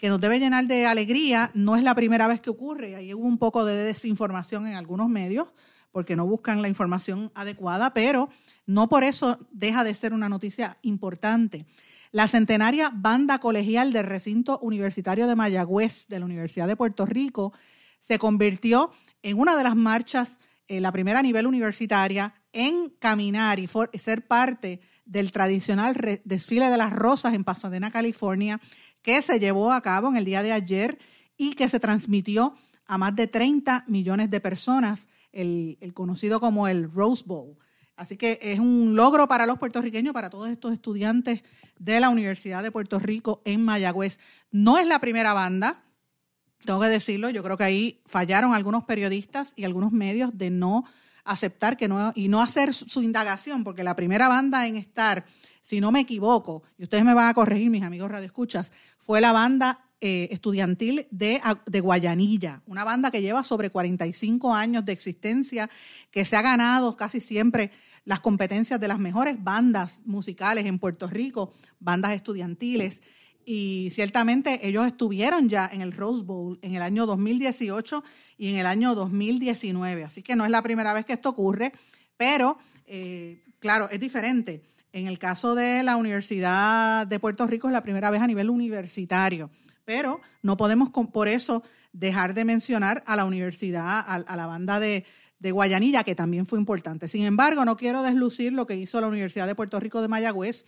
nos 0.09 0.19
debe 0.19 0.39
llenar 0.39 0.67
de 0.67 0.85
alegría. 0.85 1.49
No 1.53 1.77
es 1.77 1.83
la 1.83 1.95
primera 1.95 2.27
vez 2.27 2.41
que 2.41 2.49
ocurre. 2.49 2.97
Ahí 2.97 3.13
hubo 3.13 3.25
un 3.25 3.37
poco 3.37 3.63
de 3.63 3.75
desinformación 3.75 4.67
en 4.67 4.75
algunos 4.75 5.07
medios 5.07 5.47
porque 5.93 6.17
no 6.17 6.25
buscan 6.25 6.61
la 6.61 6.67
información 6.67 7.31
adecuada, 7.35 7.93
pero 7.93 8.27
no 8.65 8.89
por 8.89 9.05
eso 9.05 9.37
deja 9.51 9.85
de 9.85 9.95
ser 9.95 10.11
una 10.11 10.27
noticia 10.27 10.77
importante. 10.81 11.65
La 12.11 12.27
centenaria 12.27 12.91
banda 12.93 13.39
colegial 13.39 13.93
del 13.93 14.05
recinto 14.05 14.59
universitario 14.59 15.27
de 15.27 15.35
Mayagüez 15.35 16.07
de 16.09 16.19
la 16.19 16.25
Universidad 16.25 16.67
de 16.67 16.75
Puerto 16.75 17.05
Rico 17.05 17.53
se 18.01 18.19
convirtió 18.19 18.91
en 19.21 19.39
una 19.39 19.55
de 19.55 19.63
las 19.63 19.77
marchas 19.77 20.39
eh, 20.67 20.79
la 20.79 20.91
primera 20.91 21.19
a 21.19 21.23
nivel 21.23 21.47
universitaria, 21.47 22.33
en 22.51 22.89
caminar 22.99 23.59
y 23.59 23.67
ser 23.97 24.27
parte 24.27 24.79
del 25.05 25.31
tradicional 25.31 26.21
desfile 26.23 26.69
de 26.69 26.77
las 26.77 26.93
rosas 26.93 27.33
en 27.33 27.43
Pasadena, 27.43 27.91
California, 27.91 28.61
que 29.01 29.21
se 29.21 29.39
llevó 29.39 29.71
a 29.71 29.81
cabo 29.81 30.07
en 30.09 30.15
el 30.15 30.25
día 30.25 30.43
de 30.43 30.51
ayer 30.51 30.99
y 31.35 31.55
que 31.55 31.67
se 31.67 31.79
transmitió 31.79 32.55
a 32.85 32.97
más 32.97 33.15
de 33.15 33.27
30 33.27 33.85
millones 33.87 34.29
de 34.29 34.39
personas, 34.39 35.07
el, 35.31 35.77
el 35.81 35.93
conocido 35.93 36.39
como 36.39 36.67
el 36.67 36.91
Rose 36.91 37.23
Bowl. 37.25 37.57
Así 37.95 38.17
que 38.17 38.39
es 38.41 38.59
un 38.59 38.95
logro 38.95 39.27
para 39.27 39.45
los 39.45 39.59
puertorriqueños, 39.59 40.13
para 40.13 40.29
todos 40.29 40.49
estos 40.49 40.73
estudiantes 40.73 41.43
de 41.77 41.99
la 41.99 42.09
Universidad 42.09 42.63
de 42.63 42.71
Puerto 42.71 42.99
Rico 42.99 43.41
en 43.45 43.63
Mayagüez. 43.63 44.19
No 44.51 44.77
es 44.77 44.87
la 44.87 44.99
primera 44.99 45.33
banda, 45.33 45.83
tengo 46.65 46.79
que 46.79 46.87
decirlo, 46.87 47.29
yo 47.29 47.43
creo 47.43 47.57
que 47.57 47.63
ahí 47.63 48.01
fallaron 48.05 48.53
algunos 48.53 48.83
periodistas 48.83 49.53
y 49.55 49.63
algunos 49.63 49.91
medios 49.91 50.37
de 50.37 50.49
no 50.49 50.85
aceptar 51.25 51.77
que 51.77 51.87
no 51.87 52.11
y 52.15 52.27
no 52.27 52.41
hacer 52.41 52.73
su 52.73 53.01
indagación, 53.01 53.63
porque 53.63 53.83
la 53.83 53.95
primera 53.95 54.27
banda 54.27 54.67
en 54.67 54.75
estar, 54.75 55.25
si 55.61 55.79
no 55.79 55.91
me 55.91 56.01
equivoco, 56.01 56.63
y 56.77 56.83
ustedes 56.83 57.05
me 57.05 57.13
van 57.13 57.29
a 57.29 57.33
corregir, 57.33 57.69
mis 57.69 57.83
amigos 57.83 58.11
radioescuchas, 58.11 58.71
fue 58.97 59.21
la 59.21 59.31
banda 59.31 59.85
eh, 60.01 60.27
estudiantil 60.31 61.07
de, 61.11 61.41
de 61.65 61.79
Guayanilla, 61.79 62.61
una 62.65 62.83
banda 62.83 63.09
que 63.09 63.21
lleva 63.21 63.43
sobre 63.43 63.69
45 63.69 64.53
años 64.53 64.83
de 64.83 64.91
existencia, 64.91 65.69
que 66.11 66.25
se 66.25 66.35
ha 66.35 66.41
ganado 66.41 66.97
casi 66.97 67.21
siempre 67.21 67.71
las 68.05 68.19
competencias 68.19 68.79
de 68.81 68.89
las 68.89 68.99
mejores 68.99 69.41
bandas 69.41 70.01
musicales 70.03 70.65
en 70.65 70.77
Puerto 70.77 71.07
Rico, 71.07 71.53
bandas 71.79 72.11
estudiantiles 72.13 73.01
y 73.45 73.89
ciertamente 73.91 74.67
ellos 74.67 74.85
estuvieron 74.87 75.49
ya 75.49 75.69
en 75.71 75.81
el 75.81 75.91
Rose 75.91 76.23
Bowl 76.23 76.59
en 76.61 76.75
el 76.75 76.81
año 76.81 77.05
2018 77.05 78.03
y 78.37 78.49
en 78.49 78.55
el 78.55 78.65
año 78.65 78.95
2019. 78.95 80.03
Así 80.03 80.21
que 80.21 80.35
no 80.35 80.45
es 80.45 80.51
la 80.51 80.61
primera 80.61 80.93
vez 80.93 81.05
que 81.05 81.13
esto 81.13 81.29
ocurre, 81.29 81.73
pero 82.17 82.57
eh, 82.85 83.43
claro, 83.59 83.89
es 83.89 83.99
diferente. 83.99 84.61
En 84.91 85.07
el 85.07 85.17
caso 85.17 85.55
de 85.55 85.81
la 85.83 85.97
Universidad 85.97 87.07
de 87.07 87.19
Puerto 87.19 87.47
Rico 87.47 87.67
es 87.67 87.73
la 87.73 87.83
primera 87.83 88.11
vez 88.11 88.21
a 88.21 88.27
nivel 88.27 88.49
universitario, 88.49 89.49
pero 89.85 90.21
no 90.41 90.55
podemos 90.55 90.89
por 90.89 91.27
eso 91.27 91.63
dejar 91.91 92.33
de 92.33 92.45
mencionar 92.45 93.03
a 93.07 93.15
la 93.15 93.25
universidad, 93.25 94.03
a, 94.05 94.35
la 94.35 94.45
banda 94.45 94.79
de, 94.79 95.05
Guayanilla, 95.39 96.03
que 96.03 96.15
también 96.15 96.45
fue 96.45 96.59
importante. 96.59 97.07
Sin 97.07 97.23
embargo, 97.23 97.65
no 97.65 97.75
quiero 97.75 98.03
deslucir 98.03 98.53
lo 98.53 98.65
que 98.65 98.75
hizo 98.75 99.01
la 99.01 99.07
Universidad 99.07 99.47
de 99.47 99.55
Puerto 99.55 99.79
Rico 99.79 100.01
de 100.01 100.07
Mayagüez 100.07 100.65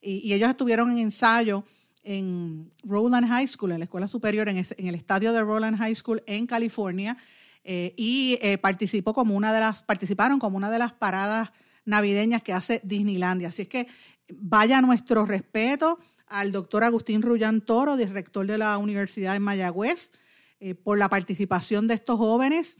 y, 0.00 0.18
y 0.18 0.32
ellos 0.32 0.48
estuvieron 0.48 0.90
en 0.92 0.98
ensayo 0.98 1.64
en 2.04 2.70
Roland 2.82 3.26
High 3.26 3.48
School, 3.48 3.72
en 3.72 3.78
la 3.78 3.84
escuela 3.84 4.06
superior, 4.06 4.48
en, 4.48 4.58
el 4.58 4.94
estadio 4.94 5.32
de 5.32 5.40
Roland 5.40 5.76
High 5.78 5.94
School 5.94 6.22
en 6.26 6.46
California, 6.46 7.16
eh, 7.64 7.94
y 7.96 8.38
eh, 8.42 8.58
participó 8.58 9.14
como 9.14 9.34
una 9.34 9.52
de 9.52 9.60
las, 9.60 9.82
participaron 9.82 10.38
como 10.38 10.58
una 10.58 10.70
de 10.70 10.78
las 10.78 10.92
paradas 10.92 11.50
navideñas 11.86 12.42
que 12.42 12.52
hace 12.52 12.80
Disneylandia. 12.84 13.48
Así 13.48 13.62
es 13.62 13.68
que 13.68 13.88
vaya 14.28 14.80
nuestro 14.82 15.24
respeto 15.24 15.98
al 16.26 16.52
doctor 16.52 16.84
Agustín 16.84 17.22
Rullán 17.22 17.62
Toro, 17.62 17.96
director 17.96 18.46
de 18.46 18.58
la 18.58 18.76
Universidad 18.76 19.32
de 19.32 19.40
Mayagüez, 19.40 20.12
eh, 20.60 20.74
por 20.74 20.98
la 20.98 21.08
participación 21.08 21.86
de 21.88 21.94
estos 21.94 22.18
jóvenes. 22.18 22.78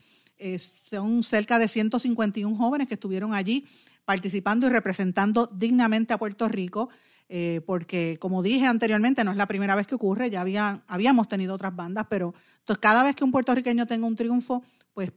son 0.58 1.22
cerca 1.22 1.58
de 1.58 1.68
151 1.68 2.56
jóvenes 2.56 2.88
que 2.88 2.94
estuvieron 2.94 3.32
allí 3.32 3.66
participando 4.04 4.66
y 4.66 4.70
representando 4.70 5.46
dignamente 5.46 6.12
a 6.12 6.18
Puerto 6.18 6.48
Rico. 6.48 6.90
Eh, 7.28 7.62
porque 7.66 8.18
como 8.20 8.42
dije 8.42 8.66
anteriormente, 8.66 9.24
no 9.24 9.30
es 9.30 9.36
la 9.36 9.46
primera 9.46 9.74
vez 9.74 9.86
que 9.86 9.94
ocurre, 9.94 10.30
ya 10.30 10.42
había, 10.42 10.82
habíamos 10.86 11.28
tenido 11.28 11.54
otras 11.54 11.74
bandas, 11.74 12.06
pero 12.10 12.34
entonces 12.58 12.80
cada 12.80 13.02
vez 13.02 13.16
que 13.16 13.24
un 13.24 13.32
puertorriqueño 13.32 13.86
tenga 13.86 14.06
un 14.06 14.14
triunfo, 14.14 14.62
pues 14.92 15.10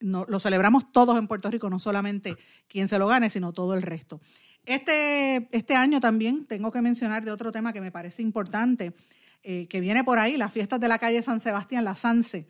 lo 0.00 0.40
celebramos 0.40 0.90
todos 0.90 1.16
en 1.16 1.28
Puerto 1.28 1.48
Rico, 1.48 1.70
no 1.70 1.78
solamente 1.78 2.36
quien 2.66 2.88
se 2.88 2.98
lo 2.98 3.06
gane, 3.06 3.30
sino 3.30 3.52
todo 3.52 3.74
el 3.74 3.82
resto. 3.82 4.20
Este, 4.64 5.48
este 5.50 5.74
año 5.74 6.00
también 6.00 6.46
tengo 6.46 6.70
que 6.70 6.82
mencionar 6.82 7.24
de 7.24 7.32
otro 7.32 7.50
tema 7.50 7.72
que 7.72 7.80
me 7.80 7.90
parece 7.90 8.22
importante, 8.22 8.94
eh, 9.42 9.66
que 9.66 9.80
viene 9.80 10.04
por 10.04 10.18
ahí, 10.18 10.36
las 10.36 10.52
fiestas 10.52 10.78
de 10.78 10.88
la 10.88 10.98
calle 10.98 11.22
San 11.22 11.40
Sebastián, 11.40 11.84
la 11.84 11.96
SANSE. 11.96 12.46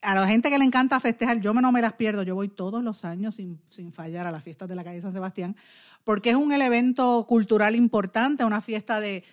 A 0.00 0.14
la 0.14 0.28
gente 0.28 0.48
que 0.48 0.58
le 0.58 0.64
encanta 0.64 1.00
festejar, 1.00 1.40
yo 1.40 1.52
no 1.52 1.72
me 1.72 1.82
las 1.82 1.94
pierdo, 1.94 2.22
yo 2.22 2.34
voy 2.34 2.48
todos 2.48 2.84
los 2.84 3.04
años 3.04 3.34
sin, 3.34 3.60
sin 3.68 3.90
fallar 3.90 4.26
a 4.26 4.30
las 4.30 4.44
fiestas 4.44 4.68
de 4.68 4.76
la 4.76 4.84
calle 4.84 5.00
San 5.00 5.12
Sebastián, 5.12 5.56
porque 6.04 6.30
es 6.30 6.36
un 6.36 6.52
evento 6.52 7.26
cultural 7.28 7.74
importante, 7.74 8.44
una 8.44 8.62
fiesta 8.62 8.98
de, 8.98 9.24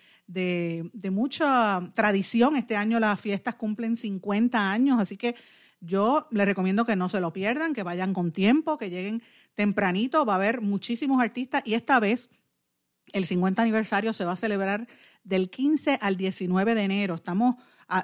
mucha 1.10 1.90
tradición. 1.94 2.56
Este 2.56 2.76
año 2.76 3.00
las 3.00 3.18
fiestas 3.18 3.54
cumplen 3.54 3.96
50 3.96 4.70
años, 4.70 5.00
así 5.00 5.16
que 5.16 5.36
yo 5.80 6.26
les 6.30 6.46
recomiendo 6.46 6.84
que 6.84 6.96
no 6.96 7.08
se 7.08 7.20
lo 7.20 7.32
pierdan, 7.32 7.72
que 7.72 7.82
vayan 7.82 8.12
con 8.12 8.32
tiempo, 8.32 8.76
que 8.76 8.90
lleguen 8.90 9.22
tempranito. 9.54 10.26
Va 10.26 10.34
a 10.34 10.36
haber 10.36 10.60
muchísimos 10.60 11.22
artistas 11.22 11.62
y 11.64 11.72
esta 11.74 11.98
vez 11.98 12.28
el 13.12 13.24
50 13.24 13.62
aniversario 13.62 14.12
se 14.12 14.24
va 14.24 14.32
a 14.32 14.36
celebrar 14.36 14.86
del 15.24 15.48
15 15.48 15.98
al 16.02 16.16
19 16.16 16.74
de 16.74 16.82
enero. 16.82 17.14
Estamos 17.14 17.56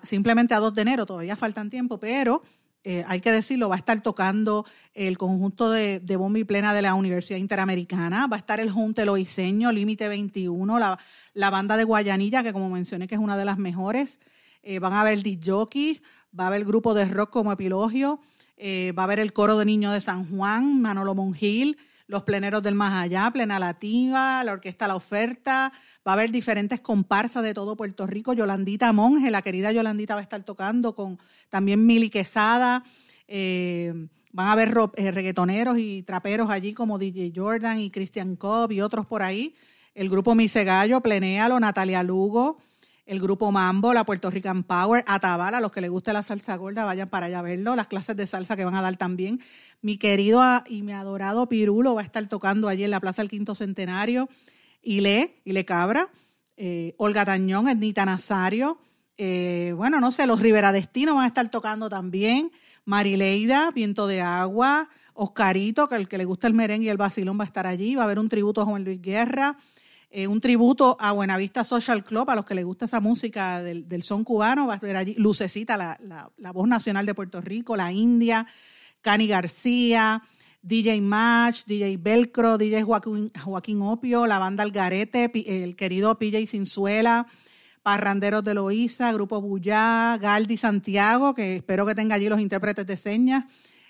simplemente 0.03 0.55
a 0.55 0.59
2 0.59 0.75
de 0.75 0.83
enero, 0.83 1.07
todavía 1.07 1.37
faltan 1.37 1.71
tiempo, 1.71 1.99
pero 1.99 2.43
eh, 2.85 3.05
hay 3.07 3.21
que 3.21 3.31
decirlo, 3.31 3.69
va 3.69 3.77
a 3.77 3.79
estar 3.79 4.03
tocando 4.03 4.67
el 4.93 5.17
conjunto 5.17 5.71
de, 5.71 6.01
de 6.01 6.45
plena 6.45 6.75
de 6.75 6.83
la 6.83 6.95
Universidad 6.95 7.39
Interamericana, 7.39 8.27
va 8.27 8.37
a 8.37 8.41
estar 8.41 8.59
el 8.59 8.71
Junte 8.71 9.07
Loiseño, 9.07 9.71
Límite 9.71 10.09
21, 10.09 10.79
la, 10.81 10.99
la, 11.35 11.51
banda 11.51 11.77
de 11.77 11.85
Guayanilla, 11.85 12.43
que 12.43 12.53
como 12.53 12.69
mencioné 12.71 13.07
que 13.07 13.15
es 13.15 13.21
una 13.21 13.37
de 13.37 13.45
las 13.45 13.59
mejores, 13.59 14.19
eh, 14.65 14.81
van 14.81 14.95
a 14.95 15.03
haber 15.03 15.21
jockey, 15.45 16.01
va 16.39 16.45
a 16.45 16.47
haber 16.49 16.65
grupo 16.65 16.93
de 16.95 17.05
rock 17.05 17.31
como 17.31 17.53
Epilogio, 17.53 18.21
eh, 18.57 18.93
va 18.99 19.03
a 19.03 19.05
haber 19.05 19.21
el 19.21 19.33
coro 19.33 19.59
de 19.59 19.65
niños 19.65 19.93
de 19.93 20.01
San 20.01 20.29
Juan, 20.29 20.83
Manolo 20.83 21.15
Monjil, 21.15 21.79
los 22.07 22.23
pleneros 22.23 22.63
del 22.63 22.75
más 22.75 23.03
allá, 23.03 23.31
plena 23.33 23.59
lativa, 23.59 24.43
la 24.45 24.53
orquesta 24.53 24.89
La 24.89 24.97
Oferta, 24.97 25.73
va 26.07 26.13
a 26.13 26.15
haber 26.15 26.31
diferentes 26.31 26.81
comparsas 26.81 27.43
de 27.43 27.55
todo 27.55 27.77
Puerto 27.77 28.07
Rico, 28.07 28.33
Yolandita 28.33 28.93
Monge, 28.93 29.31
la 29.31 29.43
querida 29.43 29.73
Yolandita 29.73 30.15
va 30.15 30.21
a 30.21 30.23
estar 30.23 30.43
tocando 30.45 30.95
con 30.95 31.19
también 31.49 31.85
Mili 31.87 32.11
Quesada, 32.11 32.85
eh, 33.29 33.93
van 34.33 34.47
a 34.49 34.53
haber 34.53 34.75
eh, 34.97 35.11
reggaetoneros 35.11 35.79
y 35.79 36.03
traperos 36.03 36.51
allí 36.51 36.73
como 36.73 36.99
DJ 36.99 37.33
Jordan 37.35 37.79
y 37.79 37.91
Christian 37.91 38.37
Cobb 38.37 38.73
y 38.73 38.81
otros 38.81 39.07
por 39.07 39.23
ahí, 39.23 39.55
el 39.95 40.09
grupo 40.09 40.35
Mise 40.35 40.65
Gallo, 40.65 41.01
Plenéalo, 41.01 41.61
Natalia 41.61 42.03
Lugo, 42.03 42.59
el 43.05 43.21
grupo 43.21 43.51
Mambo, 43.51 43.93
la 43.93 44.05
Puerto 44.05 44.31
Rican 44.31 44.63
Power, 44.63 45.05
Atabala, 45.07 45.61
los 45.61 45.73
que 45.73 45.81
les 45.81 45.91
guste 45.91 46.13
la 46.13 46.23
salsa 46.23 46.57
gorda, 46.57 46.85
vayan 46.85 47.09
para 47.09 47.27
allá 47.27 47.41
a 47.41 47.43
verlo, 47.43 47.75
las 47.75 47.89
clases 47.89 48.17
de 48.17 48.27
salsa 48.27 48.57
que 48.57 48.65
van 48.65 48.75
a 48.75 48.83
dar 48.83 48.97
también. 48.97 49.41
Mi 49.81 49.99
querido 49.99 50.43
y 50.67 50.83
mi 50.83 50.93
adorado 50.93 51.49
Pirulo 51.49 51.95
va 51.95 52.03
a 52.03 52.05
estar 52.05 52.27
tocando 52.29 52.69
allí 52.69 52.85
en 52.85 52.91
la 52.91 53.01
Plaza 53.01 53.23
del 53.23 53.31
Quinto 53.31 53.55
Centenario, 53.55 54.29
y 54.81 55.01
Le, 55.01 55.41
y 55.45 55.53
Le 55.53 55.65
Cabra, 55.65 56.09
eh, 56.57 56.95
Olga 56.97 57.25
Tañón, 57.25 57.69
Ednita 57.69 58.05
Nazario, 58.05 58.79
eh, 59.17 59.75
bueno, 59.77 60.01
no 60.01 60.11
sé, 60.11 60.27
los 60.27 60.41
Rivera 60.41 60.73
Destino 60.73 61.15
van 61.15 61.25
a 61.25 61.29
estar 61.29 61.49
tocando 61.51 61.89
también, 61.89 62.51
Marileida, 62.85 63.71
Viento 63.71 64.07
de 64.07 64.21
Agua, 64.21 64.89
Oscarito, 65.15 65.89
que 65.89 65.97
el 65.97 66.09
que 66.09 66.19
le 66.19 66.25
gusta 66.25 66.47
el 66.47 66.55
merengue 66.55 66.87
y 66.87 66.89
el 66.89 66.97
vacilón 66.97 67.39
va 67.39 67.45
a 67.45 67.47
estar 67.47 67.67
allí, 67.67 67.95
va 67.95 68.03
a 68.03 68.05
haber 68.07 68.19
un 68.19 68.29
tributo 68.29 68.63
a 68.63 68.65
Juan 68.65 68.85
Luis 68.85 69.01
Guerra, 69.01 69.57
eh, 70.15 70.27
un 70.27 70.41
tributo 70.43 70.99
a 71.01 71.13
Buenavista 71.13 71.65
Social 71.65 72.05
Club, 72.05 72.29
a 72.29 72.35
los 72.35 72.45
que 72.45 72.55
les 72.55 72.67
gusta 72.67 72.85
esa 72.85 73.01
música 73.01 73.63
del, 73.63 74.03
son 74.03 74.25
cubano, 74.25 74.67
va 74.67 74.75
a 74.75 74.77
estar 74.77 74.95
allí 74.95 75.15
Lucecita, 75.15 75.79
la, 75.79 76.53
voz 76.53 76.69
nacional 76.69 77.07
de 77.07 77.15
Puerto 77.15 77.41
Rico, 77.41 77.77
la 77.77 77.91
India, 77.93 78.47
Cani 79.01 79.27
García, 79.27 80.23
DJ 80.61 81.01
Match, 81.01 81.65
DJ 81.65 81.97
Velcro, 81.97 82.59
DJ 82.59 82.83
Joaquín, 82.83 83.33
Joaquín 83.43 83.81
Opio, 83.81 84.27
la 84.27 84.39
banda 84.39 84.63
Algarete, 84.63 85.33
el 85.47 85.77
querido 85.77 86.19
PJ 86.19 86.47
Cinzuela, 86.47 87.27
Parranderos 87.83 88.45
de 88.45 88.53
Loíza, 88.53 89.13
Grupo 89.15 89.41
Bullá, 89.41 90.19
Galdi 90.21 90.59
Santiago, 90.59 91.33
que 91.33 91.57
espero 91.57 91.87
que 91.87 91.95
tenga 91.95 92.17
allí 92.17 92.29
los 92.29 92.41
intérpretes 92.41 92.87
de 92.87 92.99
señas, 92.99 93.47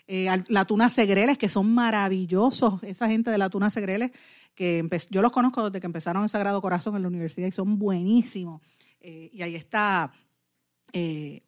eh, 0.07 0.29
la 0.47 0.65
Tuna 0.67 0.89
Segreles, 0.89 1.37
que 1.37 1.49
son 1.49 1.75
maravillosos, 1.75 2.81
esa 2.85 3.09
gente 3.09 3.33
de 3.33 3.39
la 3.39 3.51
Tuna 3.51 3.71
Segreles, 3.71 4.13
que 4.55 4.87
yo 5.11 5.23
los 5.23 5.33
conozco 5.33 5.65
desde 5.65 5.81
que 5.81 5.87
empezaron 5.87 6.23
en 6.23 6.29
Sagrado 6.29 6.61
Corazón 6.61 6.97
en 6.97 7.03
la 7.03 7.09
universidad 7.09 7.49
y 7.49 7.53
son 7.53 7.79
buenísimos. 7.79 8.61
Eh, 9.01 9.31
y 9.33 9.43
ahí 9.43 9.57
está 9.57 10.13
eh, 10.93 11.43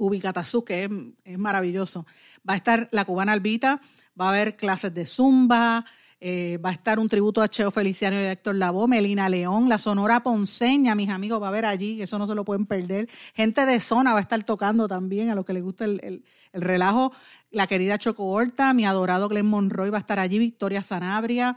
que 0.66 1.12
es, 1.24 1.38
maravilloso. 1.38 2.06
Va 2.48 2.54
a 2.54 2.56
estar 2.56 2.88
la 2.92 3.04
cubana 3.04 3.32
Albita, 3.32 3.80
va 4.18 4.26
a 4.26 4.28
haber 4.30 4.56
clases 4.56 4.92
de 4.94 5.06
zumba, 5.06 5.84
eh, 6.20 6.58
va 6.64 6.70
a 6.70 6.72
estar 6.72 6.98
un 6.98 7.08
tributo 7.08 7.42
a 7.42 7.48
Cheo 7.48 7.70
Feliciano 7.70 8.16
y 8.16 8.24
Héctor 8.24 8.56
Lavoe, 8.56 8.88
Melina 8.88 9.28
León, 9.28 9.68
la 9.68 9.78
Sonora 9.78 10.22
Ponceña, 10.22 10.94
mis 10.94 11.10
amigos, 11.10 11.42
va 11.42 11.46
a 11.46 11.48
haber 11.50 11.66
allí, 11.66 12.00
eso 12.00 12.18
no 12.18 12.26
se 12.26 12.34
lo 12.34 12.44
pueden 12.44 12.64
perder. 12.64 13.08
Gente 13.34 13.66
de 13.66 13.80
zona 13.80 14.12
va 14.12 14.18
a 14.20 14.22
estar 14.22 14.42
tocando 14.44 14.88
también, 14.88 15.30
a 15.30 15.34
los 15.34 15.44
que 15.44 15.52
les 15.52 15.62
gusta 15.62 15.84
el, 15.84 16.24
el 16.52 16.62
relajo. 16.62 17.12
La 17.50 17.66
querida 17.66 17.98
Choco 17.98 18.24
Horta, 18.24 18.72
mi 18.72 18.86
adorado 18.86 19.28
Glenn 19.28 19.46
Monroy 19.46 19.90
va 19.90 19.98
a 19.98 20.00
estar 20.00 20.18
allí, 20.18 20.38
Victoria 20.38 20.82
Sanabria. 20.82 21.54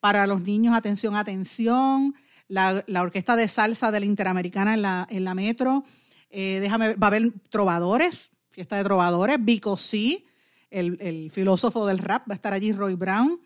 Para 0.00 0.26
los 0.26 0.42
niños, 0.42 0.76
atención, 0.76 1.16
atención. 1.16 2.14
La, 2.46 2.82
orquesta 3.00 3.36
de 3.36 3.48
salsa 3.48 3.90
de 3.90 4.00
la 4.00 4.06
Interamericana 4.06 4.74
en 4.74 4.82
la, 4.82 5.06
en 5.10 5.24
la 5.24 5.34
metro. 5.34 5.84
Eh, 6.30 6.58
déjame, 6.60 6.94
va 6.94 7.06
a 7.06 7.08
haber 7.08 7.32
trovadores, 7.50 8.32
fiesta 8.50 8.76
de 8.76 8.84
trovadores. 8.84 9.36
Vico 9.40 9.76
C, 9.76 10.24
el, 10.70 11.30
filósofo 11.30 11.86
del 11.86 11.98
rap, 11.98 12.28
va 12.28 12.34
a 12.34 12.36
estar 12.36 12.52
allí 12.52 12.72
Roy 12.72 12.94
Brown. 12.94 13.40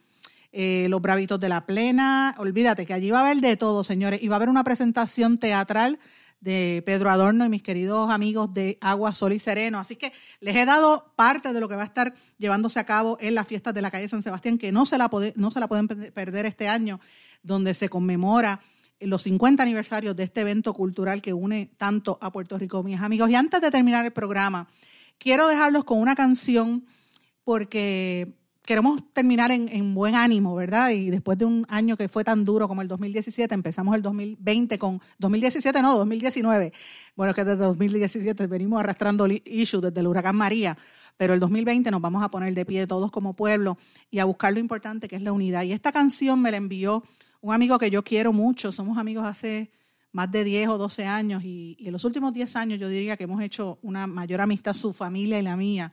Eh, 0.55 0.86
los 0.90 1.00
Bravitos 1.00 1.40
de 1.40 1.48
la 1.48 1.64
Plena. 1.64 2.34
Olvídate 2.38 2.84
que 2.84 2.92
allí 2.92 3.11
va 3.11 3.20
a 3.20 3.22
haber 3.22 3.38
de 3.38 3.57
todo, 3.57 3.82
señores. 3.82 4.22
Y 4.22 4.28
va 4.28 4.34
a 4.34 4.38
haber 4.38 4.50
una 4.50 4.64
presentación 4.64 5.38
teatral 5.38 5.98
de 6.43 6.82
Pedro 6.84 7.09
Adorno 7.09 7.47
y 7.47 7.49
mis 7.49 7.62
queridos 7.62 8.11
amigos 8.11 8.53
de 8.53 8.76
Agua, 8.80 9.14
Sol 9.14 9.32
y 9.32 9.38
Sereno. 9.38 9.78
Así 9.78 9.95
que 9.95 10.12
les 10.40 10.57
he 10.57 10.66
dado 10.66 11.12
parte 11.14 11.53
de 11.53 11.61
lo 11.61 11.68
que 11.68 11.76
va 11.76 11.82
a 11.82 11.86
estar 11.86 12.14
llevándose 12.36 12.80
a 12.80 12.84
cabo 12.84 13.16
en 13.20 13.36
las 13.36 13.47
fiestas 13.47 13.72
de 13.72 13.80
la 13.80 13.93
calle 13.93 14.09
San 14.09 14.22
Sebastián, 14.22 14.59
que 14.59 14.72
no 14.72 14.84
se 14.84 14.99
la, 14.99 15.09
no 15.36 15.51
se 15.53 15.61
la 15.61 15.68
pueden 15.68 15.86
perder 15.86 16.45
este 16.45 16.68
año, 16.68 17.01
donde 17.43 17.74
se 17.74 17.88
conmemora 17.88 18.61
los 19.01 19.22
50 19.22 19.62
aniversarios 19.62 20.16
de 20.16 20.24
este 20.24 20.40
evento 20.40 20.74
cultural 20.74 21.22
que 21.22 21.32
une 21.32 21.70
tanto 21.76 22.18
a 22.20 22.32
Puerto 22.32 22.59
Rico, 22.59 22.82
mis 22.82 23.01
amigos. 23.01 23.30
Y 23.30 23.36
antes 23.36 23.61
de 23.61 23.70
terminar 23.70 24.05
el 24.05 24.12
programa, 24.12 24.68
quiero 25.18 25.47
dejarlos 25.47 25.84
con 25.84 26.01
una 26.01 26.16
canción 26.16 26.84
porque 27.45 28.34
queremos 28.65 29.03
terminar 29.13 29.51
en, 29.51 29.95
buen 29.95 30.15
ánimo, 30.15 30.55
¿verdad? 30.55 30.91
Y 30.91 31.11
después 31.11 31.37
de 31.37 31.45
un 31.45 31.67
año 31.69 31.97
que 31.97 32.09
fue 32.09 32.23
tan 32.23 32.45
duro 32.45 32.69
como 32.69 32.83
el 32.83 32.89
2017, 32.89 33.53
empezamos 33.55 33.95
el 33.97 34.03
2020 34.03 34.79
con 34.79 35.01
2017, 35.19 35.83
no, 35.83 35.99
2019. 35.99 36.73
Bueno, 37.17 37.35
que 37.35 37.45
desde 37.45 37.63
2017 37.63 38.47
venimos 38.47 38.81
arrastrando 38.81 39.27
issues 39.27 39.83
desde 39.83 40.01
el 40.01 40.07
huracán 40.07 40.37
María, 40.37 40.79
pero 41.17 41.35
el 41.35 41.41
2020 41.41 41.91
nos 41.91 42.01
vamos 42.01 42.23
a 42.23 42.29
poner 42.29 42.55
de 42.55 42.65
pie 42.65 42.87
todos 42.87 43.11
como 43.11 43.35
pueblo 43.35 43.79
y 44.11 44.21
a 44.21 44.25
buscar 44.25 44.53
lo 44.53 44.61
importante 44.61 45.09
que 45.09 45.17
es 45.17 45.23
la 45.23 45.33
unidad. 45.33 45.65
Y 45.65 45.73
esta 45.73 45.91
canción 45.91 46.41
me 46.41 46.51
la 46.51 46.57
envió 46.57 47.03
un 47.41 47.53
amigo 47.53 47.79
que 47.79 47.91
yo 47.91 48.05
quiero 48.05 48.33
mucho, 48.33 48.71
somos 48.71 48.97
amigos 48.97 49.27
hace 49.27 49.73
más 50.13 50.31
de 50.31 50.45
10 50.45 50.69
o 50.69 50.79
12 50.79 51.07
años 51.07 51.43
y, 51.43 51.77
y 51.81 51.87
en 51.87 51.93
los 51.93 52.05
últimos 52.05 52.33
10 52.33 52.55
años 52.57 52.79
yo 52.79 52.89
diría 52.89 53.17
que 53.17 53.25
hemos 53.25 53.43
hecho 53.43 53.79
una 53.83 54.07
mayor 54.07 54.41
amistad, 54.41 54.75
su 54.75 54.93
familia 54.93 55.39
y 55.39 55.43
la 55.43 55.57
mía 55.57 55.93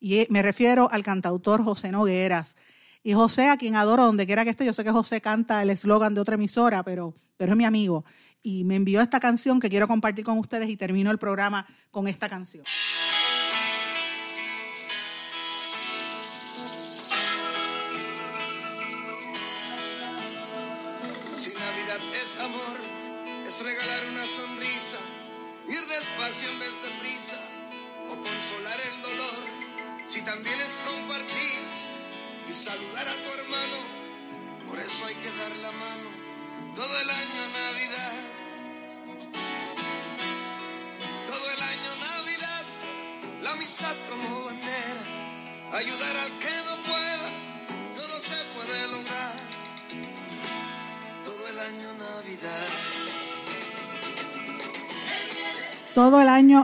y 0.00 0.26
me 0.30 0.42
refiero 0.42 0.88
al 0.90 1.02
cantautor 1.02 1.62
José 1.62 1.90
Nogueras. 1.90 2.56
Y 3.02 3.14
José, 3.14 3.48
a 3.48 3.56
quien 3.56 3.76
adoro 3.76 4.04
donde 4.04 4.26
quiera 4.26 4.44
que 4.44 4.50
esté, 4.50 4.64
yo 4.64 4.74
sé 4.74 4.84
que 4.84 4.90
José 4.90 5.20
canta 5.20 5.62
el 5.62 5.70
eslogan 5.70 6.14
de 6.14 6.20
otra 6.20 6.34
emisora, 6.34 6.82
pero, 6.82 7.14
pero 7.36 7.52
es 7.52 7.56
mi 7.56 7.64
amigo. 7.64 8.04
Y 8.42 8.64
me 8.64 8.76
envió 8.76 9.00
esta 9.00 9.20
canción 9.20 9.60
que 9.60 9.68
quiero 9.68 9.88
compartir 9.88 10.24
con 10.24 10.38
ustedes 10.38 10.68
y 10.68 10.76
termino 10.76 11.10
el 11.10 11.18
programa 11.18 11.66
con 11.90 12.08
esta 12.08 12.28
canción. 12.28 12.64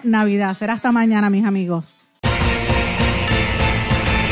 Navidad. 0.05 0.57
Será 0.57 0.75
hasta 0.75 0.93
mañana, 0.93 1.31
mis 1.31 1.45
amigos. 1.45 1.87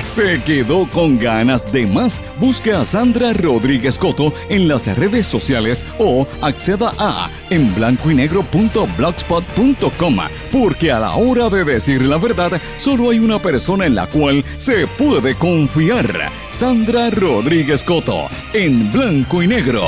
¿Se 0.02 0.42
quedó 0.42 0.86
con 0.90 1.18
ganas 1.18 1.72
de 1.72 1.86
más? 1.86 2.20
Busque 2.38 2.72
a 2.72 2.84
Sandra 2.84 3.32
Rodríguez 3.32 3.96
Coto 3.96 4.34
en 4.50 4.68
las 4.68 4.94
redes 4.98 5.28
sociales 5.28 5.84
o 5.98 6.26
acceda 6.42 6.92
a 6.98 7.30
en 7.50 7.74
blanco 7.74 8.10
y 8.10 8.16
negro.blogspot.com 8.16 10.16
porque 10.50 10.90
a 10.90 10.98
la 10.98 11.14
hora 11.14 11.48
de 11.48 11.64
decir 11.64 12.02
la 12.02 12.16
verdad 12.18 12.60
solo 12.78 13.10
hay 13.10 13.20
una 13.20 13.38
persona 13.38 13.86
en 13.86 13.94
la 13.94 14.08
cual 14.08 14.44
se 14.58 14.86
puede 14.86 15.34
confiar. 15.36 16.30
Sandra 16.52 17.08
Rodríguez 17.10 17.82
Coto 17.84 18.28
en 18.52 18.92
blanco 18.92 19.42
y 19.42 19.46
negro. 19.46 19.82